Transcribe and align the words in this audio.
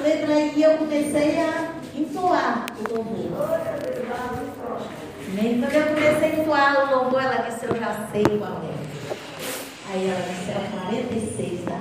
letra 0.00 0.34
e 0.34 0.62
eu 0.62 0.78
comecei 0.78 1.38
a 1.38 1.74
entoar 1.94 2.66
o 2.78 2.94
louvor. 2.94 3.48
Quando 5.30 5.74
eu 5.74 5.86
comecei 5.94 6.30
a 6.30 6.40
entoar 6.40 6.92
o 6.92 6.94
louvor, 6.94 7.22
ela 7.22 7.48
disse, 7.48 7.64
eu 7.66 7.76
já 7.76 8.08
sei 8.12 8.24
qual 8.38 8.62
é. 8.64 8.80
Aí 9.92 10.08
ela 10.08 10.20
disse, 10.20 10.50
é 10.50 10.70
46 10.86 11.64
da 11.64 11.80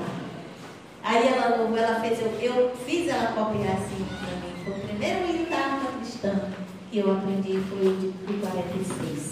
Aí 1.04 1.28
ela 1.28 1.58
louvou, 1.58 1.78
ela 1.78 2.00
fez, 2.02 2.20
eu, 2.20 2.32
eu 2.40 2.76
fiz 2.86 3.08
ela 3.08 3.32
copiar 3.34 3.76
assim 3.76 4.06
para 4.06 4.36
mim. 4.36 4.54
Foi 4.64 4.74
o 4.74 4.80
primeiro 4.88 5.28
militar 5.28 5.80
cristã 5.98 6.52
que 6.92 7.00
eu 7.00 7.12
aprendi, 7.12 7.60
foi 7.70 7.88
o 7.88 7.98
de 7.98 8.14
46. 8.40 9.32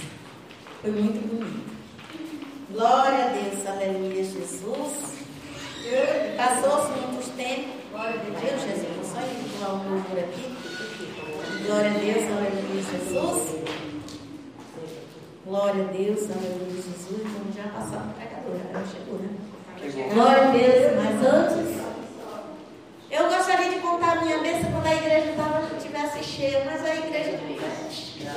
Foi 0.81 0.91
muito 0.91 1.27
bonito. 1.27 1.77
Glória 2.71 3.25
a 3.25 3.27
Deus, 3.29 3.65
aleluia, 3.65 4.23
Jesus. 4.23 5.17
Passou-se 6.35 6.91
muitos 6.99 7.27
tempos. 7.29 7.76
Glória 7.97 8.13
a 8.13 8.39
Deus, 8.39 8.61
Jesus. 8.61 9.07
Só 9.07 9.19
entoar 9.21 9.71
o 9.73 9.89
louvor 9.89 10.19
aqui. 10.19 10.45
Glória 11.65 11.89
a 11.89 11.93
Deus, 11.97 12.23
aleluia, 12.31 12.83
Jesus. 12.83 13.41
Glória 15.43 15.83
a 15.83 15.87
Deus, 15.87 16.29
aleluia, 16.29 16.75
Jesus. 16.75 17.23
Vamos 17.23 17.55
já 17.55 17.63
passar 17.63 18.01
para 18.01 18.11
o 18.11 18.13
pregador, 18.13 18.55
já 18.71 18.85
chegou, 18.85 19.17
né? 19.17 19.29
Glória 20.13 20.43
a 20.43 20.51
Deus, 20.51 20.95
mas 20.95 21.25
antes, 21.25 21.81
eu 23.09 23.29
gostaria 23.29 23.71
de 23.71 23.79
contar 23.79 24.17
a 24.19 24.21
minha 24.21 24.37
bênção 24.41 24.71
quando 24.73 24.85
a 24.85 24.95
igreja 24.95 25.33
estivesse 25.75 26.23
cheia, 26.23 26.65
mas 26.65 26.85
a 26.85 26.95
igreja 26.95 27.39
não 27.41 27.49
está 27.49 27.89
cheia. 27.89 28.31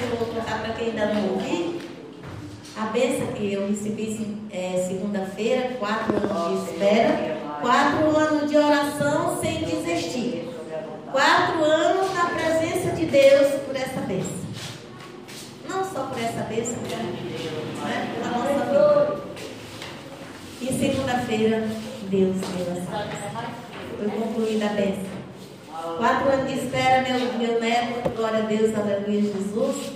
Eu 0.00 0.16
vou 0.16 0.28
contar 0.34 0.62
para 0.62 0.72
quem 0.72 0.86
ainda 0.88 1.12
não 1.12 1.34
ouviu. 1.34 1.82
A 2.78 2.86
bênção 2.86 3.26
que 3.34 3.52
eu 3.52 3.68
recebi 3.68 4.38
é, 4.50 4.86
segunda-feira, 4.88 5.74
quatro 5.78 6.16
anos 6.16 6.64
de 6.64 6.70
espera, 6.70 7.47
quatro 7.60 8.16
anos 8.16 8.50
de 8.50 8.56
oração 8.56 9.38
sem 9.40 9.64
desistir. 9.64 10.48
Quatro 11.10 11.64
anos 11.64 12.14
na 12.14 12.26
presença 12.26 12.94
de 12.94 13.06
Deus 13.06 13.52
por 13.66 13.76
essa 13.76 14.00
bênção. 14.00 14.38
Não 15.68 15.84
só 15.84 16.04
por 16.04 16.18
essa 16.18 16.42
bênção, 16.44 16.76
né? 16.82 18.14
pela 18.14 18.38
nossa 18.38 18.64
vida. 18.64 19.28
E 20.60 20.66
segunda-feira, 20.66 21.68
Deus 22.08 22.36
deu 22.36 22.64
bênção. 22.66 23.38
Foi 23.98 24.08
concluída 24.08 24.66
a 24.66 24.68
bênção. 24.70 25.18
Quatro 25.96 26.28
anos 26.30 26.52
de 26.52 26.58
espera, 26.58 27.02
meu, 27.02 27.32
meu 27.34 27.60
neto, 27.60 28.08
glória 28.16 28.38
a 28.38 28.42
Deus, 28.42 28.76
aleluia, 28.76 29.22
Jesus, 29.22 29.92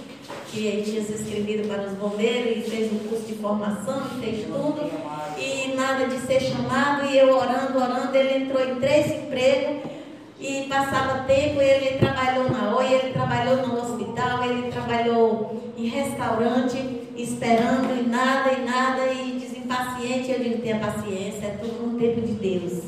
que 0.51 0.83
tinha 0.83 1.03
se 1.03 1.13
inscrevido 1.13 1.67
para 1.69 1.87
os 1.87 1.93
bombeiros 1.93 2.67
e 2.67 2.71
fez 2.71 2.93
um 2.93 2.99
curso 3.09 3.27
de 3.27 3.35
formação, 3.35 4.03
fez 4.21 4.47
tudo, 4.47 4.91
e 5.39 5.75
nada 5.75 6.07
de 6.07 6.19
ser 6.21 6.41
chamado, 6.41 7.07
e 7.07 7.19
eu 7.19 7.35
orando, 7.35 7.79
orando, 7.79 8.17
ele 8.17 8.45
entrou 8.45 8.63
em 8.63 8.77
três 8.77 9.11
empregos, 9.11 9.91
e 10.39 10.67
passava 10.69 11.23
tempo, 11.25 11.61
ele 11.61 11.99
trabalhou 11.99 12.51
na 12.51 12.77
OI, 12.77 12.95
ele 12.95 13.13
trabalhou 13.13 13.67
no 13.67 13.81
hospital, 13.81 14.43
ele 14.45 14.73
trabalhou 14.73 15.73
em 15.79 15.87
restaurante, 15.87 16.77
esperando 17.17 17.97
e 17.99 18.09
nada, 18.09 18.53
e 18.53 18.65
nada, 18.65 19.13
e 19.13 19.39
desimpaciente, 19.39 20.33
eu 20.33 20.41
digo, 20.41 20.63
tenha 20.63 20.79
paciência, 20.81 21.47
é 21.47 21.59
tudo 21.61 21.87
no 21.87 21.99
tempo 21.99 22.21
de 22.21 22.33
Deus. 22.33 22.83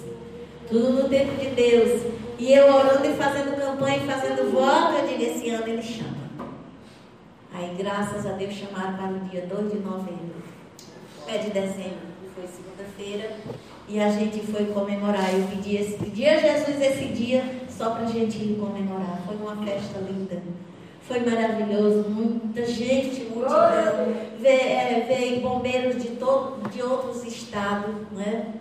Tudo 0.68 1.02
no 1.02 1.08
tempo 1.08 1.40
de 1.40 1.50
Deus. 1.50 2.02
E 2.38 2.52
eu 2.52 2.66
orando 2.66 3.06
e 3.06 3.14
fazendo 3.14 3.56
campanha 3.56 3.98
e 3.98 4.06
fazendo 4.06 4.50
voto, 4.50 4.94
eu 4.98 5.06
digo, 5.06 5.22
esse 5.22 5.50
ano 5.50 5.68
ele 5.68 5.82
chama. 5.82 6.23
Aí, 7.56 7.72
graças 7.78 8.26
a 8.26 8.32
Deus, 8.32 8.52
chamaram 8.52 8.96
para 8.96 9.12
o 9.12 9.20
dia 9.30 9.46
2 9.46 9.72
de 9.72 9.78
novembro. 9.78 10.42
É 11.28 11.38
de 11.38 11.50
dezembro, 11.50 12.08
foi 12.34 12.48
segunda-feira. 12.48 13.36
E 13.88 14.00
a 14.00 14.10
gente 14.10 14.40
foi 14.40 14.64
comemorar. 14.66 15.32
Eu 15.32 15.46
pedi, 15.46 15.76
esse, 15.76 15.96
pedi 15.96 16.26
a 16.26 16.40
Jesus 16.40 16.80
esse 16.80 17.04
dia 17.12 17.44
só 17.68 17.90
para 17.90 18.06
a 18.06 18.10
gente 18.10 18.38
ir 18.38 18.58
comemorar. 18.58 19.20
Foi 19.24 19.36
uma 19.36 19.56
festa 19.64 20.00
linda. 20.00 20.42
Foi 21.02 21.20
maravilhoso. 21.20 22.08
Muita 22.10 22.66
gente, 22.66 23.24
multidão. 23.26 24.14
Veio, 24.40 25.36
é, 25.36 25.40
bombeiros 25.40 26.02
de, 26.02 26.08
todo, 26.16 26.68
de 26.70 26.82
outros 26.82 27.22
estados, 27.24 27.94
né? 28.10 28.52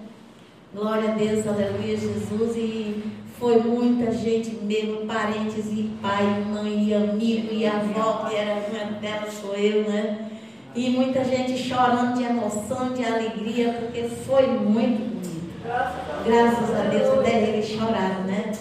Glória 0.72 1.14
a 1.14 1.16
Deus, 1.16 1.48
aleluia, 1.48 1.98
Jesus. 1.98 2.56
E 2.58 3.04
foi 3.44 3.58
muita 3.58 4.10
gente 4.10 4.52
mesmo, 4.64 5.06
parentes 5.06 5.66
e 5.66 5.92
pai, 6.02 6.24
mãe, 6.50 6.86
e 6.86 6.94
amigo, 6.94 7.54
e 7.54 7.68
avó, 7.68 8.26
que 8.26 8.38
era 8.38 8.54
uma 8.54 8.86
delas 9.02 9.34
sou 9.34 9.54
eu, 9.54 9.84
né? 9.84 10.30
E 10.74 10.90
muita 10.92 11.26
gente 11.26 11.58
chorando 11.58 12.14
de 12.16 12.24
emoção, 12.24 12.94
de 12.94 13.04
alegria, 13.04 13.74
porque 13.74 14.04
foi 14.26 14.48
muito 14.48 15.10
bonito. 15.10 15.60
Graças 16.26 16.74
a 16.74 16.84
Deus, 16.84 17.20
até 17.20 17.42
eles 17.42 17.66
choraram, 17.66 18.22
né? 18.22 18.54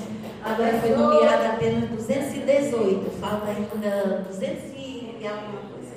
Agora 0.45 0.77
foi 0.81 0.91
nomeada 0.97 1.51
apenas 1.51 1.89
218, 1.89 3.09
falta 3.21 3.53
ainda 3.53 4.25
200 4.27 4.65
e 4.75 5.17
alguma 5.25 5.61
coisa. 5.73 5.95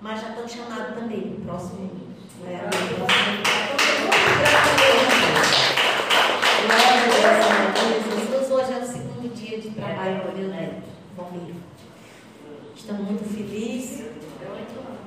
Mas 0.00 0.22
já 0.22 0.30
estão 0.30 0.48
chamados 0.48 0.94
também 0.94 1.38
próximo. 1.44 1.90
É, 2.46 2.60
Deus, 6.70 7.73
com 10.04 10.36
meu 10.36 10.48
neto, 10.48 10.82
bombeiro. 11.16 11.56
Estamos 12.76 13.06
muito 13.06 13.24
felizes. 13.24 14.04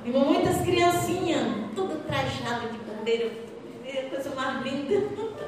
E 0.03 0.09
muitas 0.09 0.61
criancinhas, 0.61 1.47
tudo 1.75 2.03
trajado 2.07 2.69
de 2.69 2.77
bombeiro. 2.79 3.31
É 3.85 4.01
coisa 4.03 4.33
mais 4.35 4.63
linda. 4.63 5.07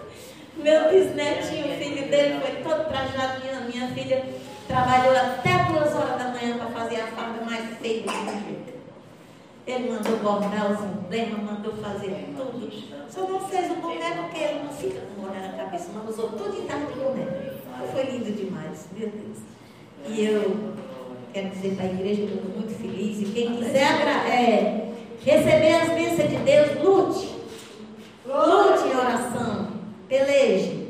Meu 0.55 0.89
bisnetinho, 0.89 1.77
filho 1.77 2.09
dele, 2.09 2.41
foi 2.41 2.61
todo 2.61 2.89
trajado. 2.89 3.39
Minha, 3.41 3.61
minha 3.61 3.87
filha 3.93 4.25
trabalhou 4.67 5.15
até 5.15 5.63
duas 5.63 5.95
horas 5.95 6.17
da 6.21 6.29
manhã 6.29 6.57
para 6.57 6.67
fazer 6.67 7.01
a 7.01 7.07
farda 7.07 7.45
mais 7.45 7.77
feia 7.77 8.03
do 8.03 8.11
mundo. 8.11 8.73
Ele 9.65 9.89
mandou 9.89 10.17
bordar 10.17 10.71
os 10.71 10.83
emblemas, 10.83 11.43
mandou 11.43 11.73
fazer 11.77 12.27
tudo. 12.35 12.69
Só 13.09 13.21
não 13.21 13.39
fez 13.47 13.71
o 13.71 13.75
boné 13.75 14.11
porque 14.15 14.43
ele 14.43 14.63
não 14.63 14.73
fica 14.73 14.99
com 14.99 15.21
boné 15.21 15.39
na 15.39 15.63
cabeça, 15.63 15.89
mas 15.95 16.09
usou 16.09 16.29
tudo 16.31 16.61
em 16.61 16.67
tarde 16.67 16.87
de 16.87 16.99
boné. 16.99 17.58
Foi 17.87 18.03
lindo 18.03 18.31
demais, 18.31 18.87
meu 18.97 19.09
Deus. 19.09 19.37
E 20.07 20.25
eu 20.25 20.73
quero 21.33 21.49
dizer 21.49 21.75
para 21.75 21.85
a 21.85 21.89
igreja 21.89 22.25
que 22.25 22.31
eu 22.31 22.37
estou 22.37 22.51
muito 22.51 22.73
feliz. 22.79 23.21
E 23.21 23.31
quem 23.31 23.55
quiser 23.57 24.07
é, 24.27 24.93
receber 25.23 25.73
as 25.73 25.89
bênçãos 25.89 26.29
de 26.29 26.37
Deus, 26.37 26.83
lute. 26.83 27.35
Lute 28.25 28.87
em 28.87 28.97
oração. 28.97 29.67
Peleje. 30.07 30.89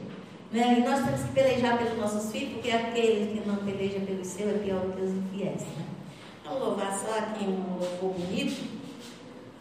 Né? 0.51 0.77
E 0.79 0.89
nós 0.89 1.03
temos 1.03 1.21
que 1.21 1.33
pelejar 1.33 1.77
pelos 1.77 1.97
nossos 1.97 2.31
filhos, 2.31 2.53
porque 2.53 2.71
aquele 2.71 3.39
que 3.39 3.47
não 3.47 3.57
peleja 3.57 3.99
pelo 3.99 4.25
seu 4.25 4.49
é 4.49 4.53
pior 4.53 4.79
do 4.79 4.93
que 4.93 5.01
os 5.03 5.11
infiéis. 5.11 5.61
Né? 5.61 5.85
Vamos 6.43 6.61
louvar 6.61 6.93
só 6.93 7.19
aqui 7.19 7.45
um 7.45 7.79
louvor 7.79 8.13
bonito. 8.13 8.79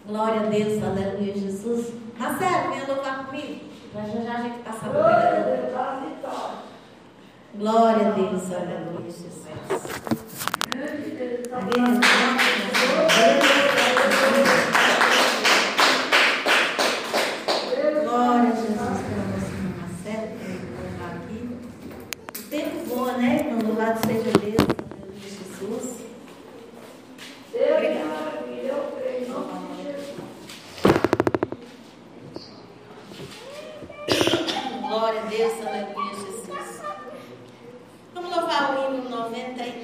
Glória 0.07 0.41
a 0.41 0.45
Deus, 0.45 0.83
aleluia, 0.83 1.35
Jesus. 1.35 1.93
Marcelo, 2.19 2.71
venha 2.71 2.87
louvar 2.87 3.27
comigo. 3.27 3.61
Para 3.93 4.07
já 4.07 4.21
já 4.23 4.35
a 4.35 4.43
gente 4.43 4.59
passar 4.61 4.91
por 4.91 5.59
Glória 7.59 8.07
a 8.07 8.11
Deus, 8.13 8.53
aleluia, 8.53 9.11
Jesus. 9.11 9.49
Amém. 11.51 13.48
93 39.31 39.78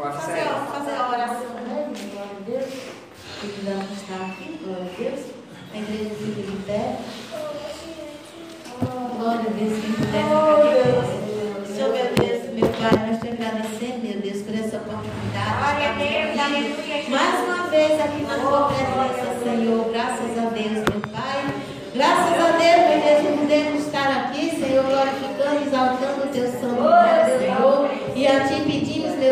fazer. 0.00 0.44
Fazer 0.72 0.96
a 0.96 1.08
oração 1.08 1.54
né? 1.66 1.92
glória 2.12 2.36
a 2.36 2.44
Deus, 2.46 2.70
que 3.40 3.46
precisamos 3.46 3.90
estar 3.92 4.20
aqui, 4.26 4.58
glória 4.64 4.84
a 4.84 4.96
Deus. 4.96 5.20
A 5.72 5.78
igreja 5.78 6.14
fica 6.16 6.42
de 6.42 6.56
pé. 6.64 6.96
Glória 9.18 9.40
a 9.40 9.52
Deus, 9.52 9.80
quem 9.80 9.92
puder 9.92 10.24
ficar. 10.24 10.40
Oh, 10.40 11.66
Senhor, 11.66 11.92
meu 11.92 12.14
Deus, 12.14 12.54
meu 12.54 12.68
Pai, 12.68 13.10
nós 13.10 13.20
te 13.20 13.28
agradecemos, 13.28 14.02
meu 14.02 14.20
Deus, 14.20 14.42
por 14.42 14.54
essa 14.54 14.76
oportunidade. 14.78 15.58
Glória 15.60 15.90
a 15.90 15.92
Deus. 15.92 17.08
Mais 17.10 17.44
uma 17.44 17.68
vez 17.68 18.00
aqui 18.00 18.22
na 18.22 18.38
tua 18.38 18.68
presença, 18.68 19.44
Senhor, 19.44 19.90
graças 19.90 20.38
a 20.38 20.48
Deus, 20.50 20.72
meu 20.72 21.00
Pai. 21.12 21.54
Graças 21.94 22.40
a 22.40 22.50
Deus, 22.56 22.80
meu 22.88 23.00
Deus, 23.02 23.40
podemos 23.40 23.86
estar 23.86 24.08
aqui, 24.08 24.50
Senhor, 24.50 24.84
glorificando, 24.84 25.66
exaltando 25.66 26.24
o 26.24 26.28
teu 26.32 26.46
santo. 26.52 26.99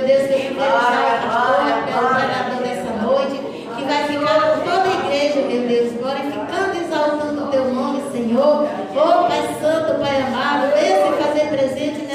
Deus, 0.09 0.23
que 0.23 0.49
tu 0.49 0.55
queira 0.55 0.75
usar 0.75 1.21
pastor, 1.29 1.67
pelo 1.85 2.09
treinador 2.15 2.63
dessa 2.63 2.93
noite, 3.05 3.37
que 3.77 3.85
vai 3.85 4.05
ficar 4.05 4.41
com 4.41 4.61
toda 4.61 4.89
a 4.89 5.05
igreja, 5.05 5.41
meu 5.43 5.69
Deus, 5.69 5.93
glorificando, 6.01 6.81
exaltando 6.81 7.45
o 7.45 7.49
teu 7.49 7.65
nome, 7.75 8.03
Senhor. 8.11 8.67
Oh, 8.97 9.29
Pai 9.29 9.55
Santo, 9.61 10.01
Pai 10.01 10.23
amado, 10.23 10.73
esse 10.79 11.23
fazer 11.23 11.49
presente 11.51 12.08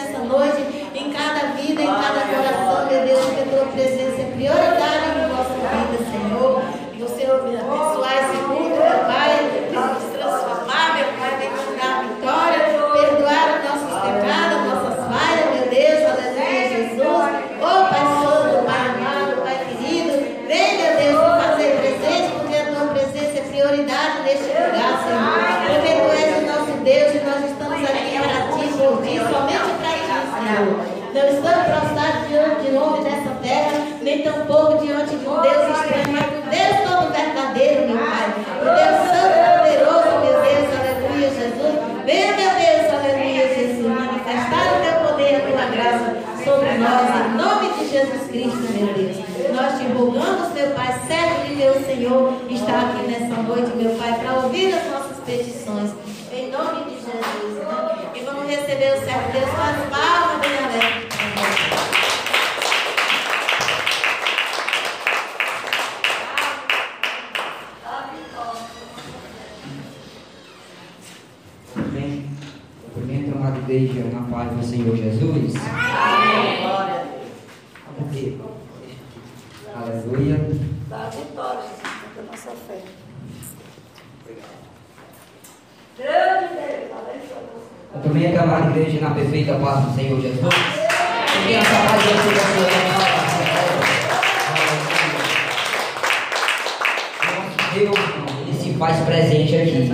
noite, 53.55 53.75
meu 53.77 53.95
Pai, 53.97 54.19
para 54.19 54.33
ouvir 54.39 54.73
as 54.73 54.89
nossas 54.89 55.17
petições. 55.19 55.91
Em 56.31 56.49
nome 56.49 56.85
de 56.85 56.95
Jesus. 56.95 57.57
Né? 57.59 58.11
E 58.15 58.19
vamos 58.21 58.49
receber 58.49 58.95
o 58.95 59.05
servo 59.05 59.27
de 59.27 59.39
Deus 59.39 59.51
com 59.51 59.61
as 59.61 59.89
palmas 59.89 60.41
bem 60.41 60.57
abertas. 60.57 61.13
Amém. 71.75 72.29
Cumprimento 72.95 73.35
a 73.35 73.37
amada 73.37 73.59
igreja 73.59 74.03
na 74.05 74.21
paz 74.35 74.57
do 74.57 74.63
Senhor 74.63 74.95
Jesus. 74.95 75.53
Amém. 75.55 76.61
Glória. 76.61 77.05
Amém. 77.99 78.41
Aleluia. 79.75 80.39
Dá 80.89 81.05
a 81.05 81.09
vitória, 81.09 81.61
Jesus, 81.61 82.15
da 82.15 82.21
nossa 82.23 82.51
fé. 82.67 82.81
Grande 85.95 86.55
Deus, 86.55 88.02
abençoe 88.13 88.33
Cumprimento 88.33 88.39
a 88.39 88.69
igreja 88.69 89.01
na 89.01 89.09
perfeita 89.09 89.55
paz 89.55 89.85
do 89.85 89.95
Senhor 89.95 90.21
Jesus. 90.21 90.53
Que 91.47 91.53
essa 91.55 91.75
paz 91.87 92.03
de 92.03 92.07
Deus 92.09 92.21
seja 92.21 92.43
Nosso 97.33 97.73
Deus, 97.73 97.99
Ele 98.41 98.53
se 98.53 98.73
faz 98.77 98.99
presente 98.99 99.55
aqui. 99.55 99.91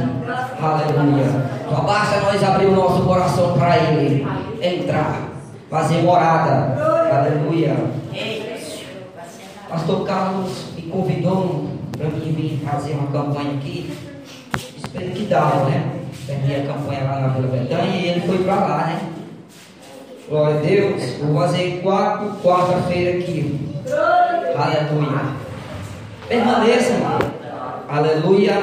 Aleluia. 0.61 1.25
Só 1.69 1.81
basta 1.81 2.19
nós 2.19 2.43
abrir 2.43 2.65
o 2.65 2.75
nosso 2.75 3.03
coração 3.03 3.57
para 3.57 3.77
Ele 3.77 4.27
entrar, 4.61 5.21
fazer 5.69 6.01
morada. 6.01 6.75
Aleluia. 7.09 7.77
Pastor 9.69 10.05
Carlos 10.05 10.73
me 10.75 10.81
convidou 10.83 11.69
para 11.97 12.09
mim 12.09 12.33
vir 12.33 12.59
fazer 12.69 12.93
uma 12.93 13.07
campanha 13.07 13.51
aqui. 13.51 13.97
Espero 14.55 15.11
que 15.11 15.25
dá, 15.25 15.45
né? 15.69 15.98
Terminei 16.29 16.61
a 16.61 16.67
campanha 16.67 17.03
lá 17.05 17.21
na 17.21 17.27
Vila 17.29 17.47
Betânia 17.47 17.85
e 17.85 18.07
ele 18.09 18.21
foi 18.21 18.37
para 18.43 18.53
lá, 18.53 18.85
né? 18.85 18.99
Glória 20.29 20.57
a 20.57 20.61
Deus. 20.61 21.03
Vou 21.23 21.41
fazer 21.41 21.79
quatro 21.81 22.33
quarta-feira 22.43 23.17
aqui. 23.17 23.59
Aleluia. 24.55 25.21
Permaneça. 26.27 26.93
Aleluia. 27.89 28.61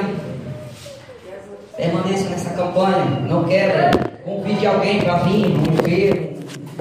Permaneça 1.75 2.29
nessa 2.29 2.51
campanha. 2.51 3.03
Não 3.27 3.43
quebra. 3.43 3.91
Convide 4.23 4.65
alguém 4.65 5.01
para 5.01 5.17
vir, 5.17 5.47
um 5.47 5.63
enfermo, 5.73 6.37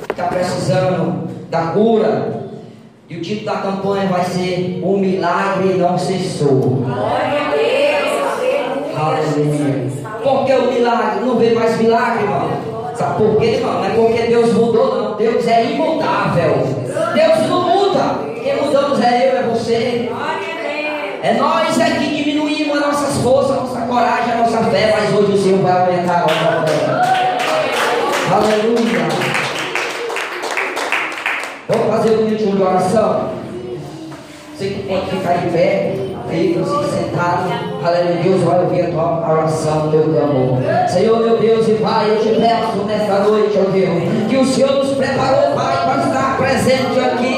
que 0.07 0.13
está 0.13 0.29
precisando 0.29 1.29
da 1.51 1.63
cura. 1.73 2.47
E 3.11 3.17
o 3.17 3.23
título 3.23 3.47
da 3.47 3.57
campanha 3.61 4.07
vai 4.07 4.25
ser 4.25 4.81
O 4.85 4.97
Milagre 4.99 5.75
Não 5.75 5.99
Cessou. 5.99 6.85
Aleluia. 8.97 9.86
Por 10.27 10.45
que 10.45 10.53
o 10.55 10.73
milagre? 10.73 11.21
Não 11.21 11.39
vê 11.39 11.55
mais 11.55 11.79
milagre, 11.79 12.25
irmão. 12.25 12.51
Sabe 12.97 13.17
por 13.17 13.39
quê, 13.39 13.47
irmão? 13.47 13.75
Não 13.75 13.85
é 13.85 13.91
porque 13.91 14.23
Deus 14.23 14.53
mudou, 14.55 15.01
não. 15.01 15.15
Deus 15.15 15.47
é 15.47 15.65
imutável. 15.67 16.67
Deus 17.15 17.49
não 17.49 17.63
muda. 17.63 18.19
Quem 18.35 18.57
mudamos 18.61 19.01
é 19.01 19.31
eu, 19.31 19.39
é 19.39 19.43
você. 19.43 20.11
É 21.23 21.33
nós 21.35 21.79
é 21.79 21.91
que 21.91 22.25
diminuímos 22.25 22.77
as 22.77 22.87
nossas 22.87 23.23
forças, 23.23 23.57
a 23.57 23.61
nossa 23.61 23.81
coragem, 23.83 24.33
a 24.33 24.37
nossa 24.39 24.65
fé, 24.65 24.97
mas 24.99 25.15
hoje 25.17 25.33
o 25.33 25.39
Senhor 25.39 25.61
vai 25.61 25.81
aumentar 25.81 26.17
a 26.17 26.21
nossa 26.23 26.67
fé. 26.67 27.39
Aleluia. 28.35 29.09
Vamos 31.69 31.87
fazer 31.87 32.17
um 32.17 32.25
minuto 32.25 32.57
de 32.57 32.63
oração. 32.63 33.31
Você 34.57 34.69
que 34.71 34.89
pode 34.89 35.07
ficar 35.07 35.35
de 35.35 35.51
pé, 35.51 35.95
fica 36.29 36.65
se 36.65 36.97
sentado. 36.97 37.77
Aleluia. 37.85 38.23
Deus 38.23 38.43
vai 38.43 38.61
ouvir 38.61 38.83
a 38.83 38.91
tua 38.91 39.31
oração, 39.33 39.91
teu 39.91 40.03
clamor. 40.03 40.59
Senhor, 40.89 41.19
meu 41.21 41.39
Deus 41.39 41.69
e 41.69 41.73
Pai, 41.75 42.11
eu 42.11 42.21
te 42.21 42.41
peço 42.41 42.85
nesta 42.87 43.19
noite, 43.21 43.59
ó 43.59 43.71
Deus, 43.71 44.29
que 44.29 44.37
o 44.37 44.45
Senhor 44.45 44.73
nos 44.73 44.97
preparou, 44.97 45.55
Pai, 45.55 45.85
para 45.85 46.03
estar 46.03 46.37
presente 46.37 46.99
aqui, 47.01 47.36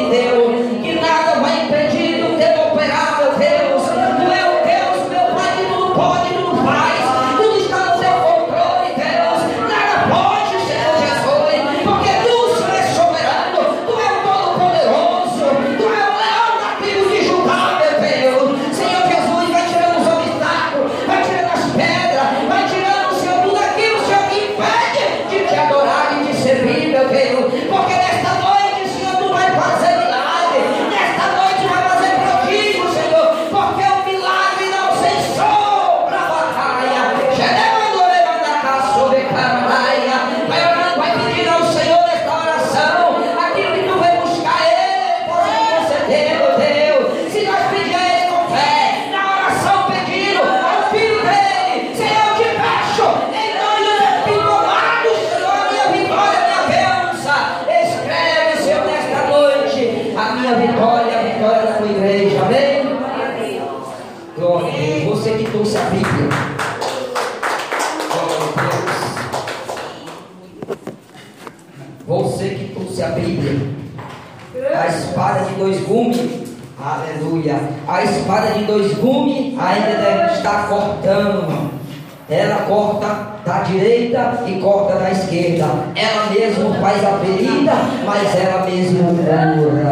faz 86.99 87.05
a 87.05 87.19
ferida, 87.19 87.73
mas 88.05 88.35
ela 88.35 88.67
mesmo 88.67 88.99
cura. 89.17 89.91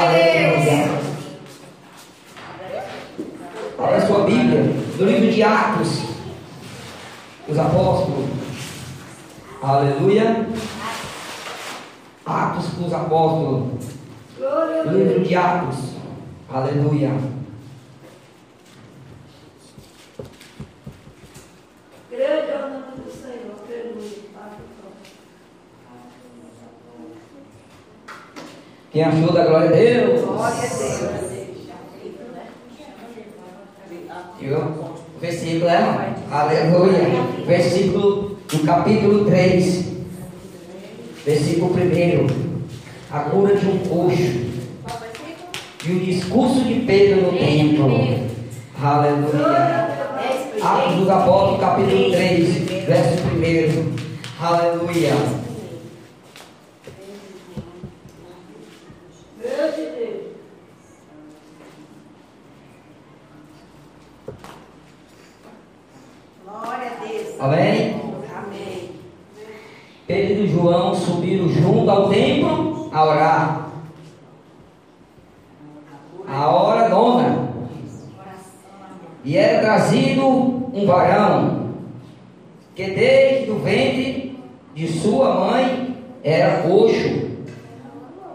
Aleluia. 0.00 1.04
Abra 3.78 3.96
a 3.96 4.06
sua 4.06 4.24
Bíblia, 4.24 4.62
no 4.98 5.06
livro 5.06 5.30
de 5.30 5.42
Atos, 5.42 6.02
os 7.48 7.58
apóstolos. 7.58 8.30
Aleluia. 9.62 10.46
Atos 12.24 12.66
dos 12.78 12.92
apóstolos. 12.92 13.84
Livro 14.90 15.20
de 15.20 15.34
Atos. 15.34 15.94
Aleluia. 16.50 17.10
Grande 22.10 22.50
é 22.50 22.56
o 22.56 22.70
nome 22.70 23.04
do 23.04 23.10
Senhor. 23.10 23.54
Aleluia. 23.68 24.24
Quem 28.94 29.02
achou 29.02 29.32
da 29.32 29.44
glória 29.44 29.70
a 29.70 29.72
Deus? 29.72 30.20
Glória 30.20 30.54
a 30.54 30.60
Deus. 30.60 31.24
Viu? 34.38 34.58
O 34.58 35.20
versículo 35.20 35.68
é, 35.68 36.14
aleluia. 36.30 37.00
Versículo 37.44 38.38
do 38.48 38.58
capítulo 38.64 39.24
3. 39.24 39.84
Versículo 41.74 42.28
1. 42.30 43.16
A 43.16 43.20
cura 43.20 43.56
de 43.56 43.66
um 43.66 43.78
coxo. 43.78 44.54
E 45.86 45.92
o 45.92 46.00
discurso 46.00 46.60
de 46.60 46.80
Pedro 46.80 47.32
no 47.32 47.38
templo. 47.38 47.90
Aleluia. 48.82 49.94
Atos 50.62 50.94
dos 50.96 51.08
Apóstolos, 51.10 51.60
capítulo 51.60 52.10
3, 52.10 52.48
verso 52.86 53.22
1. 54.40 54.44
Aleluia. 54.44 55.12
Grande 59.40 59.82
Deus. 59.96 60.24
Glória 66.44 66.90
a 67.00 67.04
Deus. 67.04 67.40
Amém? 67.40 68.00
Amém. 68.36 68.90
Pedro 70.06 70.44
e 70.44 70.48
João 70.48 70.94
subiram 70.94 71.48
junto 71.48 71.90
ao 71.90 72.08
templo 72.08 72.90
a 72.92 73.04
orar. 73.04 73.68
A 76.28 76.48
hora 76.48 76.88
nona. 76.88 77.48
E 79.24 79.36
era 79.38 79.60
trazido 79.62 80.26
um 80.26 80.84
varão 80.86 81.70
que 82.74 82.90
desde 82.90 83.50
o 83.50 83.58
ventre 83.58 84.38
de 84.74 84.88
sua 84.88 85.34
mãe 85.34 85.96
era 86.22 86.62
coxo, 86.62 87.30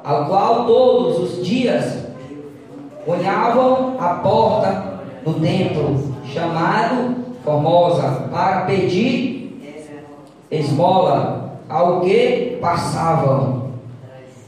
ao 0.04 0.26
qual 0.26 0.66
todos 0.66 1.20
os 1.38 1.46
dias 1.46 2.06
olhavam 3.06 3.98
a 4.00 4.16
porta 4.16 5.00
do 5.24 5.34
templo, 5.34 6.16
chamado 6.34 7.16
Formosa, 7.44 8.28
para 8.32 8.62
pedir 8.62 9.60
esmola 10.50 11.60
ao 11.68 12.02
que 12.02 12.58
passavam. 12.62 13.70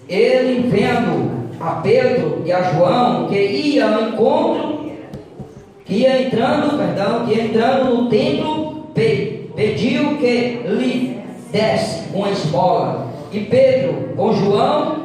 Ele 0.08 0.70
vendo 0.70 1.52
a 1.60 1.74
Pedro 1.82 2.42
e 2.46 2.52
a 2.52 2.64
João 2.64 3.28
que 3.28 3.38
ia 3.40 3.86
ao 3.88 4.02
encontro, 4.10 4.82
que 5.86 5.96
ia 5.96 6.22
entrando, 6.22 6.78
perdão, 6.78 7.26
que 7.26 7.34
ia 7.34 7.44
entrando 7.46 7.96
no 7.96 8.10
templo, 8.10 8.86
pe- 8.94 9.50
pediu 9.56 10.18
que 10.18 10.62
lhe 10.66 11.20
desse 11.52 12.08
uma 12.14 12.30
esmola. 12.30 13.08
E 13.32 13.42
Pedro, 13.42 14.14
com 14.16 14.34
João, 14.34 15.02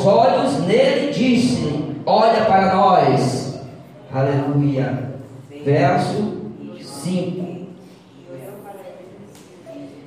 aos 0.00 0.06
olhos 0.06 0.66
nele, 0.66 1.12
disse: 1.12 1.68
Olha 2.06 2.44
para 2.46 2.74
nós. 2.74 3.60
Aleluia. 4.12 5.10
Verso 5.64 6.40
5. 6.82 7.50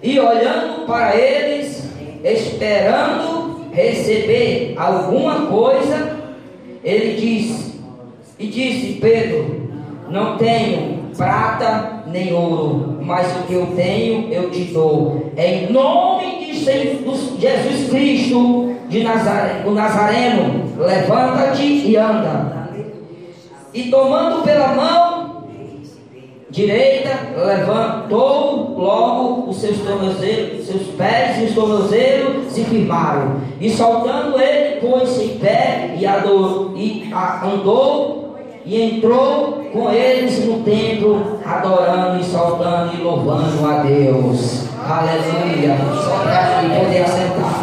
E 0.01 0.19
olhando 0.19 0.85
para 0.85 1.15
eles, 1.15 1.89
esperando 2.23 3.67
receber 3.71 4.73
alguma 4.77 5.45
coisa, 5.45 6.17
ele 6.83 7.15
disse: 7.15 7.79
E 8.39 8.47
disse 8.47 8.99
Pedro: 8.99 9.69
Não 10.09 10.37
tenho 10.37 11.03
prata 11.15 12.03
nem 12.07 12.33
ouro, 12.33 12.99
mas 13.01 13.27
o 13.37 13.43
que 13.43 13.53
eu 13.53 13.67
tenho 13.75 14.33
eu 14.33 14.49
te 14.49 14.65
dou. 14.65 15.31
Em 15.37 15.71
nome 15.71 16.45
de 16.45 16.53
Jesus 17.39 17.89
Cristo 17.89 18.72
de 18.93 19.03
Nazaré, 19.03 19.63
o 19.65 19.71
Nazareno, 19.71 20.65
levanta-te 20.77 21.63
e 21.63 21.97
anda. 21.97 22.69
E 23.73 23.89
tomando 23.89 24.43
pela 24.43 24.67
mão 24.67 25.43
direita, 26.51 27.09
levantou 27.43 28.75
logo 28.77 29.49
os 29.49 29.57
seus 29.59 29.79
tornozelos, 29.79 30.67
seus 30.67 30.83
pés 30.95 31.39
e 31.41 31.45
os 31.45 31.55
tornozelos 31.55 32.51
se 32.53 32.63
firmaram. 32.65 33.37
E 33.59 33.67
saltando 33.71 34.39
ele, 34.39 34.79
pôs-se 34.79 35.23
em 35.23 35.39
pé 35.39 35.95
e, 35.97 36.01
e 36.01 36.05
a- 37.11 37.41
andou 37.43 38.35
e 38.63 38.79
entrou 38.79 39.63
com 39.73 39.91
eles 39.91 40.45
no 40.45 40.59
templo, 40.59 41.39
adorando 41.43 42.19
e 42.21 42.23
saltando 42.23 42.93
e 42.93 43.01
louvando 43.01 43.67
a 43.67 43.77
Deus. 43.81 44.65
Aleluia. 44.87 45.75
Só 46.05 46.19
para 46.19 46.61
poder 46.79 47.01
assentar. 47.01 47.62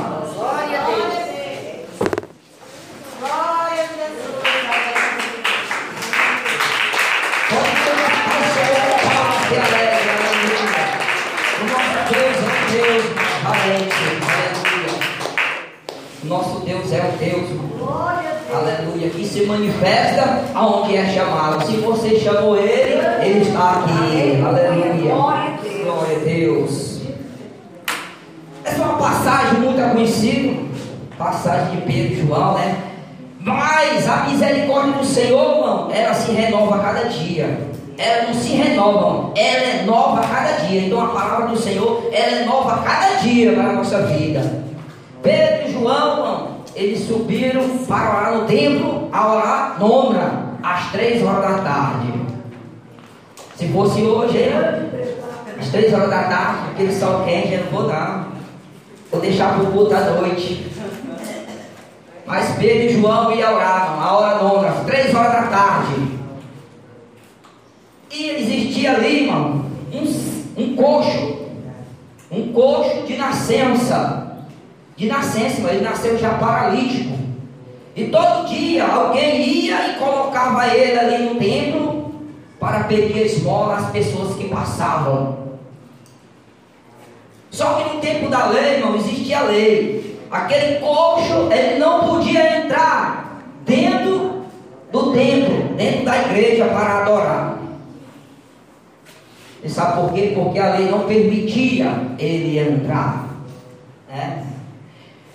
Valente, 13.51 13.93
aleluia. 14.23 15.01
Nosso 16.23 16.61
Deus 16.61 16.93
é 16.93 17.03
um 17.03 17.17
Deus, 17.17 17.49
aleluia, 18.55 19.11
que 19.11 19.27
se 19.27 19.45
manifesta 19.45 20.45
aonde 20.55 20.97
é 20.97 21.13
chamado. 21.13 21.67
Se 21.67 21.79
você 21.79 22.21
chamou 22.21 22.57
Ele, 22.57 22.95
Ele 23.25 23.41
está 23.41 23.73
aqui, 23.73 24.41
aleluia. 24.41 25.15
Glória 25.15 25.43
a 25.43 25.63
Deus. 25.63 25.83
Glória 25.83 26.17
a 26.17 26.21
Deus. 26.21 27.01
Essa 28.65 28.83
é 28.83 28.85
uma 28.85 28.99
passagem 28.99 29.59
muito 29.59 29.91
conhecida, 29.91 30.63
passagem 31.19 31.71
de 31.75 31.83
Pedro 31.83 32.13
e 32.13 32.27
João, 32.27 32.55
né? 32.55 32.79
Mas 33.41 34.09
a 34.09 34.29
misericórdia 34.29 34.93
do 34.93 35.05
Senhor, 35.05 35.57
irmão, 35.57 35.91
ela 35.93 36.15
se 36.15 36.31
renova 36.31 36.77
a 36.77 36.79
cada 36.79 37.09
dia. 37.09 37.59
Ela 38.01 38.29
não 38.29 38.35
se 38.35 38.55
renova, 38.55 38.99
irmão. 38.99 39.33
ela 39.37 39.63
é 39.63 39.83
nova 39.83 40.21
a 40.21 40.27
cada 40.27 40.53
dia. 40.65 40.87
Então 40.87 41.05
a 41.05 41.09
palavra 41.09 41.49
do 41.49 41.59
Senhor, 41.59 42.09
ela 42.11 42.37
é 42.39 42.45
nova 42.47 42.77
a 42.77 42.79
cada 42.79 43.17
dia 43.17 43.53
para 43.53 43.65
a 43.65 43.73
nossa 43.75 44.01
vida. 44.07 44.65
Pedro 45.23 45.69
e 45.69 45.73
João, 45.73 46.49
eles 46.75 47.07
subiram 47.07 47.69
para 47.87 48.11
orar 48.11 48.35
no 48.37 48.47
templo, 48.47 49.11
a 49.13 49.35
orar 49.35 49.77
nona, 49.79 50.57
às 50.63 50.91
três 50.93 51.23
horas 51.23 51.43
da 51.43 51.63
tarde. 51.63 52.15
Se 53.57 53.69
fosse 53.69 54.01
hoje, 54.01 54.39
irmão? 54.39 54.89
às 55.61 55.69
três 55.69 55.93
horas 55.93 56.09
da 56.09 56.23
tarde, 56.23 56.71
aquele 56.73 56.95
sol 56.95 57.23
quente, 57.25 57.53
eu 57.53 57.65
não 57.65 57.71
vou 57.71 57.87
dar. 57.87 58.29
Vou 59.13 59.21
deixar 59.21 59.57
para 59.57 59.65
o 59.65 59.73
culto 59.73 59.95
à 59.95 60.01
noite. 60.01 60.67
Mas 62.25 62.57
Pedro 62.57 62.85
e 62.85 62.99
João 62.99 63.31
iam 63.33 63.55
orar, 63.57 63.99
a 64.01 64.13
hora 64.17 64.43
nona, 64.43 64.69
às 64.69 64.87
três 64.87 65.15
horas 65.15 65.33
da 65.33 65.43
tarde. 65.49 66.10
Existia 68.29 68.93
ali, 68.93 69.25
irmão, 69.25 69.65
um, 69.93 70.63
um 70.63 70.77
coxo. 70.77 71.41
Um 72.31 72.53
coxo 72.53 73.07
de 73.07 73.17
nascença. 73.17 74.47
De 74.97 75.07
nascença, 75.07 75.69
ele 75.69 75.83
nasceu 75.83 76.19
já 76.19 76.35
paralítico. 76.35 77.19
E 77.97 78.05
todo 78.07 78.49
dia 78.49 78.87
alguém 78.87 79.43
ia 79.43 79.91
e 79.91 79.99
colocava 79.99 80.67
ele 80.69 80.99
ali 80.99 81.25
no 81.25 81.35
templo 81.37 82.15
para 82.59 82.85
pedir 82.85 83.27
esmola 83.27 83.79
às 83.79 83.91
pessoas 83.91 84.37
que 84.37 84.49
passavam. 84.49 85.39
Só 87.51 87.75
que 87.75 87.95
no 87.95 88.01
tempo 88.01 88.29
da 88.29 88.47
lei, 88.47 88.75
irmão, 88.75 88.97
existia 88.97 89.41
lei. 89.43 90.19
Aquele 90.31 90.79
coxo, 90.79 91.49
ele 91.51 91.79
não 91.79 92.09
podia 92.09 92.59
entrar 92.59 93.43
dentro 93.65 94.45
do 94.93 95.13
templo, 95.13 95.75
dentro 95.77 96.05
da 96.05 96.19
igreja 96.19 96.67
para 96.67 97.03
adorar. 97.03 97.60
E 99.63 99.69
sabe 99.69 100.01
por 100.01 100.13
quê? 100.13 100.33
Porque 100.35 100.59
a 100.59 100.75
lei 100.75 100.91
não 100.91 101.01
permitia 101.01 101.93
ele 102.19 102.59
entrar. 102.59 103.27
né? 104.09 104.45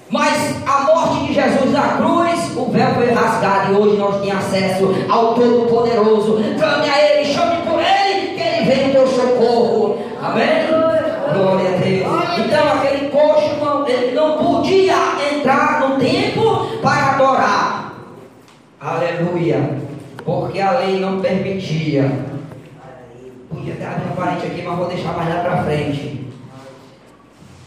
Mas 0.09 0.55
a 0.67 0.81
morte 0.81 1.25
de 1.25 1.33
Jesus 1.33 1.71
na 1.71 1.97
cruz, 1.97 2.55
o 2.55 2.71
véu 2.71 2.93
foi 2.93 3.11
rasgado 3.11 3.73
e 3.73 3.75
hoje 3.75 3.97
nós 3.97 4.21
temos 4.21 4.45
acesso 4.45 4.95
ao 5.09 5.33
Todo-Poderoso. 5.33 6.37
Clame 6.57 6.89
a 6.89 7.01
Ele, 7.01 7.33
chame 7.33 7.57
por 7.63 7.79
Ele, 7.79 8.35
que 8.35 8.45
socorro. 9.15 9.97
Amém? 10.21 10.67
Glória 11.33 11.69
a 11.69 11.77
Deus. 11.77 12.39
Então 12.45 12.67
aquele 12.73 13.09
coxo, 13.09 13.49
irmão, 13.51 13.87
ele 13.87 14.11
não 14.15 14.37
podia 14.37 14.95
entrar 15.33 15.81
no 15.81 15.97
templo 15.97 16.79
para 16.81 17.13
adorar. 17.13 17.93
Aleluia. 18.79 19.77
Porque 20.23 20.59
a 20.59 20.79
lei 20.79 20.99
não 20.99 21.19
permitia. 21.19 22.24
Podia 23.65 23.77
ter 23.77 24.05
uma 24.05 24.15
parente 24.15 24.45
aqui, 24.45 24.61
mas 24.61 24.77
vou 24.77 24.87
deixar 24.87 25.13
mais 25.13 25.27
lá 25.27 25.41
para 25.41 25.63
frente. 25.63 26.27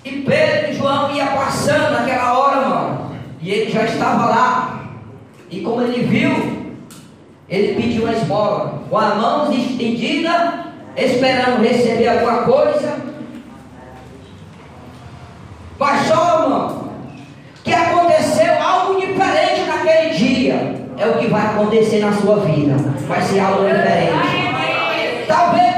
E 0.05 0.11
Pedro 0.11 0.71
e 0.71 0.75
João 0.75 1.11
ia 1.11 1.27
passando 1.27 1.91
naquela 1.91 2.39
hora, 2.39 2.69
mano. 2.69 3.17
E 3.41 3.51
ele 3.51 3.73
já 3.73 3.83
estava 3.83 4.27
lá. 4.27 4.85
E 5.51 5.61
como 5.61 5.83
ele 5.83 6.05
viu, 6.05 6.77
ele 7.49 7.75
pediu 7.75 8.05
uma 8.05 8.13
esmola, 8.13 8.81
com 8.89 8.97
as 8.97 9.17
mãos 9.17 9.53
estendidas, 9.53 10.53
esperando 10.97 11.63
receber 11.63 12.07
alguma 12.07 12.43
coisa. 12.43 12.97
Só, 16.07 16.45
irmão, 16.45 16.91
que 17.65 17.75
aconteceu 17.75 18.63
algo 18.63 19.01
diferente 19.01 19.63
naquele 19.67 20.11
dia. 20.11 20.79
É 20.97 21.07
o 21.07 21.19
que 21.19 21.27
vai 21.27 21.45
acontecer 21.45 21.99
na 21.99 22.13
sua 22.13 22.37
vida. 22.37 22.77
Vai 23.09 23.21
ser 23.21 23.41
algo 23.41 23.65
diferente. 23.65 25.27
Talvez 25.27 25.78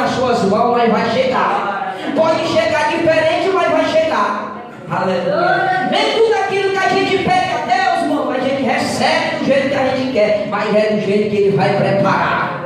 nas 0.00 0.10
suas 0.12 0.42
mãos, 0.44 0.76
mas 0.76 0.90
vai 0.90 1.10
chegar. 1.10 1.94
Pode 2.16 2.46
chegar 2.48 2.88
diferente, 2.88 3.50
mas 3.52 3.70
vai 3.70 3.84
chegar. 3.86 4.56
Aleluia. 4.90 5.88
Nem 5.90 6.14
tudo 6.14 6.34
aquilo 6.34 6.70
que 6.70 6.78
a 6.78 6.88
gente 6.88 7.18
pede 7.18 7.52
a 7.52 7.66
Deus, 7.66 8.02
irmão, 8.02 8.30
a 8.30 8.40
gente 8.40 8.62
recebe 8.62 9.36
do 9.36 9.44
jeito 9.44 9.68
que 9.68 9.74
a 9.74 9.96
gente 9.96 10.12
quer, 10.12 10.48
mas 10.48 10.74
é 10.74 10.94
do 10.94 11.00
jeito 11.00 11.30
que 11.30 11.36
Ele 11.36 11.56
vai 11.56 11.76
preparar. 11.76 12.64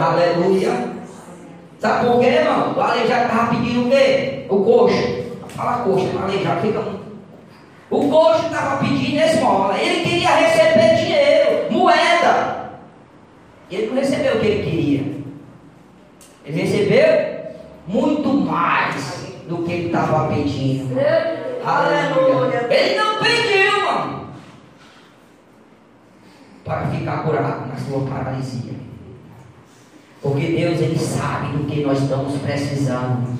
Aleluia. 0.00 0.90
Sabe 1.78 2.06
por 2.06 2.20
quê, 2.20 2.26
irmão? 2.26 2.74
O 2.76 2.80
aleijado 2.80 3.24
estava 3.24 3.46
pedindo 3.48 3.86
o 3.86 3.90
quê? 3.90 4.46
O 4.48 4.64
coxo. 4.64 5.24
Fala 5.48 5.78
coxo, 5.84 6.10
aleijado 6.22 6.60
fica. 6.60 6.82
O 7.90 8.08
coxo 8.08 8.46
estava 8.46 8.76
pedindo 8.76 9.20
esmola. 9.20 9.76
Ele 9.78 10.08
queria 10.08 10.28
receber 10.28 10.94
dinheiro, 10.96 11.72
moeda. 11.72 12.70
Ele 13.70 13.86
não 13.88 13.94
recebeu 13.96 14.36
o 14.36 14.40
que 14.40 14.46
ele 14.46 14.62
queria. 14.62 15.19
Ele 16.44 16.62
recebeu 16.62 17.40
muito 17.86 18.28
mais 18.28 19.26
do 19.48 19.58
que 19.58 19.72
ele 19.72 19.86
estava 19.86 20.28
pedindo. 20.28 20.96
Aleluia. 21.64 22.66
Ele 22.70 22.98
não 22.98 23.18
pediu, 23.18 23.84
mano, 23.84 24.28
para 26.64 26.86
ficar 26.86 27.22
curado 27.24 27.68
na 27.68 27.76
sua 27.76 28.00
paralisia. 28.06 28.80
Porque 30.22 30.46
Deus, 30.48 30.80
Ele 30.80 30.98
sabe 30.98 31.56
do 31.56 31.64
que 31.64 31.82
nós 31.82 32.00
estamos 32.00 32.38
precisando. 32.40 33.38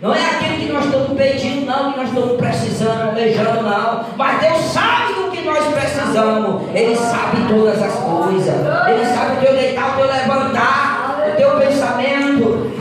Não 0.00 0.14
é 0.14 0.20
aquilo 0.20 0.56
que 0.56 0.72
nós 0.72 0.84
estamos 0.84 1.16
pedindo, 1.16 1.64
não, 1.64 1.92
que 1.92 1.98
nós 2.00 2.08
estamos 2.08 2.36
precisando, 2.36 3.10
alejando, 3.10 3.62
não. 3.62 4.04
Mas 4.16 4.40
Deus 4.40 4.60
sabe 4.72 5.14
do 5.14 5.30
que 5.30 5.42
nós 5.42 5.64
precisamos. 5.72 6.62
Ele 6.74 6.96
sabe 6.96 7.48
todas 7.48 7.80
as 7.80 7.94
coisas. 7.94 8.56
Ele 8.88 9.06
sabe 9.06 9.36
o 9.36 9.40
teu 9.40 9.54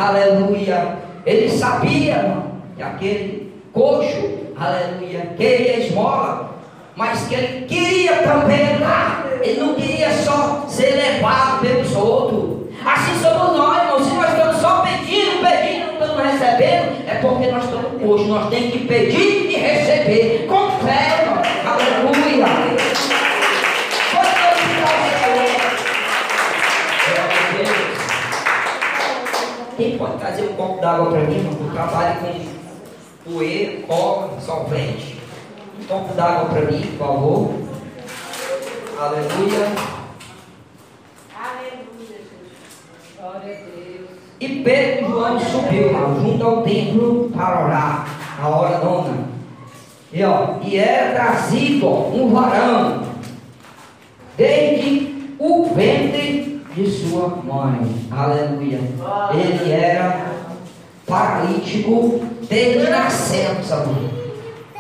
Aleluia. 0.02 0.98
Ele 1.28 1.48
sabia 1.48 2.38
que 2.76 2.82
aquele 2.82 3.54
coxo, 3.72 4.40
aleluia, 4.60 5.34
queria 5.38 5.78
esmola, 5.78 6.56
mas 6.96 7.28
que 7.28 7.36
ele 7.36 7.66
queria 7.68 8.24
também 8.24 8.80
lá. 8.80 9.24
Ele 9.42 9.60
não 9.60 9.76
queria 9.76 10.12
só 10.12 10.66
ser 10.68 10.96
levado 10.96 11.62
pelos 11.62 11.96
outros. 11.96 12.62
Assim 12.84 13.22
somos 13.22 13.56
nós, 13.56 13.84
irmãos. 13.84 14.08
Se 14.08 14.14
nós 14.16 14.30
estamos 14.30 14.56
só 14.58 14.82
pedindo, 14.82 15.48
pedindo, 15.48 15.86
não 15.86 16.02
estamos 16.02 16.32
recebendo, 16.32 17.08
é 17.08 17.16
porque 17.22 17.52
nós 17.52 17.64
estamos 17.64 18.02
hoje. 18.02 18.26
Nós 18.26 18.50
temos 18.50 18.72
que 18.72 18.80
pedir 18.80 19.52
e 19.52 19.56
receber 19.56 20.48
com 20.48 20.72
fé, 20.84 21.22
irmão. 21.22 21.44
Aleluia. 21.64 22.46
Pode 24.12 25.21
Quem 29.82 29.98
pode 29.98 30.20
trazer 30.20 30.44
um 30.44 30.54
copo 30.54 30.80
d'água 30.80 31.10
para 31.10 31.22
mim, 31.22 31.38
irmão? 31.38 31.58
Eu 31.60 31.74
trabalho 31.74 32.20
com 32.20 33.32
poeira, 33.32 33.82
cola, 33.88 34.40
solvente. 34.40 35.20
Um 35.82 35.86
copo 35.86 36.14
d'água 36.14 36.50
para 36.50 36.62
mim, 36.72 36.82
por 36.82 37.08
favor. 37.08 37.54
Aleluia. 39.00 39.72
E 44.40 44.48
Pedro 44.64 45.06
e 45.06 45.10
João 45.10 45.40
subiu 45.40 45.92
lá, 45.92 46.14
junto 46.14 46.46
ao 46.46 46.62
templo 46.62 47.32
para 47.36 47.66
orar, 47.66 48.08
a 48.40 48.50
hora 48.50 48.78
nona. 48.86 49.18
E, 50.14 50.24
ó, 50.24 50.58
e 50.62 50.78
era 50.78 51.16
trazido 51.16 51.88
um 51.88 52.32
varão, 52.32 53.02
desde 54.38 55.36
o 55.40 55.66
ventre 55.74 56.51
de 56.76 56.90
sua 56.90 57.28
mãe. 57.44 57.82
Aleluia. 58.10 58.80
Ele 59.34 59.72
era 59.72 60.26
paralítico 61.06 62.22
desde 62.50 62.90
nascença, 62.90 63.64
sabe? 63.64 64.10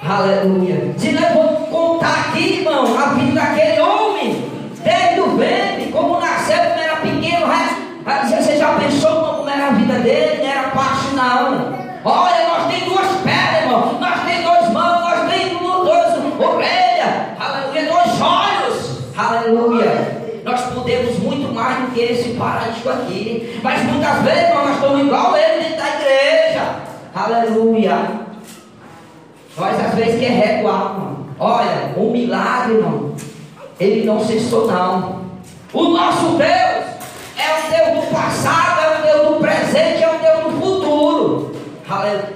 Aleluia. 0.03 0.93
Se 0.97 1.11
nós 1.11 1.33
vamos 1.33 1.69
contar 1.69 2.29
aqui, 2.29 2.59
irmão, 2.59 2.97
a 2.97 3.13
vida 3.13 3.39
daquele 3.39 3.81
homem, 3.81 4.45
desde 4.83 5.19
o 5.19 5.37
ventre, 5.37 5.91
como 5.91 6.19
nasceu, 6.19 6.57
quando 6.57 6.79
era 6.79 6.95
pequeno, 6.97 7.47
você 8.29 8.57
já 8.57 8.73
pensou 8.75 9.21
como 9.21 9.49
era 9.49 9.67
a 9.67 9.71
vida 9.71 9.99
dele? 9.99 10.41
Não 10.41 10.49
era 10.49 10.71
fácil, 10.71 11.15
não. 11.15 11.81
Olha, 12.03 12.47
nós 12.47 12.67
temos 12.71 12.93
duas 12.93 13.07
pernas, 13.21 13.61
irmão. 13.61 13.99
Nós 13.99 14.23
temos 14.23 14.43
dois 14.43 14.69
mãos, 14.71 15.01
nós 15.01 15.31
temos 15.31 15.61
duas 15.61 16.49
orelhas. 16.49 17.13
Aleluia, 17.39 17.91
dois 17.91 18.21
olhos. 18.21 18.99
Aleluia. 19.15 20.21
Nós 20.43 20.61
podemos 20.73 21.19
muito 21.19 21.53
mais 21.53 21.77
do 21.77 21.91
que 21.91 21.99
esse 22.01 22.29
paralítico 22.29 22.80
aqui. 22.91 23.59
Mas 23.63 23.83
muitas 23.83 24.21
vezes 24.23 24.53
nós 24.53 24.75
estamos 24.75 25.01
igual 25.01 25.37
ele 25.37 25.63
dentro 25.63 25.77
da 25.77 25.89
igreja. 25.99 26.75
Aleluia. 27.15 27.97
Nós 29.57 29.79
às 29.79 29.95
vezes 29.95 30.19
quer 30.19 30.31
recuar, 30.31 30.93
irmão. 30.93 31.17
Olha, 31.39 31.93
o 31.97 32.11
milagre, 32.11 32.75
irmão, 32.75 33.13
ele 33.79 34.05
não 34.05 34.23
cessou, 34.23 34.67
não. 34.67 35.21
O 35.73 35.83
nosso 35.89 36.37
Deus 36.37 36.85
é 37.37 37.47
o 37.57 37.71
Deus 37.71 38.05
do 38.05 38.11
passado, 38.11 38.79
é 38.81 38.99
o 38.99 39.01
Deus 39.01 39.27
do 39.27 39.39
presente, 39.41 40.03
é 40.03 40.07
o 40.07 40.19
Deus 40.19 40.43
do 40.43 40.61
futuro. 40.61 41.55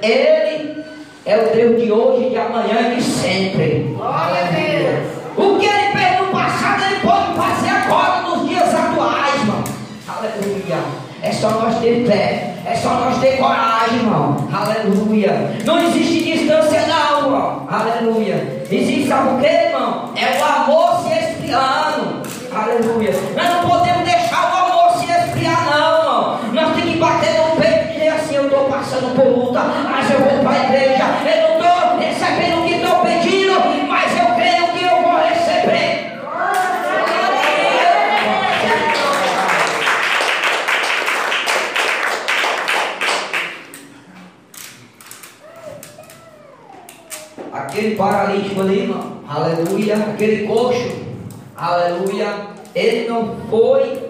Ele 0.02 0.84
é 1.26 1.38
o 1.38 1.56
Deus 1.56 1.82
de 1.82 1.92
hoje, 1.92 2.30
de 2.30 2.38
amanhã 2.38 2.92
e 2.92 2.96
de 2.96 3.04
sempre. 3.04 3.96
Aleluia. 4.02 5.04
O 5.38 5.58
que 5.60 5.66
ele 5.66 5.92
fez 5.92 6.20
no 6.20 6.28
passado, 6.32 6.84
ele 6.84 7.00
pode 7.02 7.34
fazer 7.36 7.70
agora, 7.70 8.22
nos 8.22 8.48
dias 8.48 8.74
atuais, 8.74 9.36
irmão. 9.36 9.64
Aleluia. 10.08 10.80
É 11.22 11.32
só 11.50 11.60
nós 11.60 11.80
ter 11.80 12.06
fé. 12.08 12.54
É 12.66 12.76
só 12.76 12.90
nós 12.90 13.20
ter 13.20 13.38
coragem, 13.38 14.00
irmão. 14.00 14.48
Aleluia. 14.52 15.52
Não 15.66 15.80
existe 15.84 16.24
distância, 16.24 16.82
não, 16.88 17.26
irmão. 17.26 17.68
Aleluia. 17.70 18.66
Existe, 18.72 19.08
sabe 19.08 19.36
o 19.36 19.40
que, 19.40 19.46
irmão? 19.46 20.12
É 20.16 20.40
o 20.40 20.44
amor 20.44 21.04
se 21.04 21.14
esfriando. 21.14 22.24
Aleluia. 22.52 23.12
Paralítico 47.96 48.62
ali, 48.62 48.80
irmão, 48.82 49.14
aleluia, 49.28 49.96
aquele 49.96 50.48
coxo, 50.48 50.92
aleluia, 51.56 52.28
ele 52.74 53.08
não 53.08 53.36
foi 53.50 54.06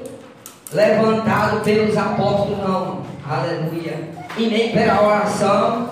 levantado 0.74 1.62
pelos 1.63 1.95
apóstolos, 1.95 2.58
não, 2.60 3.00
aleluia, 3.30 4.10
e 4.38 4.48
nem 4.48 4.71
pela 4.71 5.02
oração, 5.02 5.89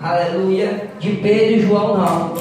aleluia, 0.00 0.90
de 0.98 1.10
Pedro 1.12 1.52
e 1.52 1.60
João, 1.66 1.98
não. 1.98 2.34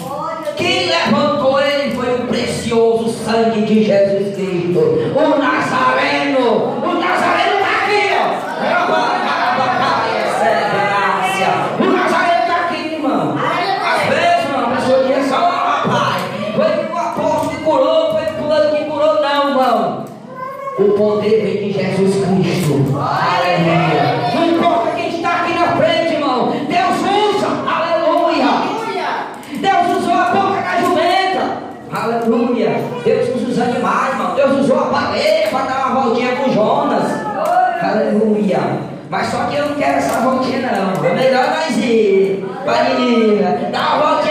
Quem 0.56 0.88
levantou 0.88 1.60
ele 1.60 1.96
foi 1.96 2.16
o 2.16 2.28
precioso 2.28 3.10
sangue 3.24 3.62
de 3.62 3.84
Jesus 3.84 4.36
Cristo, 4.36 4.80
o 5.16 5.40
Nazareno, 5.40 6.19
O 20.80 20.94
poder 20.94 21.42
vem 21.44 21.58
de 21.58 21.74
Jesus 21.74 22.26
Cristo. 22.26 22.98
Aleluia. 22.98 24.32
Não 24.34 24.48
importa 24.48 24.92
quem 24.96 25.10
está 25.10 25.42
aqui 25.42 25.54
na 25.54 25.76
frente, 25.76 26.14
irmão. 26.14 26.52
Deus 26.52 27.36
usa. 27.36 27.48
Aleluia. 27.68 28.48
Deus 29.60 29.98
usou 29.98 30.14
a 30.14 30.26
boca 30.30 30.62
da 30.62 30.80
jumenta. 30.80 31.58
Aleluia. 31.92 32.82
Deus 33.04 33.36
usou 33.36 33.50
os 33.50 33.60
animais, 33.60 34.14
irmão. 34.14 34.36
Deus 34.36 34.60
usou 34.62 34.80
a 34.80 34.84
baleia 34.86 35.50
para 35.50 35.66
dar 35.66 35.92
uma 35.92 36.02
voltinha 36.02 36.36
com 36.38 36.50
Jonas. 36.50 37.12
Aleluia. 37.84 38.60
Mas 39.10 39.28
só 39.28 39.48
que 39.48 39.58
eu 39.58 39.68
não 39.68 39.76
quero 39.76 39.98
essa 39.98 40.22
voltinha, 40.22 40.62
não. 40.62 41.06
É 41.06 41.14
melhor 41.14 41.46
nós 41.46 41.76
ir 41.78 42.46
para 42.64 42.84
menina. 42.86 43.70
Dá 43.70 43.96
uma 43.96 44.14
voltinha. 44.14 44.29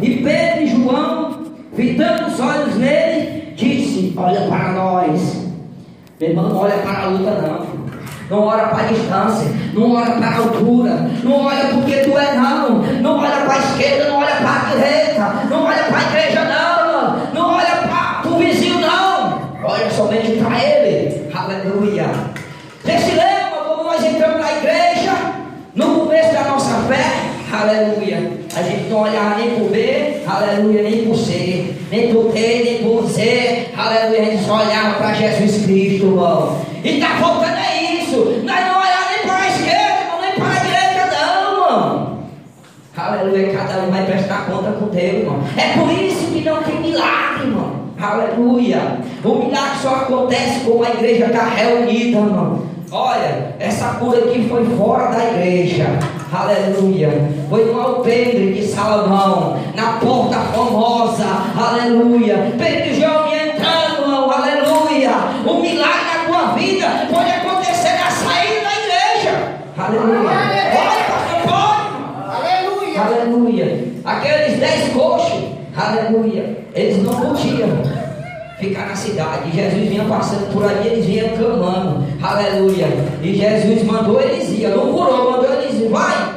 E 0.00 0.22
Pedro 0.22 0.62
e 0.62 0.66
João, 0.68 1.42
fitando 1.74 2.28
os 2.28 2.38
olhos 2.38 2.76
nele, 2.76 3.52
disse: 3.56 4.14
Olha 4.16 4.42
para 4.42 4.72
nós. 4.72 5.46
Meu 6.20 6.30
irmão, 6.30 6.48
não 6.48 6.56
olha 6.58 6.76
para 6.76 7.02
a 7.02 7.06
luta, 7.06 7.30
não. 7.42 7.82
Não 8.30 8.46
olha 8.46 8.68
para 8.68 8.84
a 8.84 8.86
distância, 8.86 9.52
não 9.74 9.94
olha 9.94 10.12
para 10.12 10.26
a 10.26 10.36
altura, 10.38 11.10
não 11.22 11.44
olha 11.44 11.64
porque 11.66 11.96
tu 11.98 12.16
é 12.16 12.34
não, 12.34 12.78
não 12.78 13.18
olha 13.18 13.44
para 13.44 13.54
a 13.54 13.58
esquerda, 13.58 14.08
não 14.08 14.18
olha 14.18 14.36
para 14.36 14.50
a 14.50 14.74
direita, 14.74 15.34
não 15.50 15.64
olha 15.64 15.82
para 15.82 15.98
a 15.98 16.02
igreja 16.02 16.44
não, 16.44 17.34
não 17.34 17.54
olha 17.56 17.76
para 17.88 18.28
o 18.30 18.38
vizinho 18.38 18.80
não, 18.80 19.38
olha 19.64 19.90
somente 19.90 20.32
para 20.38 20.64
ele, 20.64 21.30
aleluia. 21.34 22.06
Você 22.82 22.98
se 22.98 23.10
lembra 23.10 23.60
quando 23.66 23.84
nós 23.84 24.02
entramos 24.02 24.40
na 24.40 24.52
igreja, 24.52 25.12
no 25.74 26.00
começo 26.00 26.32
da 26.32 26.44
nossa 26.44 26.74
fé, 26.88 27.31
aleluia, 27.52 28.30
a 28.56 28.62
gente 28.62 28.88
não 28.88 29.02
olhava 29.02 29.36
nem 29.36 29.50
por 29.50 29.70
B, 29.70 30.22
aleluia, 30.26 30.82
nem 30.82 31.04
por 31.04 31.16
C, 31.16 31.74
nem 31.90 32.12
por 32.12 32.32
T, 32.32 32.40
nem 32.40 32.82
por 32.82 33.06
Z, 33.06 33.68
aleluia, 33.76 34.22
a 34.22 34.24
gente 34.24 34.44
só 34.44 34.54
olhava 34.54 34.94
para 34.94 35.12
Jesus 35.12 35.64
Cristo, 35.64 36.06
irmão. 36.06 36.58
E 36.82 36.98
está 36.98 37.08
faltando 37.16 37.56
é 37.56 38.02
isso, 38.02 38.16
nós 38.44 38.66
não 38.66 38.80
olhamos 38.80 39.10
nem 39.10 39.26
para 39.26 39.36
a 39.36 39.48
esquerda, 39.48 40.20
nem 40.22 40.32
para 40.34 40.46
a 40.46 40.64
direita, 40.64 41.16
não, 41.20 41.52
irmão. 41.52 42.18
Aleluia, 42.96 43.52
cada 43.52 43.82
um 43.82 43.90
vai 43.90 44.06
prestar 44.06 44.46
conta 44.46 44.72
com 44.72 44.86
Deus, 44.86 45.14
irmão. 45.14 45.40
É 45.56 45.78
por 45.78 45.92
isso 45.92 46.32
que 46.32 46.40
não 46.40 46.62
tem 46.62 46.80
milagre, 46.80 47.48
irmão. 47.48 47.82
Aleluia. 48.00 48.98
O 49.22 49.34
milagre 49.34 49.78
só 49.80 49.94
acontece 49.96 50.60
quando 50.64 50.84
a 50.84 50.90
igreja 50.90 51.26
está 51.26 51.44
reunida, 51.44 52.18
irmão. 52.18 52.62
Olha, 52.90 53.54
essa 53.58 53.94
cura 53.94 54.18
aqui 54.18 54.46
foi 54.50 54.66
fora 54.76 55.12
da 55.12 55.24
igreja. 55.30 55.86
Aleluia. 56.32 57.10
Foi 57.50 57.66
no 57.66 57.78
alpendre 57.78 58.54
de 58.54 58.66
Salomão, 58.66 59.58
na 59.74 59.92
porta 59.98 60.38
famosa. 60.38 61.26
Aleluia. 61.54 62.54
Pedro 62.56 62.90
e 62.90 63.00
João 63.00 63.26
entrando, 63.26 64.02
irmão. 64.02 64.30
Aleluia. 64.30 65.10
O 65.44 65.60
milagre 65.60 66.04
na 66.06 66.24
tua 66.26 66.54
vida 66.54 66.86
pode 67.12 67.30
acontecer 67.30 67.98
na 67.98 68.10
saída 68.10 68.60
da 68.62 68.72
igreja. 68.80 69.58
Aleluia. 69.76 70.30
Pode. 71.44 71.72
Aleluia. 72.38 73.00
Aleluia. 73.02 73.92
Aqueles 74.04 74.58
dez 74.58 74.92
coxos, 74.94 75.44
aleluia, 75.76 76.58
eles 76.74 77.02
não 77.02 77.14
podiam 77.14 77.68
ficar 78.58 78.86
na 78.86 78.96
cidade. 78.96 79.50
Jesus 79.50 79.88
vinha 79.88 80.04
passando 80.04 80.52
por 80.52 80.64
ali, 80.64 80.88
eles 80.88 81.06
vinham 81.06 81.28
clamando, 81.36 82.04
aleluia. 82.22 82.88
E 83.22 83.34
Jesus 83.34 83.82
mandou 83.84 84.20
eles 84.20 84.48
ir, 84.50 84.68
não 84.68 84.92
curou, 84.92 85.32
mandou 85.32 85.52
eles 85.54 85.80
ir, 85.80 85.88
vai. 85.88 86.32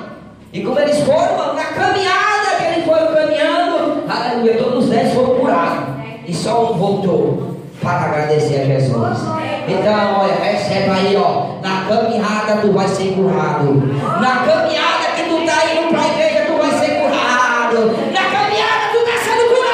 E 0.51 0.61
como 0.61 0.79
eles 0.79 0.99
foram, 0.99 1.37
mano, 1.37 1.53
na 1.53 1.65
caminhada 1.65 2.55
que 2.57 2.63
eles 2.65 2.85
foram 2.85 3.13
caminhando, 3.13 4.03
aleluia, 4.09 4.57
todos 4.57 4.85
os 4.85 4.89
dez 4.89 5.13
foram 5.13 5.35
curados. 5.35 5.95
E 6.27 6.33
só 6.33 6.71
um 6.71 6.77
voltou 6.77 7.55
para 7.81 8.05
agradecer 8.05 8.61
a 8.61 8.65
Jesus. 8.65 9.19
Então, 9.67 10.19
olha, 10.19 10.35
recebe 10.35 10.89
aí, 10.89 11.15
ó. 11.15 11.55
Na 11.61 11.85
caminhada 11.87 12.61
tu 12.61 12.71
vai 12.71 12.87
ser 12.87 13.13
curado. 13.13 13.73
Na 14.21 14.45
caminhada 14.45 15.05
que 15.15 15.23
tu 15.23 15.37
está 15.39 15.73
indo 15.73 15.89
para 15.89 16.01
a 16.01 16.07
igreja, 16.07 16.45
tu 16.45 16.57
vai 16.57 16.71
ser 16.79 17.01
curado. 17.01 17.87
Na 18.11 18.23
caminhada 18.29 18.89
tu 18.91 18.97
está 18.97 19.17
sendo 19.23 19.49
curado. 19.49 19.65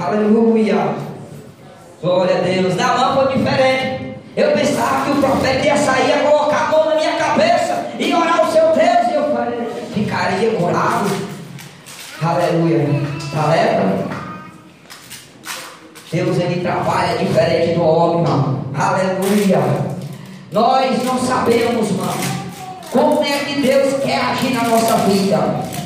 Aleluia. 0.00 0.94
Glória 2.02 2.38
a 2.38 2.40
Deus. 2.40 2.76
Na 2.76 2.96
mão 2.96 3.16
foi 3.16 3.36
diferente. 3.36 4.16
Eu 4.36 4.52
pensava 4.52 5.04
que 5.04 5.10
o 5.10 5.20
profeta 5.20 5.66
ia 5.66 5.76
sair, 5.76 6.08
ia 6.08 6.18
colocar 6.18 6.66
a 6.66 6.70
mão 6.70 6.84
na 6.90 6.94
minha 6.94 7.12
cabeça 7.12 7.86
e 7.98 8.14
orar 8.14 8.40
ao 8.40 8.46
seu 8.52 8.72
Deus. 8.72 9.08
E 9.10 9.14
eu 9.14 9.34
falei, 9.34 9.68
ficaria 9.92 10.50
curado. 10.52 11.10
Aleluia. 12.22 12.86
Tá 13.32 13.46
lepra? 13.46 14.18
Deus 16.10 16.38
ele 16.38 16.62
trabalha 16.62 17.18
diferente 17.18 17.74
do 17.74 17.82
homem, 17.82 18.24
irmão. 18.24 18.60
Aleluia. 18.74 19.60
Nós 20.50 21.04
não 21.04 21.18
sabemos, 21.18 21.90
irmão. 21.90 22.14
Como 22.90 23.22
é 23.22 23.38
que 23.44 23.60
Deus 23.60 24.02
quer 24.02 24.18
agir 24.18 24.54
na 24.54 24.64
nossa 24.64 24.96
vida? 25.06 25.36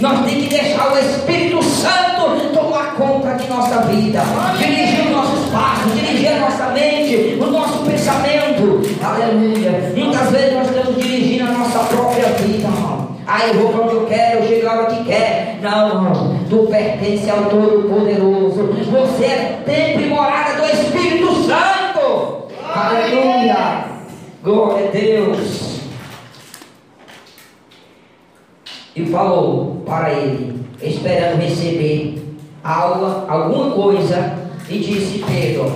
Nós 0.01 0.25
temos 0.25 0.45
que 0.45 0.49
deixar 0.49 0.93
o 0.93 0.99
Espírito 0.99 1.61
Santo 1.65 2.55
tomar 2.55 2.95
conta 2.95 3.35
de 3.35 3.49
nossa 3.49 3.83
vida, 3.83 4.23
dirigir 4.59 5.07
os 5.07 5.11
nossos 5.11 5.51
passos, 5.51 5.93
dirigir 5.93 6.29
a 6.35 6.39
nossa 6.39 6.67
mente, 6.67 7.39
o 7.41 7.47
nosso 7.47 7.79
pensamento. 7.79 8.81
Aleluia. 9.03 9.93
Muitas 9.97 10.31
vezes 10.31 10.55
nós 10.55 10.69
estamos 10.69 11.03
dirigindo 11.03 11.51
a 11.51 11.53
nossa 11.53 11.81
própria 11.81 12.27
vida, 12.35 12.69
irmão. 12.69 13.09
Ah, 13.27 13.47
eu 13.47 13.55
vou 13.55 13.73
para 13.73 13.87
onde 13.87 13.95
eu 13.95 14.07
quero, 14.07 14.41
eu 14.41 14.49
chego 14.49 14.69
hora 14.69 14.87
que 14.87 15.05
quer. 15.05 15.59
Não, 15.63 15.89
irmão. 15.89 16.37
Tu 16.49 16.57
pertence 16.71 17.31
ao 17.31 17.45
Todo-Poderoso. 17.45 18.69
Você 18.91 19.25
é 19.25 19.52
templo 19.65 20.03
e 20.03 20.09
morada 20.09 20.61
do 20.61 20.67
Espírito 20.67 21.35
Santo. 21.45 22.47
Aleluia. 22.75 23.85
Glória 24.43 24.89
a 24.89 24.91
Deus. 24.91 25.81
E 28.95 29.07
falou 29.07 29.83
para 29.87 30.13
ele, 30.13 30.61
esperando 30.83 31.41
receber 31.41 32.37
algo, 32.63 33.31
alguma 33.31 33.71
coisa, 33.71 34.35
e 34.69 34.79
disse 34.79 35.25
Pedro: 35.27 35.73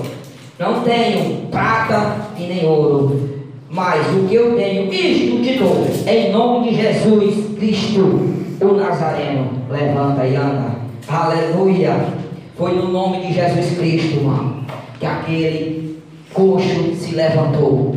Não 0.58 0.82
tenho 0.82 1.46
prata 1.46 2.16
e 2.38 2.42
nem 2.42 2.66
ouro, 2.66 3.46
mas 3.70 4.06
o 4.14 4.26
que 4.28 4.34
eu 4.34 4.56
tenho, 4.56 4.92
isto 4.92 5.42
te 5.42 5.58
dou, 5.58 5.86
em 6.06 6.32
nome 6.32 6.70
de 6.70 6.76
Jesus 6.76 7.56
Cristo, 7.58 8.34
o 8.60 8.72
Nazareno. 8.74 9.50
Levanta 9.70 10.26
e 10.26 10.36
anda. 10.36 10.76
Aleluia. 11.08 12.25
Foi 12.56 12.72
no 12.72 12.88
nome 12.88 13.18
de 13.18 13.34
Jesus 13.34 13.76
Cristo, 13.76 14.16
irmão, 14.16 14.60
que 14.98 15.04
aquele 15.04 16.02
coxo 16.32 16.94
se 16.94 17.14
levantou, 17.14 17.96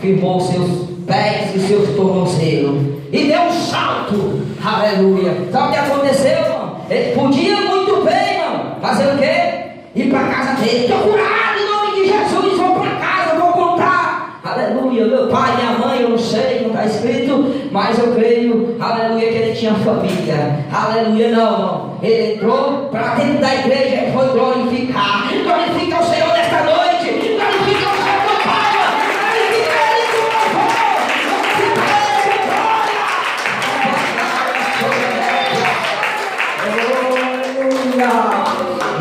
firmou 0.00 0.40
seus 0.40 0.88
pés 1.06 1.54
e 1.54 1.58
seus 1.60 1.94
tornozelos 1.94 2.80
e 3.12 3.24
deu 3.24 3.42
um 3.42 3.52
salto. 3.52 4.40
Aleluia. 4.64 5.34
Sabe 5.52 5.68
o 5.68 5.72
que 5.72 5.78
aconteceu, 5.78 6.30
irmão? 6.30 6.76
Ele 6.88 7.14
podia 7.14 7.56
muito 7.56 8.02
bem, 8.02 8.38
irmão, 8.38 8.76
fazer 8.80 9.12
o 9.12 9.18
quê? 9.18 9.60
Ir 9.94 10.08
para 10.08 10.28
casa 10.28 10.62
dele. 10.62 10.84
Estou 10.84 10.98
curado 11.00 11.58
em 11.58 11.70
nome 11.70 12.00
de 12.00 12.08
Jesus. 12.08 12.58
Vou 12.58 12.80
para 12.80 12.96
casa, 12.96 13.38
vou 13.38 13.52
contar. 13.52 14.40
Aleluia. 14.42 15.04
Meu 15.04 15.28
pai, 15.28 15.56
minha 15.56 15.72
mãe, 15.78 16.00
eu 16.00 16.08
não 16.08 16.18
sei, 16.18 16.59
está 16.80 16.86
escrito, 16.86 17.54
mas 17.70 17.98
eu 17.98 18.14
creio, 18.14 18.76
aleluia, 18.80 19.28
que 19.28 19.38
ele 19.38 19.54
tinha 19.54 19.74
família. 19.74 20.64
Aleluia, 20.72 21.30
não. 21.30 21.98
Ele 22.02 22.34
entrou 22.34 22.88
para 22.90 23.14
dentro 23.16 23.40
da 23.40 23.54
igreja 23.54 24.06
e 24.06 24.12
foi 24.12 24.28
glorificar. 24.28 25.28
Glorifica 25.28 26.00
o 26.00 26.06
Senhor 26.06 26.32
nesta 26.32 26.62
noite. 26.62 27.36
Glorifica 27.36 27.88
o 27.88 27.96
Senhor 27.96 28.20
com 28.24 28.36
palma. 28.48 28.86
Glorifica 29.26 29.78
ele 29.90 30.06
com 30.12 30.24
glória. 30.30 30.60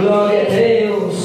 Glória 0.02 0.42
a 0.42 0.50
Deus. 0.50 1.18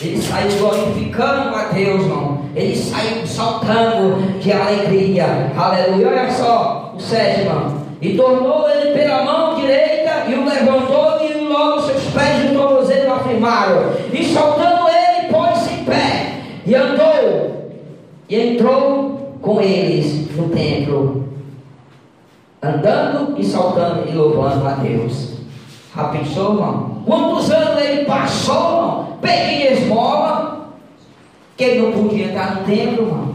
Ele 0.00 0.22
saiu 0.22 0.58
glorificando 0.58 1.54
a 1.54 1.64
Deus, 1.64 2.02
irmão. 2.02 2.23
Ele 2.54 2.76
saiu 2.76 3.26
saltando 3.26 4.38
de 4.38 4.52
alegria. 4.52 5.52
Aleluia. 5.56 6.08
Olha 6.08 6.30
só 6.30 6.94
o 6.96 7.00
sétimo. 7.00 7.84
E 8.00 8.16
tornou 8.16 8.68
ele 8.70 8.92
pela 8.92 9.24
mão 9.24 9.56
direita 9.56 10.24
e 10.28 10.34
o 10.34 10.44
levantou 10.44 11.20
e 11.20 11.34
logo 11.48 11.80
seus 11.82 12.04
pés 12.12 12.44
e 12.44 12.54
o 12.54 12.58
tornozelo 12.58 13.14
afirmaram. 13.14 13.92
E 14.12 14.24
soltando 14.24 14.88
ele, 14.88 15.32
pôs-se 15.32 15.72
em 15.72 15.84
pé 15.84 16.40
e 16.66 16.74
andou. 16.74 17.72
E 18.28 18.36
entrou 18.36 19.36
com 19.40 19.60
eles 19.60 20.30
no 20.36 20.48
templo, 20.48 21.28
andando 22.62 23.38
e 23.38 23.44
saltando 23.44 24.08
e 24.08 24.12
louvando 24.12 24.66
a 24.66 24.72
Deus. 24.72 25.34
Já 25.94 26.04
pensou, 26.04 26.54
irmão? 26.54 27.02
Quantos 27.04 27.50
anos 27.50 27.82
ele 27.82 28.04
passou, 28.04 28.54
irmão? 28.54 29.18
Pedindo 29.20 29.72
esmola, 29.72 30.53
que 31.56 31.64
ele 31.64 31.82
não 31.82 31.92
podia 31.92 32.26
entrar 32.26 32.56
no 32.56 32.64
templo, 32.64 33.06
irmão. 33.06 33.34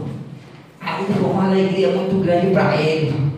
Aí 0.80 1.04
foi 1.06 1.30
uma 1.30 1.46
alegria 1.46 1.88
muito 1.88 2.22
grande 2.24 2.48
para 2.48 2.76
ele. 2.76 3.30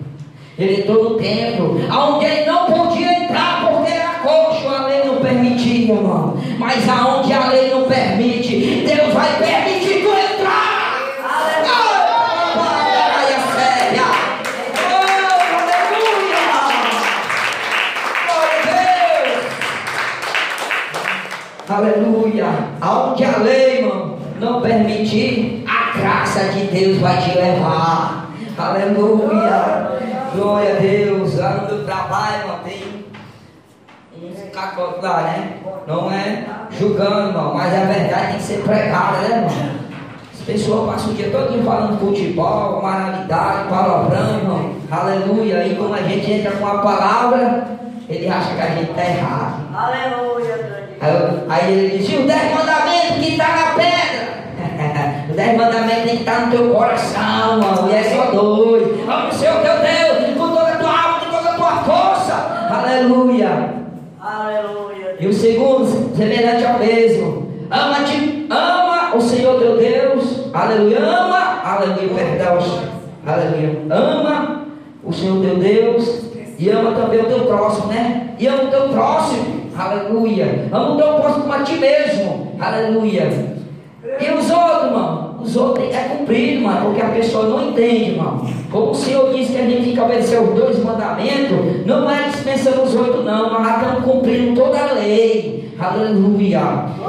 Ele 0.59 0.81
entrou 0.83 1.11
no 1.11 1.17
templo, 1.17 1.81
aonde 1.91 2.27
ele 2.27 2.47
não 2.47 2.67
podia 2.67 3.25
entrar 3.25 3.69
porque 3.69 3.93
era 3.93 4.19
coxo, 4.23 4.69
a 4.69 4.87
lei 4.87 5.05
não 5.05 5.17
permitia, 5.17 5.95
irmão. 5.95 6.37
Mas 6.59 6.89
aonde 6.89 7.33
a 7.33 7.49
lei 7.49 7.71
não 7.71 7.85
permite, 7.85 8.85
Deus 8.87 9.15
vai 9.15 9.39
permitir 9.39 10.03
tu 10.03 10.09
entrar. 10.09 10.73
Aleluia. 21.69 22.47
Aonde 22.83 23.25
a 23.25 23.39
lei, 23.39 23.62
não 24.43 24.61
permitir, 24.61 25.65
a 25.67 25.97
graça 25.97 26.45
de 26.53 26.65
Deus 26.67 26.99
vai 26.99 27.17
te 27.23 27.39
levar. 27.39 28.29
Aleluia. 28.59 30.01
Glória 30.35 30.77
a 30.77 30.81
Deus. 30.81 31.35
No 31.37 31.67
meu 31.67 31.85
trabalho, 31.85 32.43
irmão, 32.43 32.59
tem 32.65 33.05
uns 34.23 34.51
cacotes 34.53 35.03
lá, 35.03 35.23
né? 35.23 35.59
Não 35.87 36.11
é 36.11 36.45
julgando, 36.71 37.29
irmão, 37.29 37.55
mas 37.55 37.73
a 37.73 37.85
verdade 37.85 38.27
tem 38.29 38.37
que 38.37 38.43
ser 38.43 38.63
pregada, 38.63 39.19
né, 39.19 39.37
irmão? 39.37 39.83
As 40.33 40.41
pessoas 40.41 40.91
passam 40.91 41.13
o 41.13 41.15
dia 41.15 41.31
todo 41.31 41.65
falando 41.65 42.01
futebol, 42.01 42.83
moralidade, 42.83 43.69
palavrão, 43.69 44.39
irmão. 44.39 44.75
Aleluia. 44.91 45.67
E 45.67 45.77
quando 45.77 45.95
a 45.95 46.03
gente 46.03 46.33
entra 46.33 46.51
com 46.53 46.67
a 46.67 46.79
palavra, 46.79 47.65
ele 48.09 48.29
acha 48.29 48.55
que 48.55 48.61
a 48.61 48.67
gente 48.67 48.91
está 48.91 49.05
errado. 49.05 49.55
Aleluia. 49.73 50.89
Aí, 51.01 51.45
aí 51.49 51.73
ele 51.73 51.99
diz, 51.99 52.19
o 52.19 52.27
dez 52.27 52.55
mandamentos 52.55 53.19
que 53.19 53.33
está 53.33 53.49
na 53.49 53.75
pedra. 53.75 54.32
O 55.33 55.35
dez 55.35 55.57
mandamentos 55.57 56.05
tem 56.05 56.17
que 56.17 56.23
estar 56.23 56.47
no 56.47 56.53
teu 56.53 56.75
coração, 56.75 57.59
mano. 57.59 57.91
E 57.91 57.95
é 57.95 58.03
só 58.03 58.31
dois. 58.31 59.07
Vamos 59.07 59.35
ser 59.35 59.51
o 59.51 59.61
teu 59.61 59.79
Deus 59.79 60.37
com 60.37 60.49
toda 60.49 60.69
a 60.69 60.77
tua 60.77 60.91
alma, 60.91 61.21
com 61.21 61.37
toda 61.37 61.49
a 61.49 61.55
tua 61.55 61.77
força. 61.85 62.35
Aleluia. 62.71 63.75
Aleluia. 64.21 65.17
E 65.19 65.27
o 65.27 65.33
segundo, 65.33 66.15
semelhante 66.15 66.65
ao 66.67 66.79
mesmo. 66.79 67.51
Ama-te, 67.71 68.47
ama 68.51 69.17
o 69.17 69.21
Senhor 69.23 69.59
teu 69.59 69.79
Deus. 69.79 70.51
Aleluia. 70.53 70.99
Ama, 70.99 71.63
aleluia, 71.65 72.09
perdão. 72.15 72.59
Aleluia. 73.27 73.79
Ama 73.89 74.67
o 75.03 75.13
Senhor 75.13 75.41
teu 75.41 75.57
Deus. 75.57 76.31
E 76.59 76.69
ama 76.69 76.93
também 76.93 77.21
o 77.21 77.25
teu 77.25 77.47
próximo, 77.47 77.87
né? 77.87 78.35
E 78.39 78.47
ama 78.47 78.65
o 78.65 78.69
teu 78.69 78.89
próximo. 78.91 79.63
Aleluia. 79.77 80.69
Amo 80.71 80.97
teu 80.97 81.15
próximo 81.15 81.51
a 81.51 81.63
ti 81.63 81.77
mesmo. 81.77 82.55
Aleluia. 82.61 83.52
E 84.23 84.31
os 84.39 84.51
outros, 84.51 84.85
irmão? 84.85 85.37
Os 85.43 85.57
outros 85.57 85.93
é 85.93 86.17
cumprido, 86.17 86.53
irmão, 86.59 86.85
porque 86.85 87.03
a 87.03 87.09
pessoa 87.09 87.49
não 87.49 87.71
entende, 87.71 88.11
irmão. 88.13 88.47
Como 88.71 88.91
o 88.93 88.95
Senhor 88.95 89.33
disse 89.35 89.53
que 89.53 89.59
a 89.59 89.63
gente 89.63 89.85
tem 89.85 89.93
que 89.95 90.01
obedecer 90.01 90.41
os 90.41 90.55
dois 90.55 90.85
mandamentos, 90.85 91.85
não 91.85 92.09
é 92.09 92.29
dispensando 92.29 92.83
os 92.83 92.95
oito, 92.95 93.23
não. 93.23 93.53
Nós 93.53 93.77
estamos 93.77 94.05
cumprindo 94.05 94.55
toda 94.55 94.79
a 94.79 94.93
lei. 94.93 95.73
Aleluia. 95.81 96.61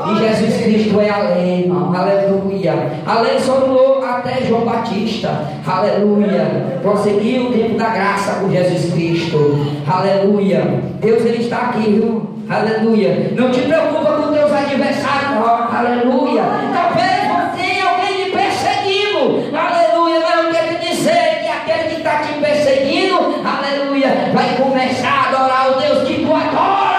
E 0.10 0.20
Jesus 0.20 0.64
Cristo 0.64 1.00
é 1.00 1.10
a 1.10 1.36
lei, 1.36 1.62
irmão. 1.66 1.94
Aleluia. 1.94 2.74
A 3.06 3.22
lei 3.22 3.40
só 3.40 3.58
durou 3.60 4.04
até 4.04 4.42
João 4.48 4.66
Batista. 4.66 5.48
Aleluia. 5.66 6.80
Prosseguiu 6.82 7.50
o 7.50 7.54
tempo 7.54 7.78
da 7.78 7.90
graça 7.90 8.40
com 8.40 8.50
Jesus 8.50 8.92
Cristo. 8.94 9.68
Aleluia. 9.88 10.82
Deus 11.00 11.24
ele 11.24 11.44
está 11.44 11.58
aqui, 11.58 11.92
viu? 11.92 12.33
Aleluia. 12.54 13.32
Não 13.36 13.50
te 13.50 13.62
preocupa 13.62 14.14
com 14.14 14.32
teus 14.32 14.52
adversários, 14.52 15.32
não. 15.32 15.76
Aleluia. 15.76 16.44
Talvez 16.72 17.56
tenha 17.56 17.90
alguém 17.90 18.26
te 18.26 18.32
perseguindo. 18.32 19.58
Aleluia. 19.58 20.20
Mas 20.20 20.46
eu 20.46 20.52
quero 20.52 20.80
dizer 20.80 21.42
que 21.42 21.48
aquele 21.48 21.90
que 21.90 21.96
está 21.96 22.18
te 22.18 22.34
perseguindo, 22.34 23.16
aleluia, 23.44 24.32
vai 24.32 24.56
começar 24.56 25.10
a 25.10 25.30
adorar 25.30 25.72
o 25.72 25.82
Deus 25.82 26.08
que 26.08 26.24
tu 26.24 26.32
adora. 26.32 26.94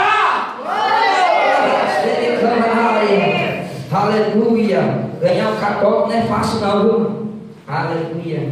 Aleluia. 3.92 5.08
Ganhar 5.20 5.50
um 5.50 5.56
católico 5.56 6.08
não 6.08 6.16
é 6.16 6.22
fácil, 6.22 6.60
não, 6.60 6.82
viu? 6.82 7.28
Aleluia. 7.68 8.48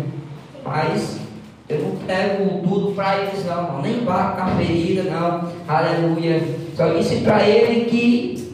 Mas 0.64 1.18
eu 1.68 1.78
não 1.80 1.96
pego 2.06 2.60
tudo 2.60 2.94
para 2.94 3.18
eles, 3.18 3.44
não, 3.44 3.82
nem 3.82 4.04
bato 4.04 4.38
na 4.38 4.46
ferida, 4.56 5.02
não. 5.10 5.48
Aleluia. 5.66 6.40
Só 6.76 6.88
disse 6.88 7.16
para 7.16 7.46
ele 7.46 7.84
que 7.86 8.52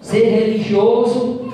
ser 0.00 0.24
religioso 0.24 1.52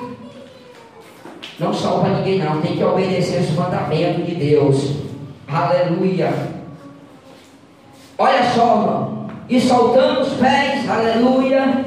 não 1.59 1.73
salva 1.73 2.09
ninguém, 2.09 2.39
não. 2.39 2.61
Tem 2.61 2.77
que 2.77 2.85
obedecer 2.85 3.41
os 3.41 3.51
mandamentos 3.53 4.27
de 4.27 4.35
Deus. 4.35 4.97
Aleluia. 5.49 6.33
Olha 8.18 8.43
só, 8.55 8.81
irmão. 8.81 9.27
E 9.49 9.61
soltando 9.61 10.23
os 10.23 10.33
pés, 10.35 10.89
aleluia. 10.89 11.85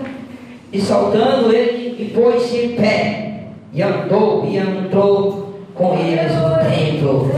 E 0.71 0.81
soltando 0.81 1.51
ele, 1.51 1.95
e 2.01 2.11
pôs-se 2.13 2.57
em 2.57 2.75
pé. 2.75 3.47
E 3.73 3.81
andou, 3.81 4.45
e 4.45 4.57
entrou 4.57 5.59
com 5.73 5.97
eles 5.97 6.31
no 6.33 6.57
templo 6.69 7.31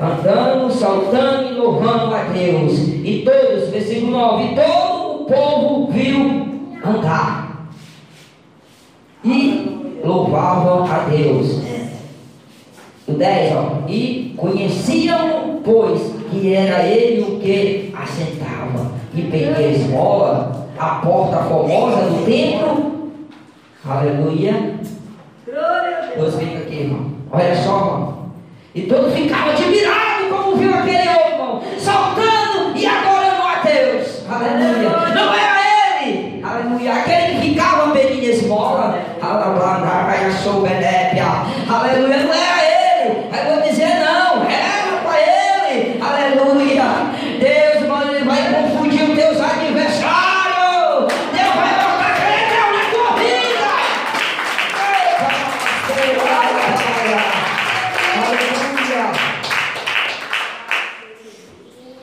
andando, 0.00 0.72
saltando 0.72 1.50
e 1.50 1.52
louvando 1.52 2.14
a 2.14 2.22
Deus. 2.24 2.88
E 3.04 3.22
todos, 3.24 3.68
versículo 3.68 4.12
9, 4.12 4.54
todo 4.54 4.86
o 4.86 4.89
povo 5.30 5.92
viu 5.92 6.74
andar 6.84 7.68
e 9.24 10.00
louvavam 10.04 10.84
a 10.90 10.98
Deus. 11.08 11.60
O 13.06 13.12
10, 13.12 13.56
ó, 13.56 13.88
e 13.88 14.34
conheciam, 14.36 15.60
pois, 15.64 16.00
que 16.30 16.54
era 16.54 16.86
ele 16.86 17.22
o 17.22 17.40
que 17.40 17.92
assentava 17.96 18.92
e 19.14 19.22
pedia 19.22 19.68
esmola, 19.68 20.68
a 20.78 20.86
porta 20.96 21.38
formosa 21.44 22.02
do 22.02 22.24
templo. 22.24 23.10
Aleluia. 23.84 24.74
Deus 26.16 26.34
fica 26.36 26.58
aqui, 26.58 26.74
irmão. 26.74 27.10
Olha 27.32 27.56
só, 27.56 27.76
irmão. 27.76 28.20
E 28.74 28.82
todo 28.82 29.10
ficava 29.10 29.50
admirado 29.50 30.28
como 30.30 30.56
viu 30.56 30.72
aquele 30.72 31.08
homem, 31.08 31.62
saltando 31.78 32.76
e 32.76 32.86
adorando 32.86 33.42
a 33.42 33.62
Deus. 33.64 34.24
Aleluia. 34.30 34.90
Não 35.14 35.34
era 35.34 36.04
ele. 36.04 36.42
Aleluia. 36.44 36.92
Aquele 36.92 37.40
que 37.40 37.48
ficava 37.48 37.90
pedindo 37.90 38.24
esmola. 38.24 38.96
Aleluia. 39.20 39.50
Não 41.98 42.32
era 42.32 42.62
ele. 42.64 43.26
Aí 43.32 43.52
vou 43.52 43.60
dizer 43.62 43.94
não. 43.98 44.44
Era 44.48 44.98
para 45.02 45.18
ele. 45.20 46.00
Aleluia. 46.00 46.84
Deus, 47.40 47.88
mano, 47.88 48.24
vai 48.24 48.54
confundir 48.54 49.02
os 49.10 49.14
teus 49.16 49.40
adversários. 49.40 51.08
Deus 51.32 51.54
vai 51.56 51.70
é 51.70 52.46
Deus 52.50 52.70
na 52.76 52.84
tua 52.92 53.10
vida. 53.16 53.70
Aleluia. 58.22 59.10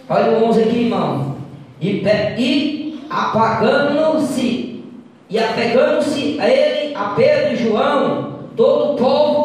Olha 0.10 0.32
o 0.32 0.50
11 0.50 0.64
aqui, 0.64 0.80
irmão. 0.84 1.38
E, 1.80 2.04
e 2.38 3.00
apagando-se, 3.10 4.84
e 5.30 5.40
apegando-se 5.40 6.38
a 6.42 6.50
ele, 6.50 6.96
a 6.96 7.14
Pedro 7.16 7.54
e 7.54 7.56
João, 7.56 8.28
todo 8.58 8.94
o 8.94 8.96
povo 8.96 9.37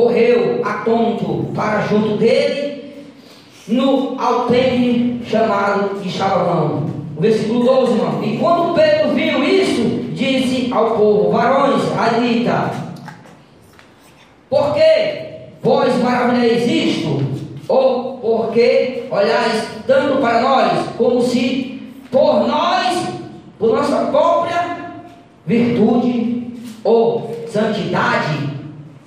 correu 0.00 0.60
atônito 0.64 1.50
para 1.54 1.82
junto 1.82 2.16
dele, 2.16 3.04
no 3.68 4.18
alpendre 4.18 5.20
chamado 5.26 6.00
de 6.00 6.10
Salomão. 6.10 6.88
O 7.16 7.20
versículo 7.20 7.64
12, 7.64 7.92
irmão. 7.92 8.22
E 8.22 8.38
quando 8.38 8.74
Pedro 8.74 9.10
viu 9.10 9.44
isso, 9.44 9.82
disse 10.14 10.72
ao 10.72 10.96
povo: 10.96 11.30
Varões, 11.30 11.82
admita, 11.96 12.70
por 14.48 14.74
que 14.74 14.80
vós 15.62 15.94
maravilhais 16.02 16.66
isto? 16.66 17.22
Ou 17.68 18.18
porque 18.18 19.04
olhais 19.10 19.68
tanto 19.86 20.20
para 20.20 20.40
nós, 20.40 20.88
como 20.96 21.20
se 21.22 21.80
por 22.10 22.48
nós, 22.48 23.06
por 23.58 23.76
nossa 23.76 24.06
própria 24.06 24.94
virtude 25.46 26.54
ou 26.82 27.44
santidade, 27.46 28.50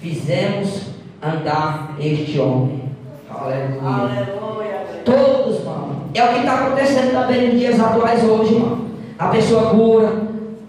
fizemos 0.03 0.82
andar 1.25 1.95
este 1.99 2.39
homem. 2.39 2.83
Aleluia. 3.29 3.81
Aleluia. 3.81 4.85
Todos, 5.05 5.59
irmão. 5.59 5.89
É 6.13 6.23
o 6.23 6.27
que 6.29 6.39
está 6.39 6.53
acontecendo 6.53 7.13
também 7.13 7.49
nos 7.49 7.59
dias 7.59 7.79
atuais 7.79 8.23
hoje, 8.23 8.53
irmão. 8.53 8.77
A 9.17 9.27
pessoa 9.27 9.69
cura, 9.71 10.11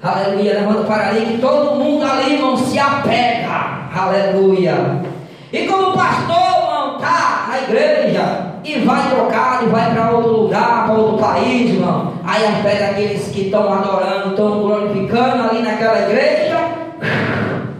aleluia, 0.03 0.61
levanta 0.61 0.85
para 0.85 1.09
ali, 1.09 1.27
que 1.27 1.39
todo 1.39 1.77
mundo 1.77 2.05
ali, 2.05 2.35
irmão, 2.35 2.57
se 2.57 2.79
apega, 2.79 3.89
aleluia. 3.95 5.01
E 5.53 5.67
como 5.67 5.91
o 5.91 5.93
pastor 5.93 6.37
irmão, 6.85 6.99
tá 6.99 7.47
na 7.49 7.59
igreja 7.63 8.55
e 8.65 8.79
vai 8.81 9.11
trocar 9.11 9.63
e 9.63 9.67
vai 9.67 9.93
para 9.93 10.11
outro 10.11 10.31
lugar, 10.43 10.87
para 10.87 10.95
outro 10.95 11.19
país, 11.19 11.71
irmão, 11.71 12.15
aí 12.25 12.45
a 12.47 12.53
fé 12.63 12.75
daqueles 12.77 13.29
que 13.29 13.43
estão 13.43 13.73
adorando, 13.73 14.31
estão 14.31 14.61
glorificando 14.61 15.51
ali 15.51 15.63
naquela 15.63 16.01
igreja, 16.01 16.59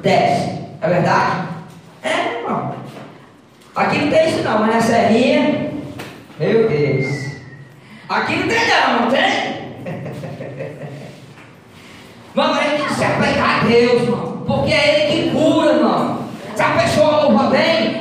desce. 0.03 0.55
É 0.81 0.89
verdade? 0.89 1.33
É. 2.03 2.34
Aqui 3.75 3.99
não 3.99 4.11
tem 4.11 4.29
isso 4.29 4.43
não, 4.43 4.61
mas 4.61 4.75
na 4.75 4.81
serrinha, 4.81 5.71
meu 6.39 6.69
Deus. 6.69 7.35
Aqui 8.09 8.37
não 8.37 8.49
tem 8.49 8.69
não, 8.69 9.01
não 9.01 9.11
tem? 9.11 9.65
Mas 12.35 12.59
a 12.59 12.63
gente 12.63 12.95
se 12.95 13.05
apegar 13.05 13.61
a 13.61 13.67
Deus, 13.67 14.03
irmão. 14.03 14.45
Porque 14.47 14.73
é 14.73 15.13
Ele 15.13 15.31
que 15.31 15.31
cura, 15.31 15.73
irmão. 15.73 16.29
Se 16.55 16.63
a 16.63 16.71
pessoa 16.71 17.23
louva 17.23 17.51
bem, 17.51 17.94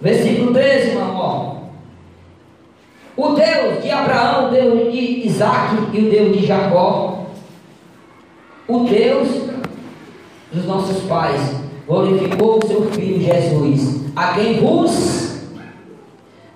Versículo 0.00 0.52
13, 0.52 0.88
irmão. 0.88 1.16
Ó. 1.16 1.60
O 3.16 3.34
Deus 3.34 3.82
de 3.82 3.90
Abraão, 3.90 4.48
o 4.48 4.50
Deus 4.50 4.92
de 4.92 5.26
Isaac 5.26 5.76
e 5.92 5.98
o 5.98 6.10
Deus 6.10 6.38
de 6.38 6.46
Jacó, 6.46 7.26
o 8.66 8.78
Deus 8.84 9.28
dos 10.50 10.64
nossos 10.64 11.02
pais, 11.02 11.54
glorificou 11.86 12.58
o 12.58 12.66
seu 12.66 12.90
Filho 12.92 13.20
Jesus, 13.20 14.06
a 14.16 14.32
quem 14.32 14.60
vos, 14.60 15.38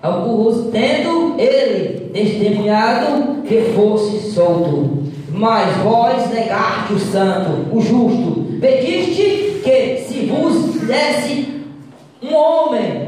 ao 0.01 0.23
vos 0.23 0.71
tendo 0.71 1.35
ele 1.37 2.09
testemunhado 2.11 3.43
que 3.43 3.61
fosse 3.75 4.31
solto. 4.31 5.03
Mas 5.29 5.75
vós 5.83 6.31
negaste 6.31 6.93
o 6.93 6.99
santo, 6.99 7.75
o 7.75 7.81
justo, 7.81 8.57
pediste 8.59 9.61
que 9.63 9.97
se 10.07 10.25
vos 10.25 10.81
desse 10.81 11.61
um 12.23 12.33
homem 12.33 13.04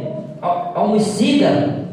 homicida 0.77 1.87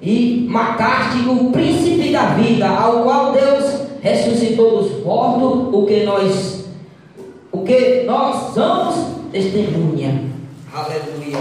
e 0.00 0.46
mataste 0.48 1.28
o 1.28 1.50
príncipe 1.50 2.12
da 2.12 2.26
vida, 2.34 2.68
ao 2.68 3.02
qual 3.02 3.32
Deus 3.32 3.82
ressuscitou 4.00 4.82
dos 4.82 5.04
mortos, 5.04 5.74
o 5.74 5.86
que 5.86 6.04
nós 6.04 6.58
o 7.50 7.64
que 7.64 8.04
nós 8.04 8.54
somos 8.54 9.18
testemunha. 9.32 10.22
Aleluia. 10.72 11.38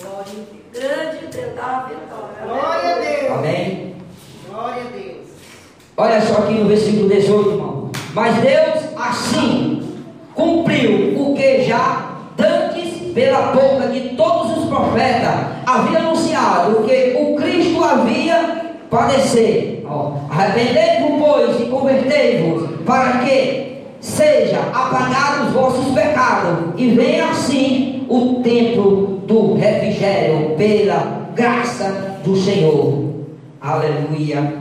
Glória 0.00 0.50
grande 0.72 1.26
Deus 1.32 1.54
da 1.54 1.88
vitória. 1.88 2.44
Glória 2.44 2.94
a 2.94 2.98
Deus. 2.98 3.32
Amém. 3.32 3.94
Glória 4.48 4.82
a 4.82 4.96
Deus. 4.96 5.26
Olha 5.96 6.20
só 6.20 6.42
aqui 6.42 6.54
no 6.54 6.68
versículo 6.68 7.08
18, 7.08 7.50
irmão. 7.50 7.90
Mas 8.14 8.36
Deus 8.36 8.84
assim 8.96 9.82
cumpriu 10.34 11.20
o 11.20 11.34
que 11.34 11.64
já 11.64 12.09
pela 13.14 13.52
boca 13.52 13.88
de 13.88 14.10
todos 14.10 14.58
os 14.58 14.64
profetas 14.68 15.46
havia 15.66 15.98
anunciado 15.98 16.84
que 16.84 17.16
o 17.20 17.36
Cristo 17.36 17.82
havia 17.84 18.74
padecer. 18.90 19.84
Arrependei-vos, 20.30 21.20
pois, 21.20 21.60
e 21.60 21.64
convertei-vos, 21.64 22.68
para 22.84 23.18
que 23.18 23.82
seja 24.00 24.60
apagado 24.72 25.46
os 25.48 25.52
vossos 25.52 25.94
pecados, 25.94 26.74
e 26.76 26.90
venha 26.90 27.30
assim 27.30 28.06
o 28.08 28.40
tempo 28.42 29.20
do 29.26 29.54
refrigério, 29.54 30.56
pela 30.56 31.28
graça 31.34 32.20
do 32.24 32.36
Senhor. 32.36 33.10
Aleluia. 33.60 34.54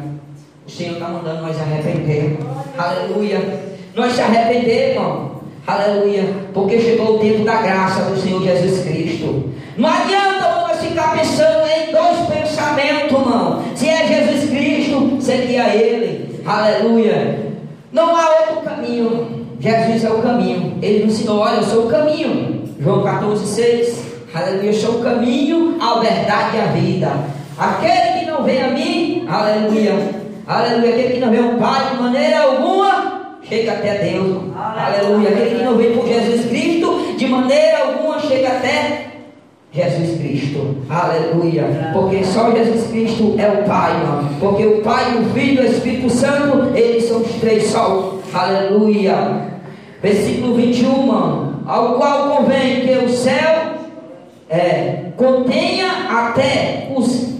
O 0.67 0.69
Senhor 0.69 0.93
está 0.93 1.07
mandando 1.07 1.41
nós 1.43 1.59
arrepender. 1.59 2.37
Aleluia. 2.77 3.59
Nós 3.95 4.13
se 4.13 4.21
arrepender, 4.21 4.91
irmão. 4.91 5.28
Aleluia. 5.69 6.23
Porque 6.51 6.81
chegou 6.81 7.17
o 7.17 7.19
tempo 7.19 7.43
da 7.43 7.61
graça 7.61 8.01
do 8.09 8.19
Senhor 8.19 8.41
Jesus 8.41 8.83
Cristo. 8.83 9.51
Não 9.77 9.87
adianta 9.87 10.49
nós 10.61 10.79
ficar 10.79 11.15
pensando 11.15 11.67
em 11.67 11.91
dois 11.91 12.27
pensamentos, 12.27 13.11
irmão. 13.11 13.63
Se 13.75 13.87
é 13.87 14.07
Jesus 14.07 14.49
Cristo, 14.49 15.17
seguir 15.21 15.57
a 15.57 15.75
Ele. 15.75 16.41
Aleluia. 16.43 17.53
Não 17.91 18.15
há 18.15 18.29
outro 18.39 18.61
caminho. 18.63 19.45
Jesus 19.59 20.03
é 20.03 20.09
o 20.09 20.23
caminho. 20.23 20.79
Ele 20.81 21.05
nos 21.05 21.13
ensinou: 21.13 21.41
olha, 21.41 21.57
eu 21.57 21.63
sou 21.63 21.85
o 21.85 21.89
caminho. 21.89 22.63
João 22.79 23.03
14, 23.03 23.45
6. 23.45 24.03
Aleluia. 24.33 24.71
Eu 24.71 24.73
sou 24.73 24.95
o 24.95 25.03
caminho, 25.03 25.77
a 25.79 25.99
verdade 25.99 26.57
e 26.57 26.61
a 26.61 26.65
vida. 26.65 27.11
Aquele 27.59 28.19
que 28.19 28.25
não 28.25 28.43
vem 28.43 28.63
a 28.63 28.69
mim, 28.69 29.27
aleluia. 29.29 29.93
Aleluia. 30.47 30.89
Aquele 30.89 31.13
que 31.13 31.19
não 31.19 31.29
vê 31.29 31.39
o 31.39 31.57
Pai 31.57 31.91
de 31.91 32.01
maneira 32.01 32.39
alguma, 32.39 33.08
chega 33.49 33.71
até 33.71 33.97
Deus. 33.97 34.37
Aleluia. 34.55 35.29
Aquele 35.29 35.57
que 35.57 35.63
não 35.63 35.75
vem 35.75 35.91
por 35.93 36.07
Jesus 36.07 36.45
Cristo, 36.45 37.15
de 37.17 37.27
maneira 37.27 37.79
alguma, 37.79 38.19
chega 38.19 38.47
até 38.47 39.09
Jesus 39.71 40.19
Cristo, 40.19 40.77
aleluia, 40.89 41.91
porque 41.93 42.23
só 42.23 42.51
Jesus 42.51 42.87
Cristo 42.87 43.35
é 43.37 43.47
o 43.49 43.65
Pai, 43.65 43.91
irmão. 44.01 44.29
porque 44.39 44.65
o 44.65 44.81
Pai, 44.81 45.15
o 45.15 45.25
Filho 45.31 45.63
e 45.63 45.67
o 45.67 45.71
Espírito 45.71 46.09
Santo, 46.09 46.75
eles 46.75 47.03
são 47.03 47.21
os 47.21 47.31
três 47.35 47.65
só, 47.65 48.15
aleluia. 48.33 49.47
Versículo 50.01 50.55
21, 50.55 50.89
irmão, 50.89 51.53
ao 51.67 51.95
qual 51.95 52.37
convém 52.37 52.81
que 52.81 53.05
o 53.05 53.09
céu 53.09 53.73
é, 54.49 55.11
contenha 55.15 55.87
até 56.09 56.91
os 56.95 57.38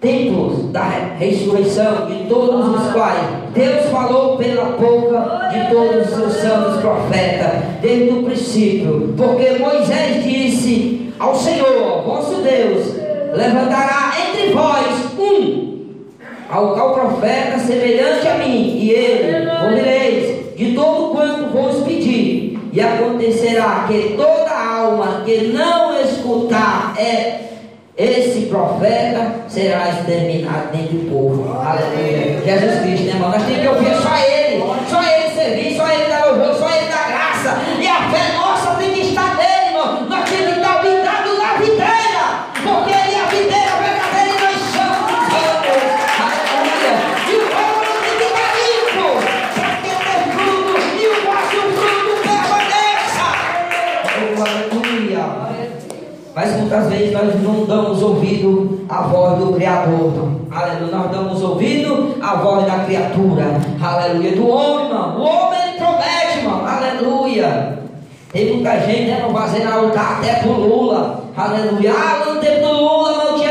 templos 0.00 0.70
da 0.72 0.88
ressurreição, 1.18 2.06
de 2.06 2.28
todos 2.28 2.68
os 2.68 2.92
quais 2.92 3.20
Deus 3.54 3.86
falou 3.86 4.36
pela 4.36 4.64
boca 4.64 5.50
de 5.50 5.74
todos 5.74 6.06
os 6.06 6.14
seus 6.14 6.32
santos 6.34 6.80
profetas, 6.80 7.52
desde 7.80 8.10
o 8.10 8.22
princípio, 8.24 9.14
porque 9.16 9.58
Moisés 9.58 10.22
disse 10.22 11.12
ao 11.18 11.34
Senhor, 11.34 12.02
vosso 12.02 12.42
Deus, 12.42 12.94
levantará 13.32 14.12
entre 14.28 14.52
vós 14.52 15.18
um, 15.18 15.76
ao 16.50 16.74
qual 16.74 16.94
profeta 16.94 17.58
semelhante 17.58 18.28
a 18.28 18.34
mim, 18.36 18.76
e 18.78 18.90
ele 18.90 19.48
ouvireis 19.64 20.56
de 20.56 20.74
todo 20.74 21.14
quanto 21.14 21.50
vos 21.50 21.82
pedir, 21.84 22.58
e 22.70 22.80
acontecerá 22.80 23.86
que 23.88 24.14
toda 24.14 24.50
alma 24.50 25.22
que 25.24 25.48
não 25.48 25.98
escutar 25.98 26.94
é 26.98 27.45
esse 27.96 28.46
profeta 28.46 29.44
será 29.48 29.88
exterminado 29.88 30.68
dentro 30.76 30.98
do 30.98 31.10
povo. 31.10 31.58
Aleluia. 31.58 32.42
Jesus 32.44 32.80
Cristo, 32.82 33.06
né, 33.06 33.12
irmão? 33.12 33.30
Nós 33.30 33.42
temos 33.44 33.60
que 33.60 33.68
ouvir 33.68 33.94
só 34.02 34.16
Ele, 34.16 34.62
só 34.90 35.02
Ele 35.02 35.26
só 35.75 35.75
muitas 56.66 56.88
vezes 56.88 57.12
nós 57.12 57.42
não 57.42 57.64
damos 57.64 58.02
ouvido 58.02 58.80
à 58.88 59.02
voz 59.02 59.38
do 59.38 59.52
Criador. 59.52 60.12
Aleluia. 60.50 60.96
Nós 60.96 61.10
damos 61.12 61.42
ouvido 61.42 62.16
à 62.20 62.34
voz 62.36 62.66
da 62.66 62.80
criatura. 62.80 63.44
Aleluia. 63.80 64.32
Do 64.32 64.48
homem, 64.48 64.86
irmão. 64.86 65.16
O 65.16 65.22
homem 65.22 65.60
ele 65.62 65.78
promete, 65.78 66.38
irmão. 66.38 66.66
Aleluia. 66.66 67.78
Tem 68.32 68.52
muita 68.52 68.80
gente 68.80 69.10
né, 69.10 69.20
não 69.22 69.32
fazendo 69.32 69.72
altar 69.72 70.18
até 70.18 70.34
pro 70.40 70.52
Lula. 70.52 71.22
Aleluia. 71.36 71.92
Ah, 71.92 72.24
no 72.28 72.40
tempo 72.40 72.66
do 72.66 72.72
Lula 72.72 73.24
não 73.24 73.38
tinha 73.38 73.45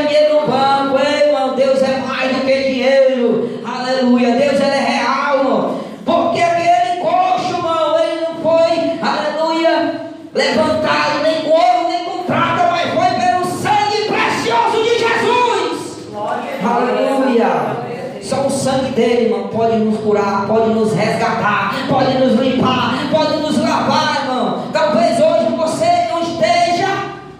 pode 19.56 19.76
nos 19.78 19.98
curar, 20.00 20.44
pode 20.46 20.74
nos 20.74 20.92
resgatar, 20.92 21.74
pode 21.88 22.18
nos 22.18 22.38
limpar, 22.38 23.08
pode 23.10 23.36
nos 23.38 23.58
lavar, 23.58 24.22
irmão. 24.22 24.64
Talvez 24.72 25.18
hoje 25.18 25.56
você 25.56 26.08
não 26.10 26.22
esteja, 26.22 26.88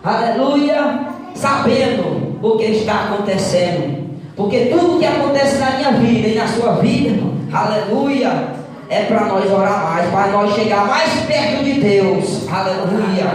aleluia, 0.03 1.01
sabendo 1.35 2.39
o 2.43 2.57
que 2.57 2.65
está 2.65 3.05
acontecendo. 3.05 4.07
Porque 4.35 4.67
tudo 4.67 4.99
que 4.99 5.07
acontece 5.07 5.59
na 5.59 5.71
minha 5.73 5.93
vida 5.93 6.29
e 6.29 6.35
na 6.35 6.49
sua 6.49 6.73
vida, 6.77 7.11
irmão, 7.11 7.35
aleluia, 7.53 8.57
é 8.89 9.03
para 9.03 9.27
nós 9.27 9.51
orar 9.51 9.85
mais, 9.85 10.11
para 10.11 10.27
nós 10.29 10.55
chegar 10.55 10.87
mais 10.87 11.13
perto 11.27 11.65
de 11.65 11.75
Deus. 11.75 12.47
Aleluia. 12.51 13.27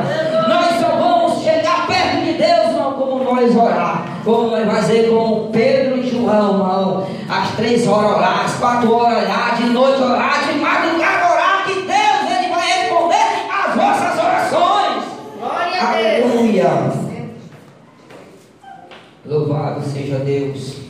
Nós 0.47 0.79
só 0.79 0.95
vamos 0.95 1.43
chegar 1.43 1.85
perto 1.87 2.25
de 2.25 2.33
Deus, 2.33 2.71
nós 3.25 3.55
orar. 3.55 4.00
Como 4.23 4.51
nós 4.51 4.67
fazer 4.67 5.09
com 5.09 5.49
Pedro 5.51 5.97
e 5.97 6.09
João, 6.09 6.53
irmão. 6.53 7.07
Às 7.27 7.51
três 7.55 7.87
horas 7.87 8.17
orar, 8.17 8.45
às 8.45 8.55
quatro 8.55 8.93
horas 8.93 9.23
orar, 9.23 9.57
de 9.57 9.69
noite 9.69 10.01
orar, 10.01 10.47
de 10.47 10.59
madrugada 10.59 11.33
orar, 11.33 11.65
que 11.65 11.73
Deus 11.73 12.37
ele 12.37 12.53
vai 12.53 12.67
responder 12.67 13.15
as 13.49 13.75
vossas 13.75 14.23
orações. 14.23 15.03
Glória 15.39 15.81
a 15.81 15.93
Deus. 15.93 16.31
Aleluia. 16.31 16.91
Louvado 19.25 19.81
seja 19.89 20.17
Deus. 20.17 20.81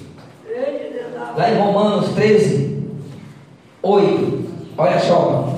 Lá 1.37 1.49
em 1.49 1.57
Romanos 1.57 2.09
13, 2.09 2.83
8. 3.81 4.51
Olha 4.77 4.99
só. 4.99 5.55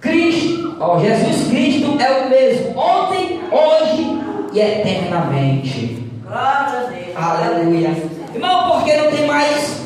Cristo, 0.00 0.76
ó, 0.80 0.98
Jesus 0.98 1.48
Cristo 1.48 1.96
é 2.00 2.24
o 2.24 2.30
mesmo 2.30 2.78
ontem, 2.78 3.40
hoje 3.50 4.20
e 4.52 4.60
eternamente. 4.60 6.04
Glória 6.22 6.40
a 6.42 6.82
Deus. 6.90 6.95
Aleluia. 7.16 7.96
Irmão, 8.34 8.72
porque 8.72 8.94
não 8.94 9.10
tem 9.10 9.26
mais 9.26 9.80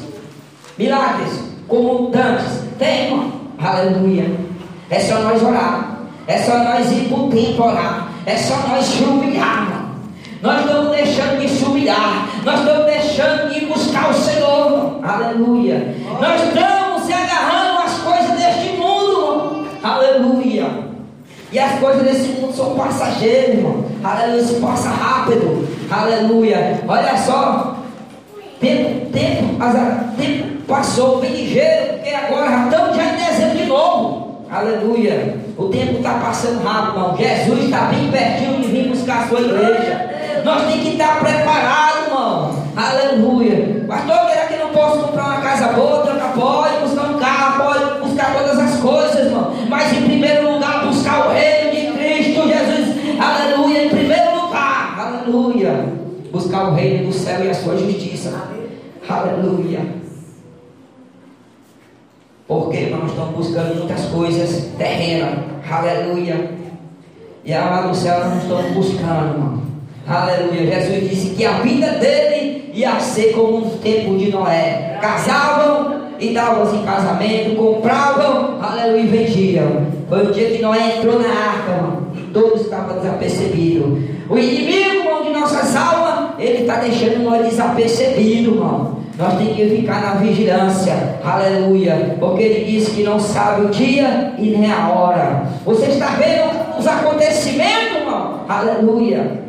milagres 0.76 1.31
como 1.68 2.11
antes? 2.12 2.64
Tem, 2.76 3.05
irmão. 3.05 3.33
Aleluia. 3.59 4.26
É 4.91 4.99
só 4.99 5.20
nós 5.20 5.41
orar. 5.43 6.01
É 6.26 6.39
só 6.39 6.59
nós 6.59 6.91
ir 6.91 7.09
para 7.09 7.18
o 7.18 7.31
templo 7.31 7.64
orar. 7.64 8.09
É 8.26 8.37
só 8.37 8.57
nós 8.68 8.85
se 8.85 9.05
humilhar. 9.05 9.95
Nós 10.43 10.61
estamos 10.61 10.97
deixando 10.97 11.41
de 11.41 11.49
se 11.49 11.64
humilhar. 11.64 12.28
Nós 12.45 12.59
estamos 12.61 12.87
deixando 12.87 13.55
de 13.55 13.66
buscar 13.66 14.11
o 14.11 14.14
Senhor. 14.14 14.99
Aleluia. 15.05 15.95
Nós 16.20 16.43
estamos 16.43 16.80
E 21.53 21.59
as 21.59 21.80
coisas 21.80 22.03
desse 22.03 22.28
mundo 22.40 22.55
são 22.55 22.76
passageiras, 22.76 23.57
irmão. 23.57 23.84
Aleluia, 24.05 24.40
isso 24.40 24.61
passa 24.61 24.88
rápido. 24.88 25.68
Aleluia. 25.90 26.80
Olha 26.86 27.16
só. 27.16 27.76
Tempo, 28.61 29.11
tempo, 29.11 29.62
azar, 29.62 30.12
tempo 30.18 30.62
passou 30.68 31.18
bem 31.18 31.30
ligeiro, 31.30 31.94
porque 31.94 32.11
agora 32.11 32.51
já 32.51 32.64
estamos 32.64 32.96
já 32.96 33.05
em 33.05 33.16
dezembro 33.16 33.59
de 33.59 33.64
novo. 33.64 34.44
Aleluia. 34.51 35.38
O 35.57 35.64
tempo 35.66 35.98
está 35.98 36.14
passando 36.14 36.62
rápido, 36.62 36.96
irmão. 36.96 37.16
Jesus 37.16 37.64
está 37.64 37.80
bem 37.86 38.11
pertinho 38.11 38.61
de 38.61 38.68
vir 38.68 38.88
buscar 38.88 39.24
a 39.24 39.28
sua 39.28 39.40
igreja. 39.40 40.11
Nós 40.44 40.62
temos 40.66 40.82
que 40.82 40.88
estar 40.90 41.20
preparados, 41.20 42.07
irmão. 42.07 42.55
Aleluia. 42.76 43.84
Pastor, 43.88 44.30
será 44.30 44.46
que 44.46 44.57
não 44.57 44.68
posso 44.68 44.98
comprar 45.01 45.24
uma 45.24 45.40
casa 45.40 45.68
boa? 45.68 46.03
Trocar? 46.03 46.32
Pode 46.34 46.70
Buscar 56.61 56.68
o 56.68 56.74
reino 56.74 57.06
do 57.06 57.12
céu 57.12 57.44
e 57.44 57.50
a 57.50 57.54
sua 57.54 57.76
justiça. 57.76 58.48
Aleluia. 59.08 59.80
Porque 62.46 62.86
nós 62.90 63.11
estamos 63.11 63.34
buscando 63.34 63.76
muitas 63.76 64.04
coisas 64.06 64.66
terrenas. 64.76 65.38
Aleluia. 65.70 66.50
E 67.44 67.54
a 67.54 67.64
lá 67.64 67.80
do 67.82 67.94
céu 67.94 68.24
nós 68.26 68.42
estamos 68.42 68.72
buscando, 68.72 69.34
irmão. 69.34 69.62
Aleluia. 70.06 70.80
Jesus 70.80 71.08
disse 71.08 71.34
que 71.34 71.46
a 71.46 71.61
vida 71.61 71.92
dele 71.92 72.70
ia 72.74 73.00
ser 73.00 73.32
como 73.32 73.58
um 73.58 73.78
tempo 73.78 74.18
de 74.18 74.30
Noé. 74.30 74.98
Casavam 75.00 76.00
e 76.18 76.34
davam 76.34 76.74
em 76.74 76.84
casamento, 76.84 77.56
compravam, 77.56 78.62
aleluia, 78.62 79.00
e 79.00 79.06
vendiam. 79.06 79.86
Foi 80.08 80.26
o 80.26 80.32
dia 80.32 80.50
que 80.50 80.61
Noé 80.61 80.98
entrou 80.98 81.18
na 81.18 81.28
arca, 81.28 82.00
e 82.14 82.20
todos 82.32 82.62
estavam 82.62 82.98
desapercebidos. 82.98 83.98
O 84.28 84.38
inimigo, 84.38 84.96
irmão, 84.96 85.22
de 85.24 85.30
nossas 85.30 85.74
almas, 85.74 86.09
ele 86.41 86.62
está 86.62 86.76
deixando 86.76 87.22
nós 87.22 87.47
desapercebidos, 87.47 88.55
irmão. 88.55 89.01
Nós 89.18 89.34
temos 89.36 89.55
que 89.55 89.68
ficar 89.68 90.01
na 90.01 90.14
vigilância, 90.14 91.18
aleluia, 91.22 92.16
porque 92.18 92.43
ele 92.43 92.64
disse 92.64 92.93
que 92.93 93.03
não 93.03 93.20
sabe 93.20 93.66
o 93.66 93.68
dia 93.68 94.32
e 94.38 94.49
nem 94.57 94.72
a 94.72 94.88
hora. 94.88 95.43
Você 95.66 95.86
está 95.86 96.07
vendo 96.12 96.78
os 96.78 96.86
acontecimentos, 96.86 97.99
irmão? 97.99 98.41
Aleluia. 98.49 99.43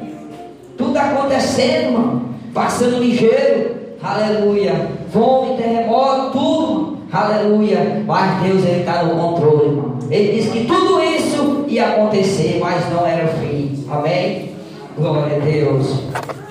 Tudo 0.78 0.98
acontecendo, 0.98 1.86
irmão. 1.86 2.22
Passando 2.54 3.00
ligeiro. 3.00 3.72
Aleluia. 4.04 4.90
Fome, 5.14 5.56
terremoto, 5.56 6.32
tudo. 6.32 6.98
Aleluia. 7.14 8.04
Mas 8.06 8.44
Deus 8.44 8.66
ele 8.66 8.80
está 8.82 9.04
no 9.04 9.16
controle, 9.16 9.70
irmão. 9.70 10.00
Ele 10.10 10.34
disse 10.34 10.50
que 10.50 10.66
tudo 10.66 11.02
isso 11.02 11.66
ia 11.70 11.88
acontecer, 11.88 12.58
mas 12.60 12.90
não 12.92 13.08
era 13.08 13.24
o 13.24 13.28
fim. 13.40 13.86
Amém? 13.90 14.52
Glória 14.98 15.38
a 15.38 15.40
Deus. 15.40 16.02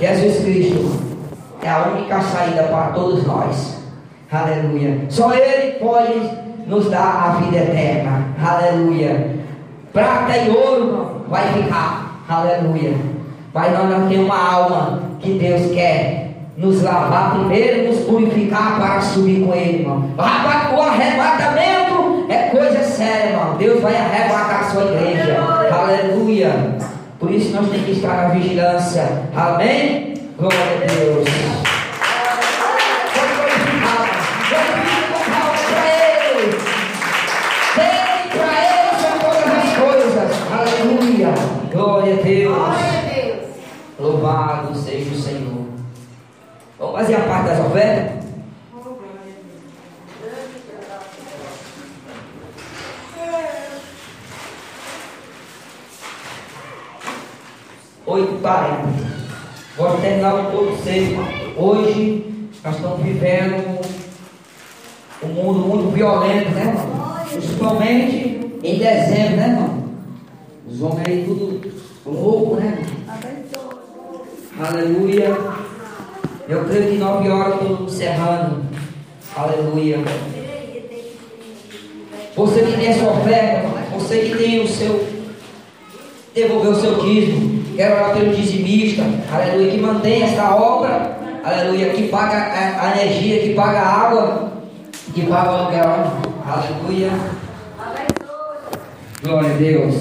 Jesus 0.00 0.42
Cristo 0.42 0.98
é 1.62 1.68
a 1.68 1.88
única 1.88 2.22
saída 2.22 2.62
para 2.64 2.86
todos 2.92 3.26
nós. 3.26 3.80
Aleluia. 4.32 4.98
Só 5.10 5.30
Ele 5.34 5.72
pode 5.72 6.18
nos 6.66 6.88
dar 6.88 7.36
a 7.36 7.40
vida 7.40 7.58
eterna. 7.58 8.24
Aleluia. 8.42 9.36
Prata 9.92 10.38
e 10.38 10.50
ouro 10.50 11.26
vai 11.28 11.52
ficar. 11.52 12.22
Aleluia. 12.26 12.94
Mas 13.52 13.72
nós 13.74 13.90
não 13.90 14.08
temos 14.08 14.24
uma 14.24 14.52
alma 14.52 15.02
que 15.18 15.32
Deus 15.32 15.70
quer 15.72 16.30
nos 16.56 16.82
lavar 16.82 17.32
primeiro, 17.32 17.88
nos 17.88 18.00
purificar 18.04 18.80
para 18.80 19.00
subir 19.02 19.44
com 19.44 19.54
Ele, 19.54 19.82
irmão. 19.82 20.10
O 20.16 20.80
arrebatamento 20.80 22.26
é 22.30 22.48
coisa 22.50 22.82
séria, 22.84 23.32
irmão. 23.32 23.56
Deus 23.58 23.82
vai 23.82 23.96
arrebatar 23.96 24.60
a 24.60 24.64
sua 24.64 24.84
igreja. 24.84 25.36
Aleluia. 25.70 26.78
Por 27.20 27.30
isso 27.30 27.54
nós 27.54 27.68
temos 27.68 27.84
que 27.84 27.92
estar 27.92 28.28
na 28.28 28.34
vigilância. 28.34 29.06
Amém? 29.36 30.14
Glória 30.38 30.58
a 30.58 30.86
Deus. 30.86 31.28
Glória 41.70 42.14
a 42.14 42.22
Deus. 42.22 42.54
Glória 42.54 42.98
a 42.98 43.12
Deus. 43.12 43.48
Louvado 43.98 44.74
seja 44.74 45.10
o 45.10 45.14
Senhor. 45.14 45.66
Vamos 46.78 47.00
fazer 47.00 47.16
a 47.16 47.20
parte 47.20 47.48
das 47.48 47.66
ofertas? 47.66 48.19
Oito 58.10 58.40
quarenta. 58.42 58.88
Vamos 59.78 60.00
terminar 60.00 60.34
um 60.34 60.50
pouco 60.50 60.76
cedo. 60.82 61.22
Hoje 61.56 62.24
nós 62.64 62.74
estamos 62.74 63.00
vivendo 63.04 63.80
um 65.22 65.28
mundo 65.28 65.60
muito 65.60 65.94
violento, 65.94 66.50
né, 66.50 66.74
irmão? 66.76 67.16
Principalmente 67.30 68.50
em 68.64 68.78
dezembro, 68.78 69.36
né, 69.36 69.46
irmão? 69.46 69.84
Os 70.68 70.82
homens 70.82 71.06
aí 71.06 71.24
tudo 71.24 71.72
louco, 72.04 72.56
né? 72.56 72.84
Aleluia. 74.58 75.38
Eu 76.48 76.64
creio 76.64 76.90
que 76.90 76.98
nove 76.98 77.28
horas 77.28 77.60
eu 77.60 77.70
estou 77.70 77.86
encerrando. 77.86 78.64
Aleluia. 79.36 79.98
Você 82.34 82.60
que 82.60 82.72
tem 82.72 82.88
a 82.88 82.98
sua 82.98 83.12
oferta, 83.12 83.68
você 83.94 84.18
que 84.18 84.36
tem 84.36 84.64
o 84.64 84.66
seu. 84.66 85.06
devolver 86.34 86.72
o 86.72 86.80
seu 86.80 86.94
dízimo. 87.04 87.59
Quero 87.80 87.94
orar 87.94 88.12
pelo 88.12 88.34
dizimista. 88.34 89.02
Aleluia. 89.32 89.70
Que 89.70 89.78
mantém 89.78 90.22
esta 90.22 90.54
obra. 90.54 91.16
Aleluia. 91.42 91.88
Que 91.94 92.08
paga 92.08 92.52
a, 92.52 93.00
energia, 93.00 93.40
que 93.40 93.54
paga 93.54 93.80
a 93.80 94.06
água, 94.06 94.52
que 95.14 95.22
paga 95.22 95.50
o 95.50 95.54
aluguel. 95.54 95.86
Aleluia. 96.44 97.10
Glória 99.22 99.50
a 99.50 99.56
Deus. 99.56 99.94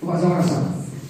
Vou 0.00 0.12
fazer 0.12 0.26
uma 0.26 0.34
oração. 0.36 0.67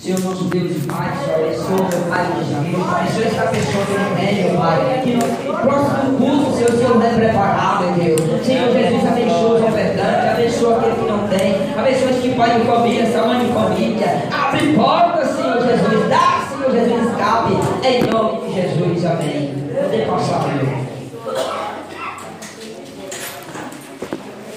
Senhor 0.09 0.21
nosso 0.21 0.45
Deus 0.45 0.71
e 0.75 0.87
Pai, 0.87 1.13
abençoa, 1.35 1.87
meu 1.87 2.01
Pai, 2.09 2.25
amigos, 2.25 2.89
abençoa 2.89 3.25
essa 3.27 3.47
pessoa 3.51 3.85
que 3.85 3.93
não 3.93 4.17
tem, 4.17 4.45
meu 4.45 4.59
Pai, 4.59 5.03
que 5.05 5.13
no 5.13 5.55
próximo 5.59 6.17
curso, 6.17 6.57
Senhor, 6.57 6.71
o 6.71 6.79
Senhor 6.79 6.99
vai 6.99 7.15
preparar, 7.15 7.83
meu 7.83 7.93
Deus. 7.93 8.47
Senhor 8.47 8.73
Jesus, 8.73 9.07
abençoa 9.07 9.55
os 9.57 9.63
ofertantes, 9.65 10.31
abençoa 10.33 10.77
aquele 10.79 10.95
que 10.97 11.13
não 11.13 11.29
tem, 11.29 11.57
abençoa 11.79 12.11
esse 12.11 12.29
pai 12.31 12.59
de 12.59 12.67
família, 12.67 13.03
essa 13.03 13.27
mãe 13.27 13.39
de 13.45 13.53
família, 13.53 14.23
abre 14.33 14.73
portas, 14.73 15.29
Senhor 15.29 15.61
Jesus, 15.61 16.09
dá, 16.09 16.49
Senhor 16.49 16.73
Jesus, 16.73 17.11
escape, 17.11 17.53
em 17.87 18.03
nome 18.05 18.49
de 18.49 18.55
Jesus, 18.55 19.05
amém. 19.05 19.55
Poder 19.75 20.07
passar, 20.07 20.49
meu. 20.49 20.89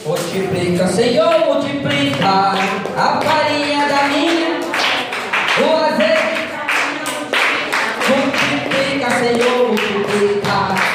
Multiplica, 0.08 0.88
Senhor, 0.88 1.40
multiplica 1.46 2.54
a 2.96 3.22
farinha 3.22 3.88
da 3.90 4.08
minha, 4.08 4.61
Who 5.58 5.66
was 5.66 6.02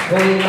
Señor. 0.08 0.45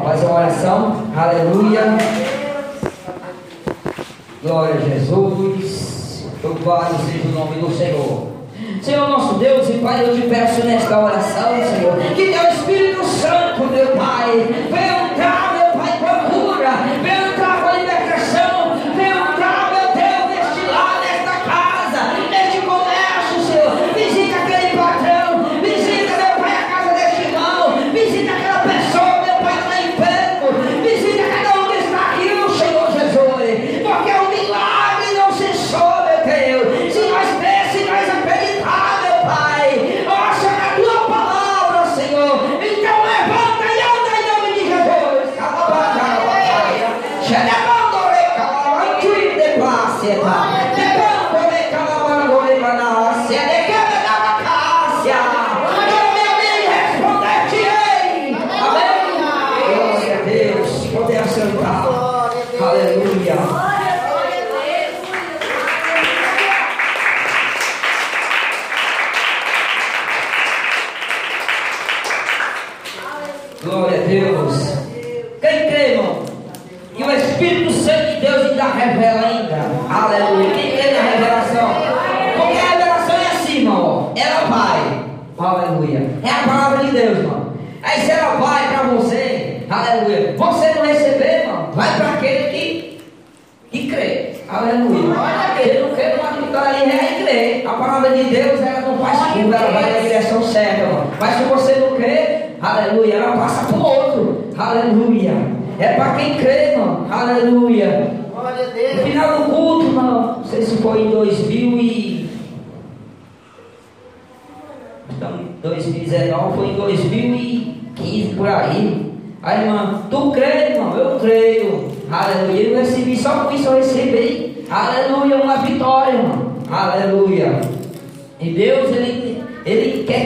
Vamos 0.00 0.08
fazer 0.08 0.26
uma 0.26 0.36
oração. 0.36 0.96
Aleluia. 1.16 1.82
Glória 4.42 4.74
a 4.74 4.80
Jesus. 4.80 6.26
Louvado 6.42 6.94
seja 7.04 7.28
o 7.28 7.32
nome 7.32 7.60
do 7.60 7.70
Senhor. 7.76 8.30
Senhor 8.82 9.08
nosso 9.08 9.34
Deus 9.34 9.68
e 9.68 9.74
Pai, 9.74 10.08
eu 10.08 10.14
te 10.14 10.22
peço 10.22 10.64
nesta 10.64 10.98
oração, 10.98 11.50
Senhor, 11.54 11.96
que 12.14 12.32
teu 12.32 12.50
Espírito 12.50 13.04
Santo, 13.04 13.64
meu 13.64 13.88
Pai, 13.88 14.48
venha 14.70 15.12
entrar, 15.12 15.49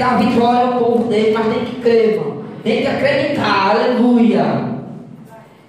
dar 0.05 0.19
vitória 0.19 0.61
ao 0.61 0.79
povo 0.79 1.05
dele, 1.09 1.33
mas 1.33 1.47
tem 1.47 1.65
que 1.65 1.81
crer. 1.81 2.23
Tem 2.63 2.83
que 2.83 2.87
acreditar. 2.87 3.71
Aleluia. 3.71 4.45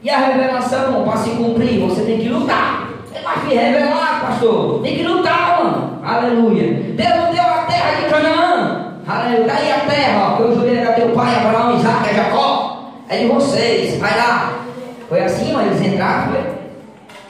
E 0.03 0.09
a 0.09 0.19
revelação, 0.19 1.03
para 1.03 1.17
se 1.17 1.29
cumprir, 1.31 1.79
você 1.79 2.03
tem 2.03 2.19
que 2.19 2.27
lutar. 2.27 2.89
Você 3.05 3.21
vai 3.21 3.39
se 3.39 3.55
revelar, 3.55 4.21
pastor. 4.21 4.81
Tem 4.81 4.97
que 4.97 5.03
lutar, 5.03 5.63
mano. 5.63 5.99
Aleluia. 6.03 6.73
Deus 6.95 7.15
não 7.15 7.33
deu 7.33 7.43
a 7.43 7.65
terra 7.65 8.01
de 8.01 8.09
Canaã. 8.09 8.93
Aleluia. 9.07 9.47
Daí 9.47 9.71
a 9.71 9.79
terra, 9.79 10.27
ó, 10.27 10.35
que 10.35 10.41
eu 10.43 10.55
jurei 10.55 10.77
era 10.77 10.93
teu 10.93 11.09
pai, 11.09 11.35
Abraão, 11.35 11.77
Isaac, 11.77 12.09
e 12.11 12.15
Jacó. 12.15 12.91
É 13.07 13.17
de 13.19 13.25
vocês. 13.27 13.99
Vai 13.99 14.17
lá. 14.17 14.59
Foi 15.07 15.23
assim, 15.23 15.53
mano. 15.53 15.67
Eles 15.67 15.81
entraram, 15.81 16.31
foi? 16.31 16.43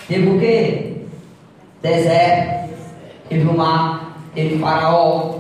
Teve 0.08 0.30
o 0.30 0.40
quê? 0.40 0.96
Deserto. 1.82 2.70
Teve 3.30 3.48
o 3.48 3.58
mar. 3.58 4.18
Teve 4.34 4.60
faraó. 4.60 5.35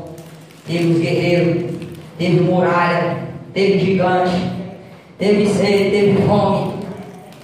Teve 0.67 0.93
os 0.93 0.99
guerreiros. 0.99 1.75
Teve 2.17 2.39
muralha. 2.41 3.17
Teve 3.53 3.79
gigante. 3.79 4.51
Teve 5.17 5.47
sede. 5.47 5.91
Teve 5.91 6.27
fome. 6.27 6.73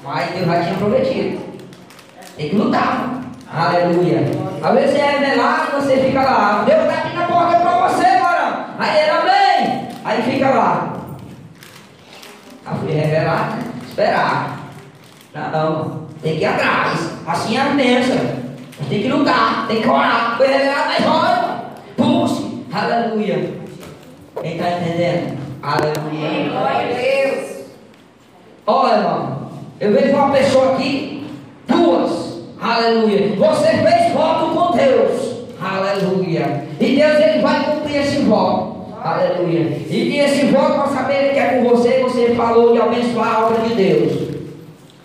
Mas 0.03 0.31
Deus 0.31 0.45
já 0.45 0.63
tinha 0.63 0.75
prometido. 0.75 1.39
Tem 2.37 2.49
que 2.49 2.55
lutar. 2.55 3.21
Aleluia. 3.53 4.21
Às 4.63 4.73
vezes 4.73 4.95
é 4.95 5.17
revelado 5.17 5.71
você 5.81 5.97
fica 5.97 6.21
lá. 6.21 6.63
Deus 6.65 6.81
está 6.81 6.93
aqui 6.93 7.15
na 7.15 7.25
porta 7.25 7.59
para 7.59 7.87
você, 7.87 8.19
varão. 8.19 8.65
Aí 8.79 9.01
ele, 9.01 9.09
amém. 9.11 9.87
Aí 10.05 10.21
fica 10.23 10.49
lá. 10.49 10.93
Aí 12.65 12.79
fui 12.79 12.91
revelado, 12.91 13.55
né? 13.55 13.63
Esperar. 13.87 14.59
Não, 15.33 16.07
tem 16.21 16.37
que 16.37 16.41
ir 16.41 16.45
atrás. 16.45 17.11
Assim 17.27 17.57
é 17.57 17.61
a 17.61 17.65
bênção. 17.65 18.17
Tem 18.89 19.01
que 19.01 19.07
lutar, 19.07 19.67
tem 19.67 19.81
que 19.81 19.87
orar. 19.87 20.37
Foi 20.37 20.47
revelado, 20.47 20.89
mas 20.89 21.07
ora. 21.07 21.61
Puxe. 21.97 22.50
Aleluia. 22.73 23.49
Quem 24.41 24.53
está 24.53 24.71
entendendo? 24.71 25.37
Aleluia. 25.61 26.49
Glória 26.49 26.89
a 26.89 27.01
Deus. 27.01 27.65
Olha, 28.65 28.95
irmão, 28.95 29.51
eu 29.79 29.91
vejo 29.91 30.15
uma 30.15 30.31
pessoa 30.31 30.75
aqui, 30.75 31.27
duas, 31.67 32.39
aleluia. 32.61 33.35
Você 33.35 33.67
fez 33.67 34.13
voto 34.13 34.55
com 34.55 34.77
Deus, 34.77 35.47
aleluia. 35.61 36.65
E 36.79 36.95
Deus 36.95 37.19
ele 37.19 37.41
vai 37.41 37.65
cumprir 37.65 37.97
esse 37.97 38.19
voto, 38.19 38.93
aleluia. 39.03 39.77
E 39.89 40.17
esse 40.17 40.45
voto, 40.45 40.75
para 40.75 40.87
saber 40.87 41.33
que 41.33 41.39
é 41.39 41.47
com 41.57 41.69
você, 41.69 41.99
você 41.99 42.35
falou 42.35 42.71
de 42.71 42.81
abençoar 42.81 43.35
a 43.35 43.47
obra 43.47 43.67
de 43.67 43.75
Deus, 43.75 44.13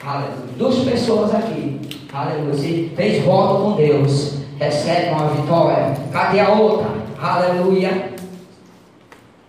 aleluia. 0.04 0.46
Duas 0.56 0.76
pessoas 0.76 1.34
aqui, 1.34 1.80
aleluia. 2.12 2.52
Você 2.52 2.90
fez 2.94 3.24
voto 3.24 3.62
com 3.62 3.72
Deus, 3.72 4.34
recebe 4.60 5.10
uma 5.10 5.28
vitória. 5.30 5.96
Cadê 6.12 6.38
a 6.38 6.50
outra? 6.50 7.05
Aleluia. 7.20 8.14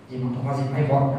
Os 0.07 0.13
irmãos 0.13 0.32
estão 0.32 0.43
fazendo 0.49 0.72
mais 0.72 0.88
voto. 0.88 1.18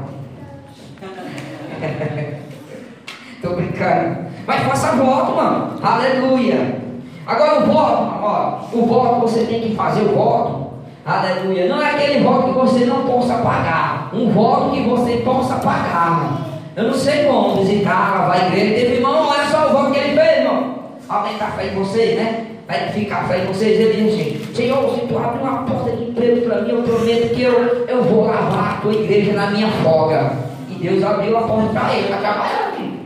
Tô 3.43 3.51
brincando. 3.51 4.27
Mas 4.47 4.63
faça 4.63 4.97
voto, 4.97 5.37
mano. 5.37 5.79
Aleluia. 5.83 6.81
Agora 7.27 7.61
o 7.61 7.67
voto, 7.67 8.15
ó, 8.23 8.61
o 8.73 8.87
voto 8.87 9.21
você 9.21 9.45
tem 9.45 9.61
que 9.61 9.75
fazer 9.75 10.01
o 10.03 10.15
voto. 10.15 10.69
Aleluia. 11.05 11.69
Não 11.69 11.83
é 11.83 11.91
aquele 11.91 12.25
voto 12.25 12.49
que 12.49 12.55
você 12.59 12.87
não 12.87 13.05
possa 13.05 13.35
pagar. 13.39 14.11
Um 14.15 14.31
voto 14.31 14.71
que 14.71 14.89
você 14.89 15.19
possa 15.19 15.57
pagar. 15.57 16.47
Eu 16.75 16.85
não 16.85 16.95
sei 16.95 17.27
como 17.27 17.63
visitar, 17.63 18.29
vai 18.29 18.41
à 18.41 18.47
igreja. 18.47 18.75
Teve 18.75 18.95
irmão, 18.97 19.29
olha 19.29 19.45
só 19.47 19.69
o 19.69 19.73
voto 19.73 19.93
que 19.93 19.99
ele 19.99 20.19
fez, 20.19 20.39
irmão. 20.39 20.79
Aumentar 21.09 21.49
a 21.49 21.53
fé 21.53 21.67
em 21.67 21.75
vocês, 21.75 22.17
né? 22.17 22.47
Vai 22.67 22.89
ficar 22.93 23.23
a 23.23 23.25
fé 23.25 23.43
em 23.43 23.47
vocês. 23.47 23.79
Ele 23.81 24.03
diz 24.03 24.15
assim: 24.15 24.55
Senhor, 24.55 24.95
se 24.95 25.01
tu 25.07 25.19
abrir 25.19 25.43
uma 25.43 25.65
porta 25.65 25.91
de 25.91 26.08
emprego 26.19 26.49
para 26.49 26.63
mim, 26.63 26.71
eu 26.71 26.83
prometo 26.83 27.35
que 27.35 27.43
eu, 27.43 27.87
eu 27.87 28.03
vou 28.03 28.27
lavar 28.27 28.75
a 28.75 28.81
tua 28.81 28.93
igreja 28.93 29.33
na 29.33 29.51
minha 29.51 29.69
folga. 29.69 30.33
E 30.71 30.75
Deus 30.75 31.03
abriu 31.03 31.39
a 31.39 31.43
porta 31.43 31.81
para 31.81 31.95
ele, 31.95 32.09
para 32.09 32.19
trabalhar 32.19 32.69
aqui. 32.69 33.01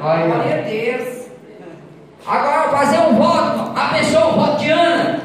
Glória 0.00 0.58
a 0.58 0.62
Deus. 0.62 1.18
Agora 2.26 2.68
fazer 2.68 2.98
um 2.98 3.14
voto, 3.14 3.72
a 3.74 3.88
pessoa 3.94 4.28
um 4.28 4.40
voto 4.40 4.58
de 4.58 4.70
Ana. 4.70 5.20